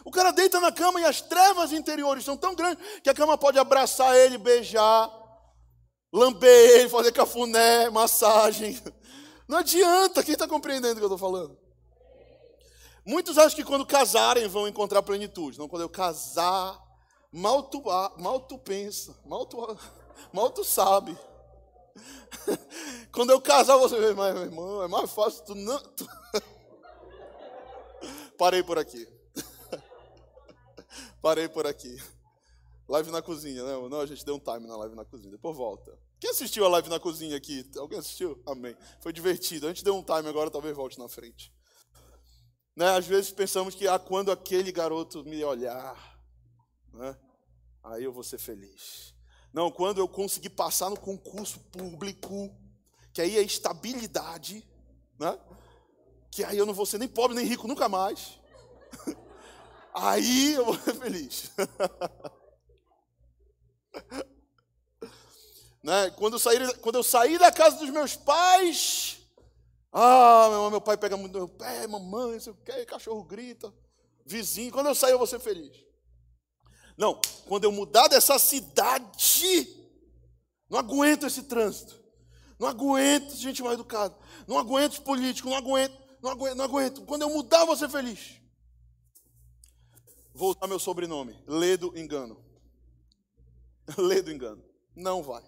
O 0.06 0.12
cara 0.12 0.32
deita 0.32 0.60
na 0.60 0.72
cama 0.72 1.02
e 1.02 1.06
as 1.06 1.22
trevas 1.22 1.72
interiores 1.72 2.24
são 2.24 2.38
tão 2.38 2.56
grandes 2.56 3.02
que 3.02 3.10
a 3.10 3.14
cama 3.14 3.38
pode 3.38 3.58
abraçar 3.58 4.16
ele, 4.16 4.38
beijar, 4.38 5.12
lamber 6.14 6.70
ele, 6.72 6.90
fazer 6.90 7.12
cafuné, 7.12 7.90
massagem. 7.90 8.82
Não 9.48 9.58
adianta, 9.58 10.24
quem 10.24 10.34
está 10.34 10.48
compreendendo 10.48 10.94
o 10.94 10.98
que 10.98 11.04
eu 11.04 11.14
estou 11.14 11.18
falando? 11.18 11.58
Muitos 13.06 13.38
acham 13.38 13.56
que 13.56 13.64
quando 13.64 13.86
casarem 13.86 14.48
vão 14.48 14.68
encontrar 14.68 15.02
plenitude. 15.02 15.58
Não, 15.58 15.68
quando 15.70 15.82
eu 15.82 15.90
casar, 15.90 16.78
mal 17.32 17.64
tu, 17.64 17.82
mal 18.18 18.42
tu 18.42 18.58
pensa, 18.58 19.18
mal 19.26 19.46
tu, 19.46 19.58
mal 20.32 20.50
tu 20.50 20.64
sabe. 20.64 21.18
Quando 23.12 23.32
eu 23.32 23.42
casar, 23.42 23.78
você 23.78 24.00
vê, 24.00 24.14
mas 24.14 24.34
meu 24.34 24.44
irmão, 24.44 24.84
é 24.84 24.88
mais 24.88 25.12
fácil 25.12 25.44
tu 25.46 25.56
não. 25.56 25.80
Tu... 25.96 26.08
Parei 28.38 28.62
por 28.62 28.78
aqui. 28.78 29.08
Parei 31.22 31.50
por 31.50 31.66
aqui. 31.66 31.98
Live 32.88 33.12
na 33.12 33.22
cozinha, 33.22 33.64
né? 33.64 33.90
Não, 33.90 34.00
a 34.00 34.06
gente 34.06 34.24
deu 34.24 34.36
um 34.36 34.40
time 34.40 34.68
na 34.68 34.78
live 34.78 34.96
na 34.96 35.04
cozinha, 35.04 35.32
depois 35.32 35.58
volta. 35.58 35.98
Quem 36.20 36.30
assistiu 36.30 36.66
a 36.66 36.70
live 36.70 36.90
na 36.90 37.00
cozinha 37.00 37.36
aqui? 37.36 37.70
Alguém 37.76 38.00
assistiu? 38.00 38.42
Amém. 38.46 38.76
Foi 39.02 39.12
divertido. 39.12 39.66
A 39.66 39.70
gente 39.70 39.84
deu 39.84 39.96
um 39.96 40.04
time 40.04 40.30
agora, 40.30 40.50
talvez 40.50 40.76
volte 40.76 40.98
na 40.98 41.10
frente. 41.10 41.52
Né? 42.76 42.88
Às 42.96 43.06
vezes 43.06 43.32
pensamos 43.32 43.76
que 43.76 43.88
ah, 43.88 44.00
quando 44.00 44.32
aquele 44.32 44.72
garoto 44.72 45.24
me 45.26 45.44
olhar, 45.44 46.22
né? 46.94 47.18
aí 47.84 48.04
eu 48.04 48.14
vou 48.14 48.24
ser 48.24 48.38
feliz. 48.38 49.17
Não, 49.58 49.72
quando 49.72 49.98
eu 49.98 50.08
conseguir 50.08 50.52
passar 50.52 50.88
no 50.88 51.00
concurso 51.00 51.60
público, 51.72 52.56
que 53.12 53.20
aí 53.20 53.40
é 53.40 53.42
estabilidade, 53.42 54.64
né? 55.20 55.36
que 56.30 56.44
aí 56.44 56.60
eu 56.60 56.66
não 56.68 56.76
vou 56.76 56.86
ser 56.86 57.00
nem 57.00 57.08
pobre 57.08 57.36
nem 57.36 57.44
rico 57.44 57.68
nunca 57.68 57.90
mais. 57.90 58.38
Aí 59.96 60.54
eu 60.54 60.64
vou 60.64 60.76
ser 60.76 60.94
feliz. 60.94 61.52
né? 65.84 66.12
quando, 66.12 66.34
eu 66.34 66.40
sair, 66.40 66.78
quando 66.78 66.98
eu 66.98 67.04
sair 67.04 67.40
da 67.40 67.52
casa 67.52 67.78
dos 67.78 67.90
meus 67.90 68.16
pais, 68.16 69.18
ah, 69.92 70.50
meu, 70.52 70.70
meu 70.70 70.82
pai 70.82 70.98
pega 70.98 71.18
muito 71.18 71.36
meu 71.36 71.50
pé, 71.50 71.88
mamãe, 71.88 72.40
sei 72.40 72.54
o 72.54 72.56
que, 72.58 72.86
cachorro 72.86 73.24
grita, 73.24 73.74
vizinho. 74.24 74.72
Quando 74.72 74.86
eu 74.86 74.94
sair, 74.94 75.14
eu 75.14 75.18
vou 75.18 75.26
ser 75.26 75.40
feliz. 75.40 75.87
Não, 76.98 77.22
quando 77.46 77.66
eu 77.66 77.72
mudar 77.72 78.08
dessa 78.08 78.40
cidade, 78.40 79.68
não 80.70 80.80
aguento 80.80 81.28
esse 81.28 81.44
trânsito. 81.44 81.96
Não 82.60 82.68
aguento 82.68 83.36
gente 83.36 83.62
mal 83.62 83.74
educada. 83.74 84.18
Não 84.48 84.58
aguento 84.58 85.02
político, 85.04 85.50
não 85.50 85.56
aguento, 85.56 85.96
não 86.22 86.32
aguento, 86.32 86.56
não 86.56 86.66
aguento. 86.66 87.02
Quando 87.06 87.22
eu 87.22 87.30
mudar, 87.30 87.66
vou 87.66 87.78
ser 87.78 87.90
feliz. 87.90 88.42
Vou 90.34 90.52
usar 90.52 90.68
meu 90.68 90.80
sobrenome, 90.80 91.38
Ledo 91.48 91.94
Engano. 91.96 92.44
Ledo 93.98 94.32
Engano. 94.32 94.64
Não 94.96 95.22
vai. 95.22 95.44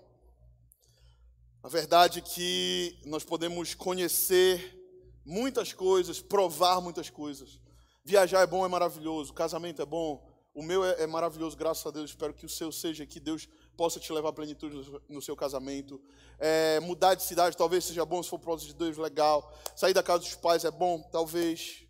A 1.64 1.68
verdade 1.68 2.20
é 2.20 2.22
que 2.22 3.00
nós 3.06 3.24
podemos 3.24 3.74
conhecer 3.74 4.78
muitas 5.26 5.74
coisas, 5.74 6.22
provar 6.22 6.80
muitas 6.80 7.10
coisas. 7.10 7.60
Viajar 8.04 8.41
é 8.41 8.47
bom, 8.47 8.66
é 8.66 8.70
maravilhoso. 8.70 9.34
Casamento 9.34 9.82
é 9.82 9.86
bom. 9.86 10.28
O 10.54 10.64
meu 10.64 10.84
é, 10.84 11.04
é 11.04 11.08
maravilhoso, 11.08 11.56
graças 11.56 11.86
a 11.86 11.91
Deus. 11.91 12.12
Espero 12.12 12.34
que 12.34 12.45
o 12.45 12.50
seu 12.50 12.72
seja, 12.72 13.06
que 13.06 13.20
Deus 13.20 13.47
possa 13.78 14.00
te 14.00 14.12
levar 14.12 14.30
à 14.30 14.34
plenitude 14.34 14.76
no 15.08 15.22
seu 15.22 15.36
casamento. 15.36 16.02
É, 16.38 16.80
mudar 16.80 17.16
de 17.16 17.24
cidade 17.24 17.56
talvez 17.56 17.86
seja 17.86 18.04
bom, 18.06 18.22
se 18.22 18.30
for 18.30 18.39
para 18.39 18.56
de 18.58 18.74
Deus, 18.74 18.97
legal. 18.97 19.54
Sair 19.76 19.93
da 19.93 20.04
casa 20.04 20.24
dos 20.24 20.36
pais 20.36 20.66
é 20.66 20.72
bom, 20.72 21.02
talvez. 21.12 21.86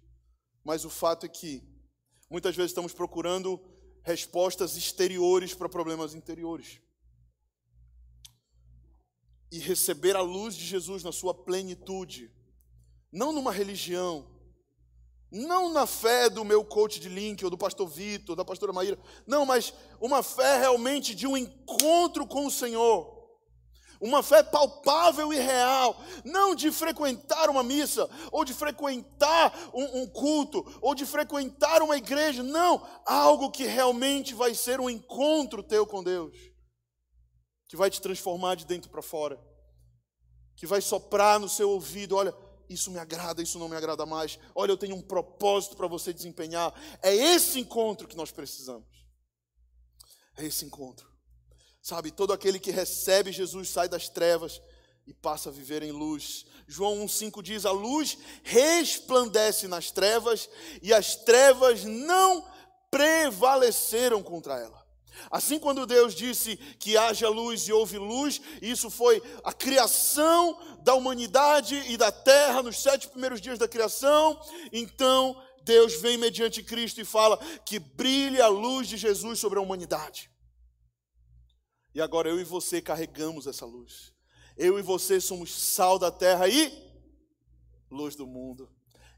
Mas 0.63 0.85
o 0.85 0.89
fato 0.89 1.25
é 1.25 1.29
que 1.29 1.63
muitas 2.29 2.55
vezes 2.55 2.71
estamos 2.71 2.93
procurando 2.93 3.59
respostas 4.03 4.75
exteriores 4.75 5.53
para 5.53 5.69
problemas 5.69 6.13
interiores. 6.13 6.79
E 9.51 9.57
receber 9.57 10.15
a 10.15 10.21
luz 10.21 10.55
de 10.55 10.65
Jesus 10.65 11.03
na 11.03 11.11
sua 11.11 11.33
plenitude, 11.33 12.31
não 13.11 13.31
numa 13.31 13.51
religião, 13.51 14.29
não 15.31 15.71
na 15.71 15.85
fé 15.85 16.29
do 16.29 16.43
meu 16.43 16.65
coach 16.65 16.99
de 16.99 17.07
link, 17.07 17.43
ou 17.43 17.51
do 17.51 17.57
pastor 17.57 17.87
Vitor, 17.87 18.35
da 18.35 18.43
pastora 18.43 18.73
Maíra. 18.73 18.97
Não, 19.27 19.45
mas 19.45 19.73
uma 20.01 20.23
fé 20.23 20.57
realmente 20.57 21.13
de 21.13 21.27
um 21.27 21.37
encontro 21.37 22.25
com 22.25 22.47
o 22.47 22.51
Senhor. 22.51 23.17
Uma 24.01 24.23
fé 24.23 24.41
palpável 24.41 25.31
e 25.31 25.37
real. 25.37 26.01
Não 26.23 26.55
de 26.55 26.71
frequentar 26.71 27.49
uma 27.49 27.61
missa, 27.61 28.09
ou 28.31 28.43
de 28.43 28.53
frequentar 28.53 29.53
um, 29.73 30.01
um 30.01 30.07
culto, 30.07 30.65
ou 30.81 30.95
de 30.95 31.05
frequentar 31.05 31.83
uma 31.83 31.97
igreja. 31.97 32.41
Não. 32.41 32.81
Algo 33.05 33.51
que 33.51 33.65
realmente 33.65 34.33
vai 34.33 34.55
ser 34.55 34.79
um 34.79 34.89
encontro 34.89 35.61
teu 35.61 35.85
com 35.85 36.03
Deus. 36.03 36.35
Que 37.67 37.75
vai 37.75 37.89
te 37.91 38.01
transformar 38.01 38.55
de 38.55 38.65
dentro 38.65 38.89
para 38.89 39.01
fora. 39.01 39.39
Que 40.55 40.65
vai 40.65 40.81
soprar 40.81 41.39
no 41.39 41.49
seu 41.49 41.69
ouvido. 41.69 42.15
Olha 42.15 42.33
isso 42.69 42.91
me 42.91 42.99
agrada, 42.99 43.41
isso 43.41 43.57
não 43.57 43.67
me 43.67 43.75
agrada 43.75 44.05
mais. 44.05 44.37
Olha, 44.53 44.71
eu 44.71 44.77
tenho 44.77 44.95
um 44.95 45.01
propósito 45.01 45.75
para 45.75 45.87
você 45.87 46.13
desempenhar. 46.13 46.73
É 47.01 47.13
esse 47.13 47.59
encontro 47.59 48.07
que 48.07 48.15
nós 48.15 48.31
precisamos. 48.31 48.87
É 50.37 50.45
esse 50.45 50.63
encontro. 50.63 51.09
Sabe, 51.81 52.11
todo 52.11 52.31
aquele 52.31 52.59
que 52.59 52.71
recebe 52.71 53.31
Jesus 53.31 53.69
sai 53.69 53.89
das 53.89 54.07
trevas 54.07 54.61
e 55.07 55.13
passa 55.13 55.49
a 55.49 55.51
viver 55.51 55.81
em 55.81 55.91
luz. 55.91 56.45
João 56.67 57.03
1,5 57.05 57.41
diz: 57.41 57.65
A 57.65 57.71
luz 57.71 58.17
resplandece 58.43 59.67
nas 59.67 59.89
trevas 59.89 60.47
e 60.83 60.93
as 60.93 61.15
trevas 61.15 61.83
não 61.83 62.47
prevaleceram 62.91 64.21
contra 64.21 64.59
ela. 64.59 64.78
Assim, 65.29 65.59
quando 65.59 65.85
Deus 65.85 66.15
disse 66.15 66.57
que 66.79 66.97
haja 66.97 67.29
luz 67.29 67.67
e 67.67 67.73
houve 67.73 67.97
luz, 67.97 68.41
isso 68.61 68.89
foi 68.89 69.21
a 69.43 69.53
criação 69.53 70.57
da 70.83 70.93
humanidade 70.95 71.75
e 71.87 71.97
da 71.97 72.11
terra 72.11 72.63
nos 72.63 72.81
sete 72.81 73.07
primeiros 73.07 73.39
dias 73.41 73.59
da 73.59 73.67
criação. 73.67 74.39
Então, 74.71 75.39
Deus 75.63 76.01
vem 76.01 76.17
mediante 76.17 76.63
Cristo 76.63 76.99
e 77.01 77.05
fala 77.05 77.37
que 77.65 77.79
brilhe 77.79 78.41
a 78.41 78.47
luz 78.47 78.87
de 78.87 78.97
Jesus 78.97 79.39
sobre 79.39 79.59
a 79.59 79.61
humanidade. 79.61 80.31
E 81.93 82.01
agora 82.01 82.29
eu 82.29 82.39
e 82.39 82.43
você 82.43 82.81
carregamos 82.81 83.47
essa 83.47 83.65
luz. 83.65 84.13
Eu 84.57 84.77
e 84.77 84.81
você 84.81 85.19
somos 85.21 85.53
sal 85.53 85.97
da 85.97 86.11
terra 86.11 86.47
e 86.47 86.71
luz 87.89 88.15
do 88.15 88.27
mundo. 88.27 88.69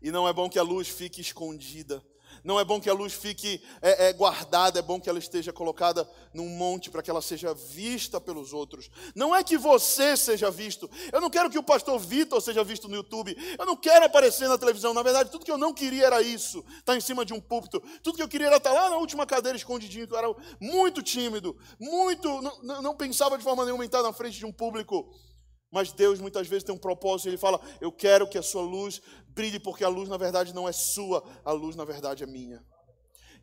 E 0.02 0.12
não 0.12 0.28
é 0.28 0.34
bom 0.34 0.49
que 0.49 0.60
a 0.60 0.64
luz 0.64 0.88
fique 0.88 1.22
escondida. 1.22 2.04
Não 2.44 2.60
é 2.60 2.64
bom 2.64 2.80
que 2.80 2.90
a 2.90 2.94
luz 2.94 3.14
fique 3.14 3.62
é, 3.82 4.08
é, 4.08 4.14
guardada, 4.14 4.80
é 4.80 4.82
bom 4.82 5.00
que 5.00 5.10
ela 5.10 5.20
esteja 5.20 5.54
colocada 5.54 6.10
num 6.34 6.50
monte 6.50 6.90
para 6.90 7.02
que 7.02 7.10
ela 7.10 7.22
seja 7.22 7.54
vista 7.54 8.20
pelos 8.20 8.54
outros. 8.54 8.90
Não 9.16 9.36
é 9.36 9.44
que 9.44 9.58
você 9.58 10.18
seja 10.18 10.50
visto. 10.50 10.90
Eu 11.12 11.22
não 11.22 11.30
quero 11.30 11.50
que 11.50 11.58
o 11.58 11.64
pastor 11.64 12.00
Vitor 12.00 12.42
seja 12.42 12.64
visto 12.64 12.88
no 12.88 12.96
YouTube. 12.96 13.36
Eu 13.58 13.66
não 13.66 13.76
quero 13.76 14.06
aparecer 14.06 14.48
na 14.48 14.58
televisão. 14.58 14.94
Na 14.94 15.04
verdade, 15.04 15.30
tudo 15.30 15.46
que 15.46 15.52
eu 15.52 15.58
não 15.58 15.74
queria 15.74 16.06
era 16.06 16.22
isso: 16.22 16.60
estar 16.60 16.94
tá 16.94 16.98
em 16.98 17.02
cima 17.02 17.24
de 17.26 17.34
um 17.34 17.40
púlpito. 17.40 17.82
Tudo 18.04 18.16
que 18.16 18.24
eu 18.24 18.30
queria 18.30 18.48
era 18.48 18.58
estar 18.58 18.74
lá 18.74 18.90
na 18.90 18.98
última 18.98 19.26
cadeira 19.26 19.58
escondidinho, 19.58 20.08
que 20.08 20.14
eu 20.14 20.18
era 20.18 20.36
muito 20.60 21.02
tímido, 21.02 21.58
muito. 21.80 22.42
Não, 22.62 22.82
não 22.82 22.96
pensava 22.96 23.38
de 23.38 23.44
forma 23.44 23.66
nenhuma 23.66 23.84
em 23.84 23.88
estar 23.88 24.02
na 24.02 24.14
frente 24.14 24.38
de 24.38 24.46
um 24.46 24.52
público. 24.52 25.10
Mas 25.72 25.91
Deus 25.93 26.19
muitas 26.19 26.47
vezes 26.47 26.63
tem 26.63 26.76
um 26.76 26.78
propósito, 26.78 27.30
Ele 27.30 27.38
fala: 27.38 27.59
Eu 27.80 27.91
quero 27.91 28.28
que 28.28 28.38
a 28.38 28.43
sua 28.43 28.61
luz 28.61 29.01
brilhe, 29.30 29.59
porque 29.59 29.84
a 29.84 29.89
luz 29.89 30.09
na 30.09 30.17
verdade 30.17 30.53
não 30.53 30.67
é 30.67 30.72
sua, 30.74 31.24
a 31.45 31.51
luz 31.51 31.76
na 31.76 31.86
verdade 31.86 32.24
é 32.24 32.28
minha. 32.28 32.61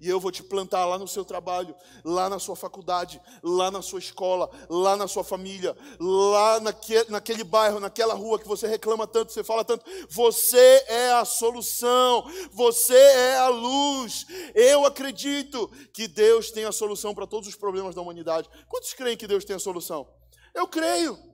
E 0.00 0.08
eu 0.08 0.20
vou 0.20 0.30
te 0.30 0.44
plantar 0.44 0.84
lá 0.86 0.96
no 0.96 1.08
seu 1.08 1.24
trabalho, 1.24 1.74
lá 2.04 2.28
na 2.28 2.38
sua 2.38 2.54
faculdade, 2.54 3.20
lá 3.42 3.68
na 3.68 3.82
sua 3.82 3.98
escola, 3.98 4.48
lá 4.68 4.96
na 4.96 5.08
sua 5.08 5.24
família, 5.24 5.76
lá 5.98 6.60
naquele, 6.60 7.10
naquele 7.10 7.42
bairro, 7.42 7.80
naquela 7.80 8.14
rua 8.14 8.38
que 8.38 8.46
você 8.46 8.68
reclama 8.68 9.08
tanto, 9.08 9.32
você 9.32 9.42
fala 9.42 9.64
tanto. 9.64 9.84
Você 10.08 10.84
é 10.86 11.10
a 11.12 11.24
solução, 11.24 12.24
você 12.52 12.94
é 12.94 13.38
a 13.38 13.48
luz. 13.48 14.24
Eu 14.54 14.86
acredito 14.86 15.68
que 15.92 16.06
Deus 16.06 16.52
tem 16.52 16.64
a 16.64 16.70
solução 16.70 17.12
para 17.12 17.26
todos 17.26 17.48
os 17.48 17.56
problemas 17.56 17.94
da 17.96 18.00
humanidade. 18.00 18.48
Quantos 18.68 18.94
creem 18.94 19.16
que 19.16 19.26
Deus 19.26 19.44
tem 19.44 19.56
a 19.56 19.60
solução? 19.60 20.08
Eu 20.54 20.68
creio. 20.68 21.27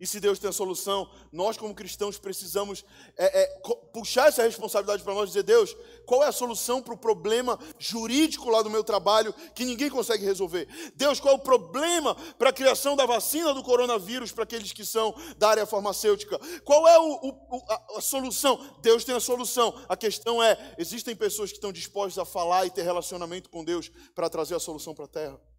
E 0.00 0.06
se 0.06 0.18
Deus 0.18 0.38
tem 0.38 0.48
a 0.48 0.52
solução, 0.52 1.10
nós 1.30 1.58
como 1.58 1.74
cristãos 1.74 2.18
precisamos 2.18 2.82
é, 3.18 3.42
é, 3.42 3.60
puxar 3.92 4.28
essa 4.28 4.42
responsabilidade 4.42 5.02
para 5.02 5.12
nós 5.12 5.24
e 5.24 5.32
dizer, 5.32 5.42
Deus, 5.42 5.76
qual 6.06 6.24
é 6.24 6.28
a 6.28 6.32
solução 6.32 6.80
para 6.80 6.94
o 6.94 6.96
problema 6.96 7.58
jurídico 7.78 8.48
lá 8.48 8.62
do 8.62 8.70
meu 8.70 8.82
trabalho 8.82 9.34
que 9.54 9.62
ninguém 9.62 9.90
consegue 9.90 10.24
resolver? 10.24 10.66
Deus, 10.96 11.20
qual 11.20 11.34
é 11.34 11.36
o 11.36 11.40
problema 11.40 12.14
para 12.38 12.48
a 12.48 12.52
criação 12.52 12.96
da 12.96 13.04
vacina 13.04 13.52
do 13.52 13.62
coronavírus 13.62 14.32
para 14.32 14.44
aqueles 14.44 14.72
que 14.72 14.86
são 14.86 15.14
da 15.36 15.50
área 15.50 15.66
farmacêutica? 15.66 16.40
Qual 16.64 16.88
é 16.88 16.98
o, 16.98 17.28
o, 17.28 17.62
a, 17.68 17.98
a 17.98 18.00
solução? 18.00 18.58
Deus 18.80 19.04
tem 19.04 19.14
a 19.14 19.20
solução. 19.20 19.78
A 19.86 19.98
questão 19.98 20.42
é, 20.42 20.74
existem 20.78 21.14
pessoas 21.14 21.50
que 21.50 21.58
estão 21.58 21.70
dispostas 21.70 22.16
a 22.16 22.24
falar 22.24 22.64
e 22.64 22.70
ter 22.70 22.82
relacionamento 22.82 23.50
com 23.50 23.62
Deus 23.62 23.90
para 24.14 24.30
trazer 24.30 24.54
a 24.54 24.60
solução 24.60 24.94
para 24.94 25.04
a 25.04 25.08
terra? 25.08 25.49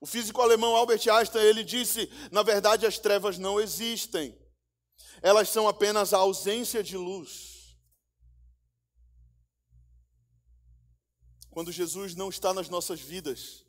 O 0.00 0.06
físico 0.06 0.40
alemão 0.40 0.74
Albert 0.74 1.06
Einstein, 1.08 1.44
ele 1.44 1.62
disse, 1.62 2.10
na 2.32 2.42
verdade 2.42 2.86
as 2.86 2.98
trevas 2.98 3.36
não 3.36 3.60
existem. 3.60 4.36
Elas 5.20 5.50
são 5.50 5.68
apenas 5.68 6.14
a 6.14 6.18
ausência 6.18 6.82
de 6.82 6.96
luz. 6.96 7.76
Quando 11.50 11.70
Jesus 11.70 12.14
não 12.14 12.30
está 12.30 12.54
nas 12.54 12.68
nossas 12.68 13.00
vidas, 13.00 13.66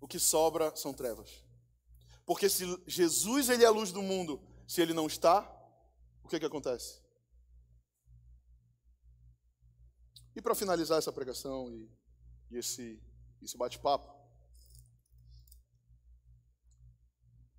o 0.00 0.06
que 0.06 0.18
sobra 0.18 0.74
são 0.76 0.92
trevas. 0.92 1.42
Porque 2.26 2.48
se 2.48 2.64
Jesus 2.86 3.48
ele 3.48 3.64
é 3.64 3.66
a 3.66 3.70
luz 3.70 3.92
do 3.92 4.02
mundo, 4.02 4.42
se 4.66 4.82
ele 4.82 4.92
não 4.92 5.06
está, 5.06 5.40
o 6.22 6.28
que 6.28 6.38
que 6.38 6.46
acontece? 6.46 7.00
E 10.34 10.42
para 10.42 10.54
finalizar 10.54 10.98
essa 10.98 11.12
pregação 11.12 11.70
e, 11.70 11.90
e 12.50 12.58
esse, 12.58 13.00
esse 13.40 13.56
bate-papo, 13.56 14.21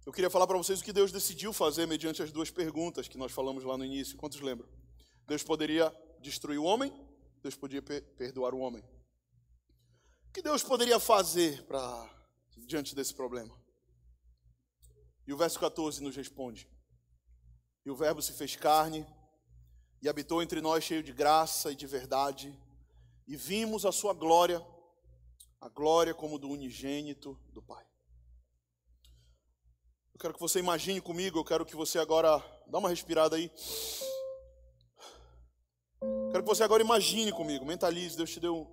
Eu 0.05 0.11
queria 0.11 0.29
falar 0.29 0.45
para 0.45 0.57
vocês 0.57 0.81
o 0.81 0.83
que 0.83 0.91
Deus 0.91 1.13
decidiu 1.13 1.53
fazer 1.53 1.87
mediante 1.87 2.21
as 2.21 2.29
duas 2.29 2.51
perguntas 2.51 3.07
que 3.07 3.17
nós 3.17 3.31
falamos 3.31 3.63
lá 3.63 3.77
no 3.77 3.85
início. 3.85 4.17
Quantos 4.17 4.41
lembram? 4.41 4.67
Deus 5.25 5.43
poderia 5.43 5.95
destruir 6.19 6.59
o 6.59 6.65
homem, 6.65 6.93
Deus 7.41 7.55
podia 7.55 7.81
perdoar 7.81 8.53
o 8.53 8.59
homem. 8.59 8.83
O 10.27 10.33
que 10.33 10.41
Deus 10.41 10.61
poderia 10.61 10.99
fazer 10.99 11.63
para 11.63 12.09
diante 12.57 12.93
desse 12.93 13.13
problema? 13.13 13.57
E 15.25 15.31
o 15.31 15.37
verso 15.37 15.57
14 15.57 16.03
nos 16.03 16.17
responde: 16.17 16.67
E 17.85 17.89
o 17.89 17.95
Verbo 17.95 18.21
se 18.21 18.33
fez 18.33 18.57
carne 18.57 19.07
e 20.01 20.09
habitou 20.09 20.43
entre 20.43 20.59
nós 20.59 20.83
cheio 20.83 21.01
de 21.01 21.13
graça 21.13 21.71
e 21.71 21.75
de 21.75 21.87
verdade, 21.87 22.53
e 23.25 23.37
vimos 23.37 23.85
a 23.85 23.91
sua 23.93 24.13
glória, 24.13 24.61
a 25.61 25.69
glória 25.69 26.13
como 26.13 26.37
do 26.37 26.49
unigênito 26.49 27.39
do 27.53 27.61
Pai. 27.61 27.92
Eu 30.13 30.19
quero 30.19 30.33
que 30.35 30.39
você 30.39 30.59
imagine 30.59 31.01
comigo, 31.01 31.39
eu 31.39 31.43
quero 31.43 31.65
que 31.65 31.75
você 31.75 31.97
agora 31.97 32.41
dá 32.67 32.77
uma 32.77 32.87
respirada 32.87 33.35
aí. 33.35 33.51
Quero 36.31 36.43
que 36.43 36.49
você 36.49 36.63
agora 36.63 36.83
imagine 36.83 37.31
comigo, 37.31 37.65
mentalize, 37.65 38.15
Deus 38.15 38.29
te 38.29 38.39
deu 38.39 38.67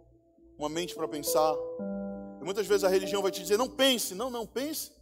uma 0.59 0.69
mente 0.69 0.95
para 0.95 1.09
pensar. 1.09 1.55
E 2.41 2.45
muitas 2.45 2.67
vezes 2.67 2.85
a 2.85 2.89
religião 2.89 3.23
vai 3.23 3.31
te 3.31 3.41
dizer: 3.41 3.57
"Não 3.57 3.69
pense". 3.69 4.15
Não, 4.15 4.29
não 4.29 4.47
pense. 4.47 4.93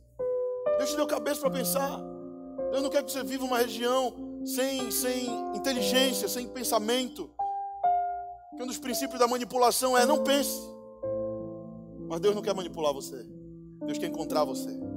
Deus 0.78 0.91
te 0.91 0.97
deu 0.97 1.09
cabeça 1.09 1.41
para 1.41 1.51
pensar. 1.51 2.01
Deus 2.70 2.82
não 2.82 2.91
quer 2.91 3.03
que 3.03 3.11
você 3.11 3.24
viva 3.24 3.45
uma 3.45 3.59
região 3.59 4.14
sem 4.45 4.93
sem 4.93 5.26
inteligência, 5.57 6.28
sem 6.28 6.47
pensamento. 6.49 7.28
Que 8.57 8.62
um 8.62 8.66
dos 8.66 8.78
princípios 8.78 9.18
da 9.18 9.26
manipulação 9.26 9.99
é 9.99 10.07
não 10.07 10.22
pense. 10.22 10.61
Mas 12.09 12.20
Deus 12.20 12.34
não 12.34 12.43
quer 12.43 12.55
manipular 12.55 12.95
você. 12.95 13.26
Deus 13.84 13.99
quer 13.99 14.07
encontrar 14.07 14.45
você. 14.45 14.88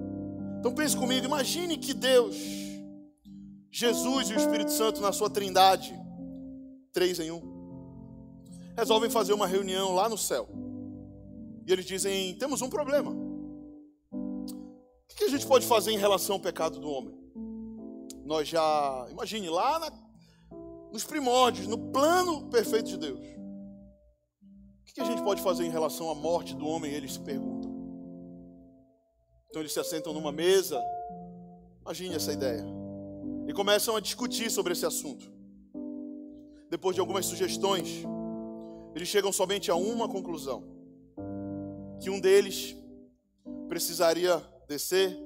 Então 0.61 0.75
pense 0.75 0.95
comigo, 0.95 1.25
imagine 1.25 1.75
que 1.75 1.91
Deus, 1.91 2.35
Jesus 3.71 4.29
e 4.29 4.33
o 4.35 4.37
Espírito 4.37 4.69
Santo 4.71 5.01
na 5.01 5.11
sua 5.11 5.27
trindade, 5.27 5.91
três 6.93 7.19
em 7.19 7.31
um, 7.31 7.41
resolvem 8.77 9.09
fazer 9.09 9.33
uma 9.33 9.47
reunião 9.47 9.95
lá 9.95 10.07
no 10.07 10.19
céu. 10.19 10.47
E 11.65 11.71
eles 11.71 11.83
dizem: 11.83 12.37
temos 12.37 12.61
um 12.61 12.69
problema. 12.69 13.09
O 14.11 14.45
que 15.15 15.23
a 15.23 15.29
gente 15.29 15.47
pode 15.47 15.65
fazer 15.65 15.93
em 15.93 15.97
relação 15.97 16.35
ao 16.35 16.39
pecado 16.39 16.79
do 16.79 16.87
homem? 16.87 17.17
Nós 18.23 18.47
já, 18.47 19.07
imagine, 19.09 19.49
lá 19.49 19.79
na, 19.79 19.91
nos 20.91 21.03
primórdios, 21.03 21.65
no 21.65 21.91
plano 21.91 22.51
perfeito 22.51 22.89
de 22.89 22.97
Deus. 22.97 23.19
O 23.19 24.93
que 24.93 25.01
a 25.01 25.05
gente 25.05 25.23
pode 25.23 25.41
fazer 25.41 25.65
em 25.65 25.71
relação 25.71 26.11
à 26.11 26.13
morte 26.13 26.53
do 26.53 26.67
homem? 26.67 26.93
Eles 26.93 27.13
se 27.13 27.19
perguntam. 27.19 27.50
Então 29.51 29.61
eles 29.61 29.73
se 29.73 29.81
assentam 29.81 30.13
numa 30.13 30.31
mesa. 30.31 30.81
Imagine 31.81 32.15
essa 32.15 32.31
ideia. 32.31 32.65
E 33.49 33.53
começam 33.53 33.97
a 33.97 33.99
discutir 33.99 34.49
sobre 34.49 34.71
esse 34.71 34.85
assunto. 34.85 35.29
Depois 36.69 36.95
de 36.95 37.01
algumas 37.01 37.25
sugestões, 37.25 38.05
eles 38.95 39.09
chegam 39.09 39.29
somente 39.29 39.69
a 39.69 39.75
uma 39.75 40.07
conclusão: 40.07 40.63
que 41.99 42.09
um 42.09 42.17
deles 42.17 42.77
precisaria 43.67 44.41
descer, 44.69 45.19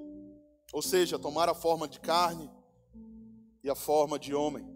ou 0.73 0.81
seja, 0.81 1.19
tomar 1.19 1.47
a 1.47 1.53
forma 1.53 1.87
de 1.87 1.99
carne 1.99 2.49
e 3.63 3.69
a 3.69 3.75
forma 3.75 4.17
de 4.17 4.33
homem. 4.33 4.67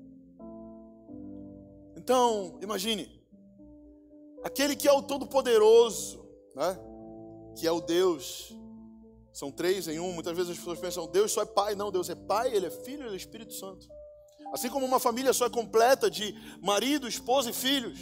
Então, 1.97 2.59
imagine, 2.61 3.09
aquele 4.43 4.75
que 4.75 4.87
é 4.87 4.93
o 4.93 5.01
Todo-Poderoso, 5.01 6.23
né? 6.55 6.79
que 7.57 7.65
é 7.65 7.71
o 7.71 7.81
Deus, 7.81 8.55
são 9.31 9.51
três 9.51 9.87
em 9.87 9.99
um, 9.99 10.11
muitas 10.11 10.35
vezes 10.35 10.51
as 10.51 10.57
pessoas 10.57 10.79
pensam, 10.79 11.07
Deus 11.07 11.31
só 11.31 11.43
é 11.43 11.45
Pai, 11.45 11.75
não, 11.75 11.91
Deus 11.91 12.09
é 12.09 12.15
Pai, 12.15 12.53
Ele 12.53 12.65
é 12.65 12.71
Filho, 12.71 13.03
Ele 13.03 13.13
é 13.13 13.17
Espírito 13.17 13.53
Santo. 13.53 13.87
Assim 14.53 14.69
como 14.69 14.85
uma 14.85 14.99
família 14.99 15.31
só 15.33 15.45
é 15.45 15.49
completa 15.49 16.09
de 16.09 16.33
marido, 16.61 17.07
esposa 17.07 17.49
e 17.49 17.53
filhos, 17.53 17.99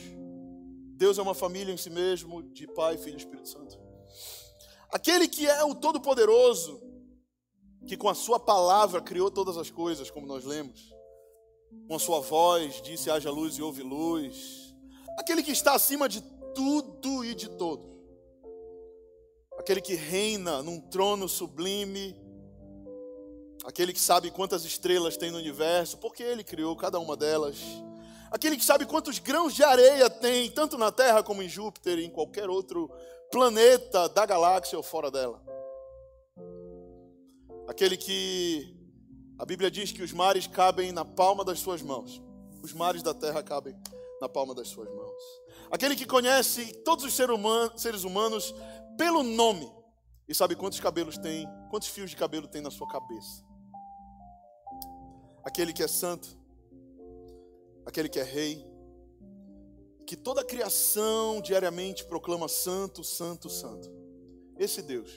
Deus 0.95 1.17
é 1.17 1.21
uma 1.21 1.35
família 1.35 1.73
em 1.73 1.77
si 1.77 1.89
mesmo, 1.89 2.41
de 2.53 2.65
Pai, 2.73 2.97
Filho 2.97 3.15
e 3.15 3.19
Espírito 3.19 3.49
Santo. 3.49 3.77
Aquele 4.91 5.27
que 5.27 5.45
é 5.45 5.63
o 5.63 5.75
Todo-Poderoso, 5.75 6.81
que 7.87 7.97
com 7.97 8.09
a 8.09 8.15
Sua 8.15 8.39
palavra 8.39 9.01
criou 9.01 9.29
todas 9.29 9.57
as 9.57 9.69
coisas, 9.69 10.09
como 10.09 10.25
nós 10.25 10.43
lemos, 10.45 10.93
com 11.87 11.95
a 11.95 11.99
Sua 11.99 12.21
voz 12.21 12.81
disse: 12.81 13.09
haja 13.09 13.29
luz 13.29 13.57
e 13.57 13.61
houve 13.61 13.83
luz. 13.83 14.73
Aquele 15.19 15.43
que 15.43 15.51
está 15.51 15.73
acima 15.73 16.07
de 16.07 16.21
tudo 16.55 17.25
e 17.25 17.35
de 17.35 17.49
todos. 17.49 17.96
Aquele 19.67 19.81
que 19.81 19.95
reina 19.95 20.63
num 20.63 20.79
trono 20.79 21.27
sublime. 21.27 22.15
Aquele 23.65 23.91
que 23.91 23.99
sabe 23.99 24.31
quantas 24.31 24.63
estrelas 24.63 25.17
tem 25.17 25.29
no 25.29 25.37
universo, 25.37 25.97
porque 25.97 26.23
Ele 26.23 26.41
criou 26.41 26.73
cada 26.73 26.97
uma 27.01 27.17
delas. 27.17 27.57
Aquele 28.31 28.55
que 28.55 28.63
sabe 28.63 28.85
quantos 28.85 29.19
grãos 29.19 29.53
de 29.53 29.65
areia 29.65 30.09
tem, 30.09 30.49
tanto 30.49 30.77
na 30.77 30.89
Terra 30.89 31.21
como 31.21 31.43
em 31.43 31.49
Júpiter 31.49 31.99
e 31.99 32.05
em 32.05 32.09
qualquer 32.09 32.49
outro 32.49 32.89
planeta 33.29 34.07
da 34.07 34.25
galáxia 34.25 34.77
ou 34.77 34.83
fora 34.83 35.11
dela. 35.11 35.43
Aquele 37.67 37.97
que 37.97 38.73
a 39.37 39.45
Bíblia 39.45 39.69
diz 39.69 39.91
que 39.91 40.01
os 40.01 40.13
mares 40.13 40.47
cabem 40.47 40.93
na 40.93 41.03
palma 41.03 41.43
das 41.43 41.59
suas 41.59 41.81
mãos. 41.81 42.21
Os 42.63 42.71
mares 42.71 43.03
da 43.03 43.13
terra 43.13 43.43
cabem 43.43 43.75
na 44.21 44.29
palma 44.29 44.55
das 44.55 44.69
suas 44.69 44.89
mãos. 44.89 45.21
Aquele 45.69 45.95
que 45.95 46.05
conhece 46.05 46.73
todos 46.85 47.03
os 47.03 47.13
seres 47.13 48.03
humanos 48.05 48.55
pelo 48.97 49.23
nome 49.23 49.71
e 50.27 50.35
sabe 50.35 50.55
quantos 50.55 50.79
cabelos 50.79 51.17
tem, 51.17 51.47
quantos 51.69 51.87
fios 51.87 52.09
de 52.09 52.15
cabelo 52.17 52.47
tem 52.47 52.61
na 52.61 52.71
sua 52.71 52.87
cabeça. 52.87 53.45
Aquele 55.43 55.71
que 55.71 55.83
é 55.83 55.87
santo, 55.87 56.37
aquele 57.85 58.09
que 58.09 58.19
é 58.19 58.23
rei, 58.23 58.65
que 60.05 60.17
toda 60.17 60.41
a 60.41 60.45
criação 60.45 61.41
diariamente 61.41 62.05
proclama 62.05 62.47
santo, 62.47 63.03
santo, 63.03 63.49
santo. 63.49 63.89
Esse 64.57 64.81
Deus 64.81 65.11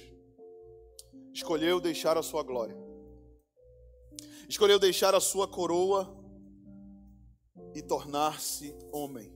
escolheu 1.32 1.80
deixar 1.80 2.16
a 2.16 2.22
sua 2.22 2.42
glória, 2.42 2.76
escolheu 4.48 4.78
deixar 4.78 5.14
a 5.14 5.20
sua 5.20 5.48
coroa 5.48 6.16
e 7.74 7.82
tornar-se 7.82 8.76
homem. 8.92 9.32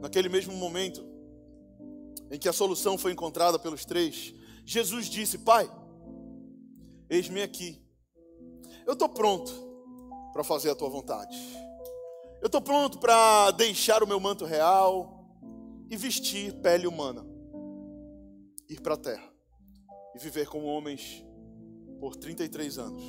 Naquele 0.00 0.28
mesmo 0.28 0.54
momento 0.54 1.13
em 2.30 2.38
que 2.38 2.48
a 2.48 2.52
solução 2.52 2.96
foi 2.96 3.12
encontrada 3.12 3.58
pelos 3.58 3.84
três, 3.84 4.34
Jesus 4.64 5.06
disse: 5.06 5.38
Pai, 5.38 5.70
eis-me 7.08 7.42
aqui, 7.42 7.82
eu 8.86 8.94
estou 8.94 9.08
pronto 9.08 9.52
para 10.32 10.42
fazer 10.42 10.70
a 10.70 10.74
tua 10.74 10.88
vontade. 10.88 11.36
Eu 12.40 12.46
estou 12.46 12.60
pronto 12.60 12.98
para 12.98 13.50
deixar 13.52 14.02
o 14.02 14.06
meu 14.06 14.20
manto 14.20 14.44
real 14.44 15.26
e 15.88 15.96
vestir 15.96 16.52
pele 16.60 16.86
humana, 16.86 17.24
ir 18.68 18.80
para 18.80 18.94
a 18.94 18.98
terra 18.98 19.32
e 20.14 20.18
viver 20.18 20.46
como 20.48 20.66
homens 20.66 21.24
por 22.00 22.16
33 22.16 22.78
anos. 22.78 23.02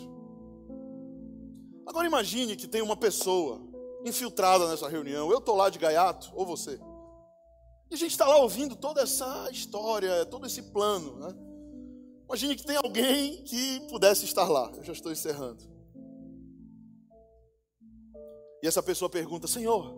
Agora 1.86 2.08
imagine 2.08 2.56
que 2.56 2.68
tem 2.68 2.82
uma 2.82 2.96
pessoa 2.96 3.62
infiltrada 4.06 4.68
nessa 4.70 4.88
reunião. 4.88 5.30
Eu 5.32 5.40
estou 5.40 5.56
lá 5.56 5.70
de 5.70 5.80
gaiato, 5.80 6.32
ou 6.34 6.46
você. 6.46 6.80
E 7.90 7.94
a 7.94 7.98
gente 7.98 8.12
está 8.12 8.26
lá 8.26 8.38
ouvindo 8.38 8.76
toda 8.76 9.02
essa 9.02 9.50
história, 9.52 10.26
todo 10.26 10.46
esse 10.46 10.62
plano. 10.62 11.20
Né? 11.20 11.36
Imagine 12.26 12.56
que 12.56 12.66
tem 12.66 12.78
alguém 12.78 13.44
que 13.44 13.80
pudesse 13.88 14.26
estar 14.26 14.48
lá. 14.48 14.72
Eu 14.76 14.84
já 14.84 14.94
estou 14.94 15.12
encerrando. 15.12 15.64
E 18.64 18.68
essa 18.68 18.82
pessoa 18.82 19.10
pergunta: 19.10 19.48
Senhor, 19.48 19.96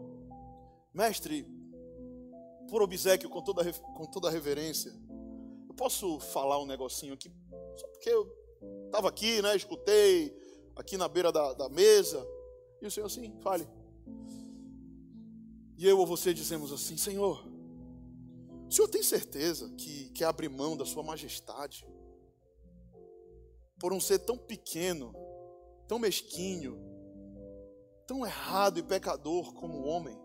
mestre, 0.94 1.48
por 2.70 2.82
obsequio, 2.82 3.30
com 3.30 3.42
toda, 3.42 3.64
com 3.74 4.06
toda 4.06 4.30
reverência, 4.30 4.94
eu 5.70 5.74
posso 5.74 6.20
falar 6.20 6.62
um 6.62 6.66
negocinho 6.66 7.14
aqui? 7.14 7.32
Só 7.78 7.88
porque 7.88 8.10
eu 8.10 8.30
estava 8.88 9.08
aqui, 9.08 9.42
né? 9.42 9.56
Escutei 9.56 10.36
aqui 10.76 10.98
na 10.98 11.08
beira 11.08 11.32
da, 11.32 11.54
da 11.54 11.70
mesa. 11.70 12.28
E 12.82 12.86
o 12.86 12.92
Senhor, 12.92 13.10
sim, 13.10 13.34
fale. 13.40 13.66
E 15.78 15.88
eu 15.88 15.98
ou 15.98 16.06
você 16.06 16.34
dizemos 16.34 16.74
assim: 16.74 16.98
Senhor, 16.98 17.57
o 18.68 18.72
Senhor 18.72 18.88
tem 18.88 19.02
certeza 19.02 19.70
que 19.78 20.10
quer 20.10 20.26
abrir 20.26 20.50
mão 20.50 20.76
da 20.76 20.86
Sua 20.86 21.04
majestade 21.04 21.86
por 23.80 23.94
um 23.94 24.00
ser 24.00 24.20
tão 24.20 24.38
pequeno, 24.38 25.14
tão 25.88 26.00
mesquinho, 26.00 26.78
tão 28.08 28.26
errado 28.26 28.80
e 28.80 28.84
pecador 28.84 29.54
como 29.54 29.80
o 29.80 29.86
homem? 29.86 30.18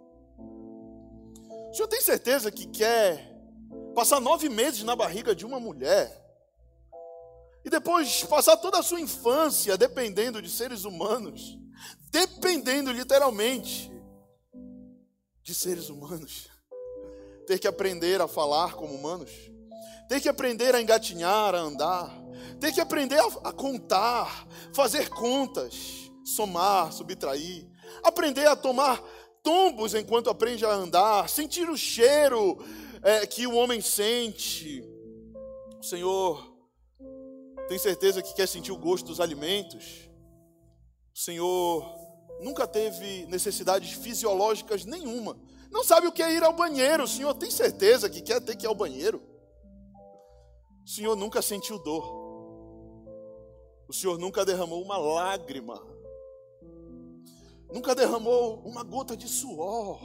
O 1.70 1.74
senhor 1.74 1.88
tem 1.88 2.00
certeza 2.00 2.50
que 2.50 2.66
quer 2.66 3.34
passar 3.94 4.20
nove 4.20 4.48
meses 4.48 4.82
na 4.82 4.94
barriga 4.94 5.34
de 5.34 5.46
uma 5.46 5.58
mulher 5.58 6.20
e 7.64 7.70
depois 7.70 8.24
passar 8.24 8.56
toda 8.58 8.78
a 8.78 8.82
sua 8.82 9.00
infância 9.00 9.76
dependendo 9.76 10.42
de 10.42 10.50
seres 10.50 10.84
humanos, 10.84 11.58
dependendo 12.10 12.92
literalmente 12.92 13.90
de 15.42 15.54
seres 15.54 15.88
humanos, 15.88 16.48
ter 17.52 17.58
que 17.58 17.68
aprender 17.68 18.18
a 18.22 18.26
falar 18.26 18.74
como 18.76 18.94
humanos, 18.94 19.30
ter 20.08 20.22
que 20.22 20.28
aprender 20.28 20.74
a 20.74 20.80
engatinhar, 20.80 21.54
a 21.54 21.58
andar, 21.58 22.10
ter 22.58 22.72
que 22.72 22.80
aprender 22.80 23.20
a, 23.44 23.52
contar, 23.52 24.48
fazer 24.72 25.10
contas, 25.10 26.10
somar, 26.24 26.90
subtrair, 26.94 27.68
aprender 28.02 28.46
a 28.46 28.56
tomar 28.56 29.02
tombos 29.42 29.92
enquanto 29.92 30.30
aprende 30.30 30.64
a 30.64 30.70
andar, 30.70 31.28
sentir 31.28 31.68
o 31.68 31.76
cheiro 31.76 32.56
é, 33.02 33.26
que 33.26 33.46
o 33.46 33.54
homem 33.54 33.82
sente. 33.82 34.82
O 35.78 35.82
Senhor 35.82 36.56
tem 37.68 37.78
certeza 37.78 38.22
que 38.22 38.32
quer 38.32 38.48
sentir 38.48 38.72
o 38.72 38.78
gosto 38.78 39.08
dos 39.08 39.20
alimentos. 39.20 40.08
O 41.14 41.18
Senhor 41.18 41.84
nunca 42.40 42.66
teve 42.66 43.26
necessidades 43.26 43.92
fisiológicas 43.92 44.86
nenhuma. 44.86 45.36
Não 45.72 45.82
sabe 45.82 46.06
o 46.06 46.12
que 46.12 46.22
é 46.22 46.32
ir 46.32 46.44
ao 46.44 46.52
banheiro. 46.52 47.02
O 47.02 47.08
Senhor 47.08 47.34
tem 47.34 47.50
certeza 47.50 48.08
que 48.08 48.22
quer 48.22 48.40
ter 48.40 48.54
que 48.54 48.66
ir 48.66 48.68
ao 48.68 48.74
banheiro. 48.74 49.20
O 50.84 50.88
Senhor 50.88 51.16
nunca 51.16 51.42
sentiu 51.42 51.78
dor. 51.78 52.22
O 53.88 53.92
Senhor 53.92 54.18
nunca 54.18 54.44
derramou 54.44 54.80
uma 54.82 54.96
lágrima 54.96 55.92
nunca 57.72 57.94
derramou 57.94 58.60
uma 58.64 58.84
gota 58.84 59.16
de 59.16 59.26
suor, 59.26 59.98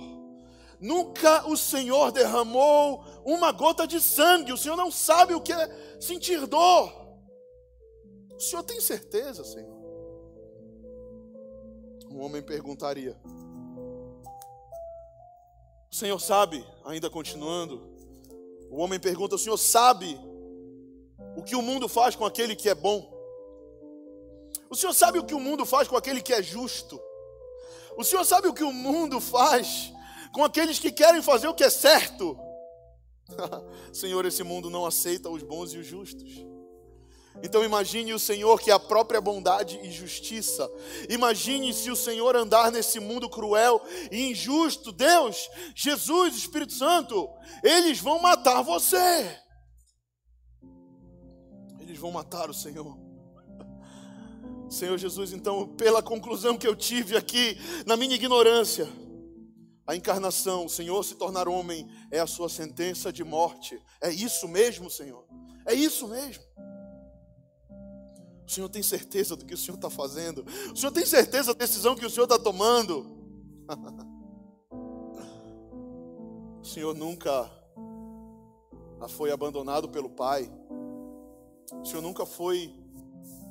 nunca 0.79 1.45
o 1.47 1.57
Senhor 1.57 2.11
derramou 2.11 3.03
uma 3.25 3.51
gota 3.51 3.85
de 3.85 3.99
sangue. 3.99 4.53
O 4.53 4.57
Senhor 4.57 4.77
não 4.77 4.89
sabe 4.89 5.33
o 5.33 5.41
que 5.41 5.51
é 5.51 5.99
sentir 5.99 6.47
dor. 6.47 6.91
O 8.35 8.39
Senhor 8.39 8.63
tem 8.63 8.79
certeza, 8.79 9.43
Senhor? 9.43 9.75
Um 12.09 12.21
homem 12.21 12.41
perguntaria. 12.41 13.19
O 15.91 15.95
Senhor 15.95 16.19
sabe, 16.19 16.65
ainda 16.85 17.09
continuando, 17.09 17.81
o 18.69 18.77
homem 18.77 18.99
pergunta: 18.99 19.35
O 19.35 19.39
Senhor 19.39 19.57
sabe 19.57 20.19
o 21.35 21.43
que 21.43 21.55
o 21.55 21.61
mundo 21.61 21.87
faz 21.87 22.15
com 22.15 22.25
aquele 22.25 22.55
que 22.55 22.69
é 22.69 22.75
bom? 22.75 23.13
O 24.69 24.75
Senhor 24.75 24.93
sabe 24.93 25.17
o 25.19 25.23
que 25.23 25.33
o 25.33 25.39
mundo 25.39 25.65
faz 25.65 25.87
com 25.87 25.95
aquele 25.95 26.21
que 26.21 26.33
é 26.33 26.43
justo? 26.43 26.99
O 27.97 28.03
Senhor 28.03 28.25
sabe 28.25 28.47
o 28.47 28.53
que 28.53 28.63
o 28.63 28.73
mundo 28.73 29.19
faz 29.19 29.93
com 30.33 30.43
aqueles 30.43 30.77
que 30.77 30.91
querem 30.91 31.21
fazer 31.21 31.47
o 31.47 31.53
que 31.53 31.63
é 31.63 31.69
certo? 31.69 32.37
Senhor, 33.93 34.25
esse 34.25 34.43
mundo 34.43 34.69
não 34.69 34.85
aceita 34.85 35.29
os 35.29 35.41
bons 35.41 35.73
e 35.73 35.77
os 35.77 35.85
justos. 35.85 36.45
Então 37.43 37.63
imagine 37.63 38.13
o 38.13 38.19
Senhor 38.19 38.59
que 38.59 38.71
é 38.71 38.73
a 38.73 38.79
própria 38.79 39.21
bondade 39.21 39.79
e 39.83 39.91
justiça. 39.91 40.69
Imagine 41.09 41.73
se 41.73 41.91
o 41.91 41.95
Senhor 41.95 42.35
andar 42.35 42.71
nesse 42.71 42.99
mundo 42.99 43.29
cruel 43.29 43.81
e 44.11 44.31
injusto. 44.31 44.91
Deus, 44.91 45.49
Jesus, 45.75 46.35
Espírito 46.35 46.73
Santo, 46.73 47.29
eles 47.63 47.99
vão 47.99 48.19
matar 48.19 48.61
você. 48.61 49.39
Eles 51.79 51.97
vão 51.97 52.11
matar 52.11 52.49
o 52.49 52.53
Senhor. 52.53 52.97
Senhor 54.69 54.97
Jesus, 54.97 55.31
então, 55.31 55.67
pela 55.75 56.03
conclusão 56.03 56.57
que 56.57 56.67
eu 56.67 56.75
tive 56.75 57.15
aqui, 57.15 57.57
na 57.85 57.95
minha 57.95 58.15
ignorância, 58.15 58.87
a 59.85 59.95
encarnação, 59.95 60.65
o 60.65 60.69
Senhor 60.69 61.01
se 61.03 61.15
tornar 61.15 61.47
homem, 61.47 61.87
é 62.11 62.19
a 62.19 62.27
sua 62.27 62.49
sentença 62.49 63.13
de 63.13 63.23
morte. 63.23 63.81
É 64.01 64.11
isso 64.11 64.45
mesmo, 64.47 64.89
Senhor? 64.89 65.25
É 65.65 65.73
isso 65.73 66.07
mesmo. 66.09 66.43
O 68.47 68.51
Senhor 68.51 68.69
tem 68.69 68.81
certeza 68.81 69.35
do 69.35 69.45
que 69.45 69.53
o 69.53 69.57
Senhor 69.57 69.75
está 69.75 69.89
fazendo? 69.89 70.45
O 70.71 70.75
Senhor 70.75 70.91
tem 70.91 71.05
certeza 71.05 71.53
da 71.53 71.65
decisão 71.65 71.97
que 71.97 72.05
o 72.05 72.09
Senhor 72.09 72.23
está 72.23 72.39
tomando? 72.39 73.05
o 76.61 76.65
Senhor 76.65 76.95
nunca 76.95 77.51
foi 79.09 79.31
abandonado 79.31 79.89
pelo 79.89 80.09
Pai. 80.09 80.49
O 81.73 81.85
Senhor 81.85 82.01
nunca 82.01 82.25
foi 82.25 82.73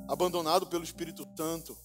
abandonado 0.09 0.67
pelo 0.67 0.83
Espírito 0.83 1.29
Santo. 1.37 1.77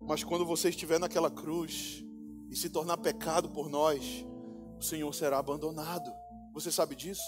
Mas 0.00 0.24
quando 0.24 0.46
você 0.46 0.70
estiver 0.70 0.98
naquela 0.98 1.30
cruz 1.30 2.02
e 2.48 2.56
se 2.56 2.70
tornar 2.70 2.96
pecado 2.96 3.50
por 3.50 3.68
nós, 3.68 4.24
o 4.78 4.82
Senhor 4.82 5.14
será 5.14 5.38
abandonado. 5.38 6.10
Você 6.54 6.72
sabe 6.72 6.94
disso? 6.96 7.22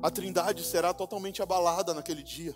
A 0.00 0.08
Trindade 0.08 0.62
será 0.64 0.94
totalmente 0.94 1.42
abalada 1.42 1.92
naquele 1.92 2.22
dia. 2.22 2.54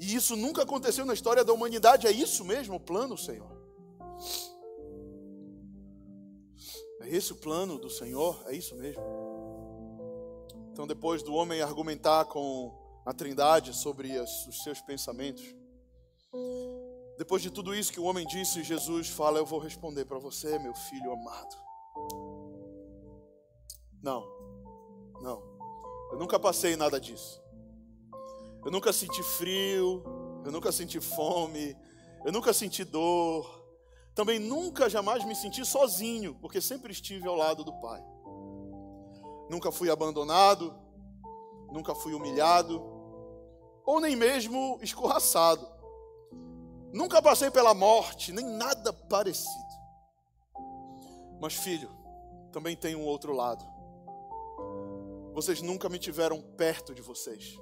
E 0.00 0.14
isso 0.14 0.34
nunca 0.34 0.62
aconteceu 0.62 1.04
na 1.04 1.12
história 1.12 1.44
da 1.44 1.52
humanidade. 1.52 2.06
É 2.06 2.10
isso 2.10 2.42
mesmo 2.42 2.76
o 2.76 2.80
plano, 2.80 3.18
Senhor? 3.18 3.52
É 7.02 7.08
esse 7.08 7.32
o 7.32 7.36
plano 7.36 7.78
do 7.78 7.90
Senhor? 7.90 8.42
É 8.46 8.54
isso 8.54 8.74
mesmo? 8.76 9.02
Então, 10.72 10.86
depois 10.86 11.22
do 11.22 11.34
homem 11.34 11.60
argumentar 11.60 12.24
com 12.24 12.72
a 13.04 13.12
Trindade 13.12 13.74
sobre 13.74 14.18
os 14.18 14.62
seus 14.62 14.80
pensamentos. 14.80 15.44
Depois 17.18 17.42
de 17.42 17.50
tudo 17.50 17.74
isso 17.74 17.92
que 17.92 18.00
o 18.00 18.04
homem 18.04 18.26
disse, 18.26 18.62
Jesus 18.62 19.08
fala: 19.08 19.38
Eu 19.38 19.44
vou 19.44 19.58
responder 19.58 20.06
para 20.06 20.18
você, 20.18 20.58
meu 20.58 20.74
filho 20.74 21.12
amado. 21.12 21.56
Não, 24.02 24.24
não, 25.20 25.42
eu 26.12 26.18
nunca 26.18 26.40
passei 26.40 26.74
nada 26.76 26.98
disso. 26.98 27.39
Eu 28.64 28.70
nunca 28.70 28.92
senti 28.92 29.22
frio, 29.22 30.02
eu 30.44 30.52
nunca 30.52 30.70
senti 30.70 31.00
fome, 31.00 31.76
eu 32.24 32.32
nunca 32.32 32.52
senti 32.52 32.84
dor. 32.84 33.60
Também 34.14 34.38
nunca, 34.38 34.88
jamais 34.88 35.24
me 35.24 35.34
senti 35.34 35.64
sozinho, 35.64 36.34
porque 36.40 36.60
sempre 36.60 36.92
estive 36.92 37.26
ao 37.26 37.36
lado 37.36 37.64
do 37.64 37.72
Pai. 37.80 38.02
Nunca 39.48 39.72
fui 39.72 39.90
abandonado, 39.90 40.74
nunca 41.72 41.94
fui 41.94 42.12
humilhado, 42.12 42.82
ou 43.84 44.00
nem 44.00 44.14
mesmo 44.14 44.78
escorraçado. 44.82 45.66
Nunca 46.92 47.22
passei 47.22 47.50
pela 47.50 47.72
morte, 47.72 48.32
nem 48.32 48.44
nada 48.44 48.92
parecido. 48.92 49.70
Mas, 51.40 51.54
filho, 51.54 51.88
também 52.52 52.76
tem 52.76 52.94
um 52.94 53.06
outro 53.06 53.32
lado. 53.32 53.64
Vocês 55.32 55.62
nunca 55.62 55.88
me 55.88 55.98
tiveram 55.98 56.42
perto 56.42 56.94
de 56.94 57.00
vocês. 57.00 57.58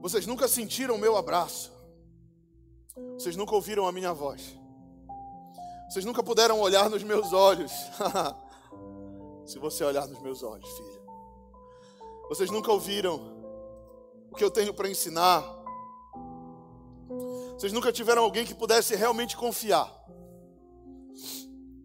Vocês 0.00 0.26
nunca 0.26 0.46
sentiram 0.46 0.94
o 0.94 0.98
meu 0.98 1.16
abraço. 1.16 1.72
Vocês 3.14 3.36
nunca 3.36 3.54
ouviram 3.54 3.86
a 3.86 3.92
minha 3.92 4.12
voz. 4.12 4.56
Vocês 5.88 6.04
nunca 6.04 6.22
puderam 6.22 6.60
olhar 6.60 6.88
nos 6.90 7.02
meus 7.02 7.32
olhos. 7.32 7.72
Se 9.46 9.58
você 9.58 9.82
olhar 9.84 10.06
nos 10.06 10.20
meus 10.20 10.42
olhos, 10.42 10.68
filha. 10.70 11.00
Vocês 12.28 12.50
nunca 12.50 12.70
ouviram 12.70 13.38
o 14.30 14.36
que 14.36 14.44
eu 14.44 14.50
tenho 14.50 14.74
para 14.74 14.88
ensinar. 14.88 15.42
Vocês 17.54 17.72
nunca 17.72 17.90
tiveram 17.90 18.22
alguém 18.22 18.44
que 18.44 18.54
pudesse 18.54 18.94
realmente 18.94 19.36
confiar. 19.36 19.92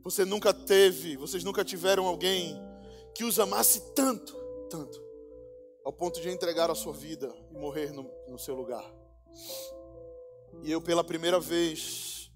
Você 0.04 0.26
nunca 0.26 0.54
teve, 0.54 1.16
vocês 1.16 1.44
nunca 1.44 1.64
tiveram 1.64 2.06
alguém 2.06 2.62
que 3.16 3.24
os 3.24 3.40
amasse 3.40 3.80
tanto, 3.96 4.36
tanto, 4.70 5.02
ao 5.84 5.92
ponto 5.92 6.22
de 6.22 6.30
entregar 6.30 6.72
a 6.72 6.76
sua 6.76 6.94
vida 6.94 7.34
e 7.52 7.58
morrer 7.58 7.92
no, 7.92 8.10
no 8.28 8.40
seu 8.40 8.56
lugar. 8.56 8.84
E 10.62 10.72
eu, 10.72 10.82
pela 10.82 11.04
primeira 11.04 11.40
vez, 11.40 12.32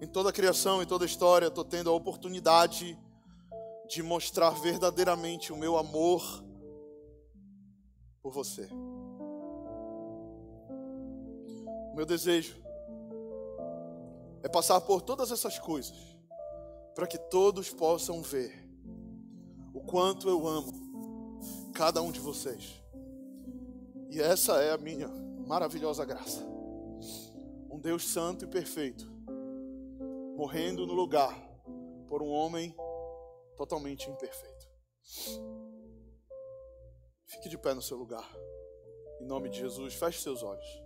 em 0.00 0.06
toda 0.06 0.30
a 0.30 0.32
criação, 0.32 0.82
em 0.82 0.86
toda 0.86 1.04
a 1.04 1.06
história, 1.06 1.46
estou 1.46 1.64
tendo 1.64 1.90
a 1.90 1.92
oportunidade 1.92 2.98
de 3.88 4.02
mostrar 4.02 4.50
verdadeiramente 4.50 5.52
o 5.52 5.56
meu 5.56 5.76
amor 5.76 6.22
por 8.22 8.32
você. 8.32 8.68
O 11.92 11.94
meu 11.94 12.04
desejo 12.04 12.56
é 14.42 14.48
passar 14.48 14.80
por 14.80 15.02
todas 15.02 15.30
essas 15.30 15.58
coisas 15.58 15.96
para 16.94 17.06
que 17.06 17.18
todos 17.18 17.70
possam 17.70 18.22
ver 18.22 18.68
o 19.72 19.80
quanto 19.80 20.28
eu 20.28 20.46
amo 20.46 20.72
cada 21.72 22.02
um 22.02 22.10
de 22.10 22.20
vocês. 22.20 22.77
E 24.10 24.20
essa 24.20 24.62
é 24.62 24.72
a 24.72 24.78
minha 24.78 25.08
maravilhosa 25.46 26.04
graça. 26.04 26.42
Um 27.70 27.78
Deus 27.78 28.04
santo 28.04 28.44
e 28.44 28.48
perfeito, 28.48 29.06
morrendo 30.36 30.86
no 30.86 30.94
lugar 30.94 31.36
por 32.08 32.22
um 32.22 32.30
homem 32.30 32.74
totalmente 33.56 34.08
imperfeito. 34.08 34.68
Fique 37.26 37.48
de 37.48 37.58
pé 37.58 37.74
no 37.74 37.82
seu 37.82 37.96
lugar. 37.96 38.26
Em 39.20 39.26
nome 39.26 39.50
de 39.50 39.58
Jesus, 39.58 39.94
feche 39.94 40.22
seus 40.22 40.42
olhos. 40.42 40.82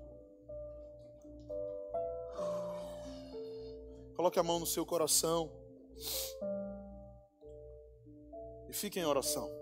Coloque 4.16 4.38
a 4.38 4.42
mão 4.42 4.58
no 4.58 4.66
seu 4.66 4.84
coração. 4.84 5.50
E 8.68 8.72
fique 8.72 8.98
em 8.98 9.04
oração. 9.04 9.61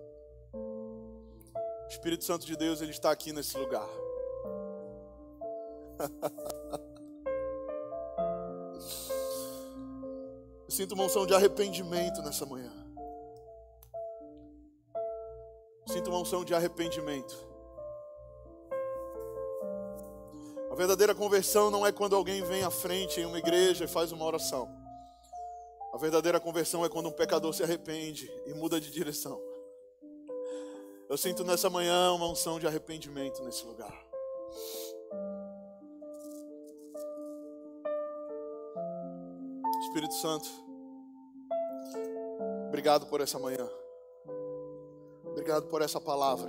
O 1.91 1.93
Espírito 1.93 2.25
Santo 2.25 2.47
de 2.47 2.57
Deus, 2.57 2.81
ele 2.81 2.93
está 2.93 3.11
aqui 3.11 3.33
nesse 3.33 3.59
lugar. 3.59 3.89
Eu 10.65 10.71
sinto 10.71 10.93
uma 10.95 11.03
unção 11.03 11.27
de 11.27 11.35
arrependimento 11.35 12.23
nessa 12.23 12.47
manhã. 12.47 12.71
Sinto 15.89 16.11
uma 16.11 16.21
unção 16.21 16.45
de 16.45 16.55
arrependimento. 16.55 17.37
A 20.71 20.77
verdadeira 20.77 21.13
conversão 21.13 21.73
não 21.73 21.85
é 21.85 21.91
quando 21.91 22.15
alguém 22.15 22.41
vem 22.45 22.63
à 22.63 22.71
frente 22.71 23.21
em 23.21 23.25
uma 23.25 23.41
igreja 23.41 23.87
e 23.87 23.89
faz 23.89 24.13
uma 24.13 24.25
oração. 24.25 24.71
A 25.93 25.99
verdadeira 25.99 26.39
conversão 26.39 26.85
é 26.85 26.89
quando 26.89 27.09
um 27.09 27.13
pecador 27.13 27.53
se 27.53 27.65
arrepende 27.65 28.31
e 28.47 28.55
muda 28.55 28.81
de 28.81 28.93
direção. 28.93 29.50
Eu 31.11 31.17
sinto 31.17 31.43
nessa 31.43 31.69
manhã 31.69 32.13
uma 32.13 32.29
unção 32.29 32.61
de 32.61 32.69
arrependimento 32.69 33.43
nesse 33.43 33.67
lugar. 33.67 33.93
Espírito 39.81 40.15
Santo, 40.15 40.49
obrigado 42.69 43.09
por 43.09 43.21
essa 43.21 43.41
manhã. 43.41 43.69
Obrigado 45.25 45.67
por 45.67 45.83
essa 45.83 46.01
palavra. 46.01 46.49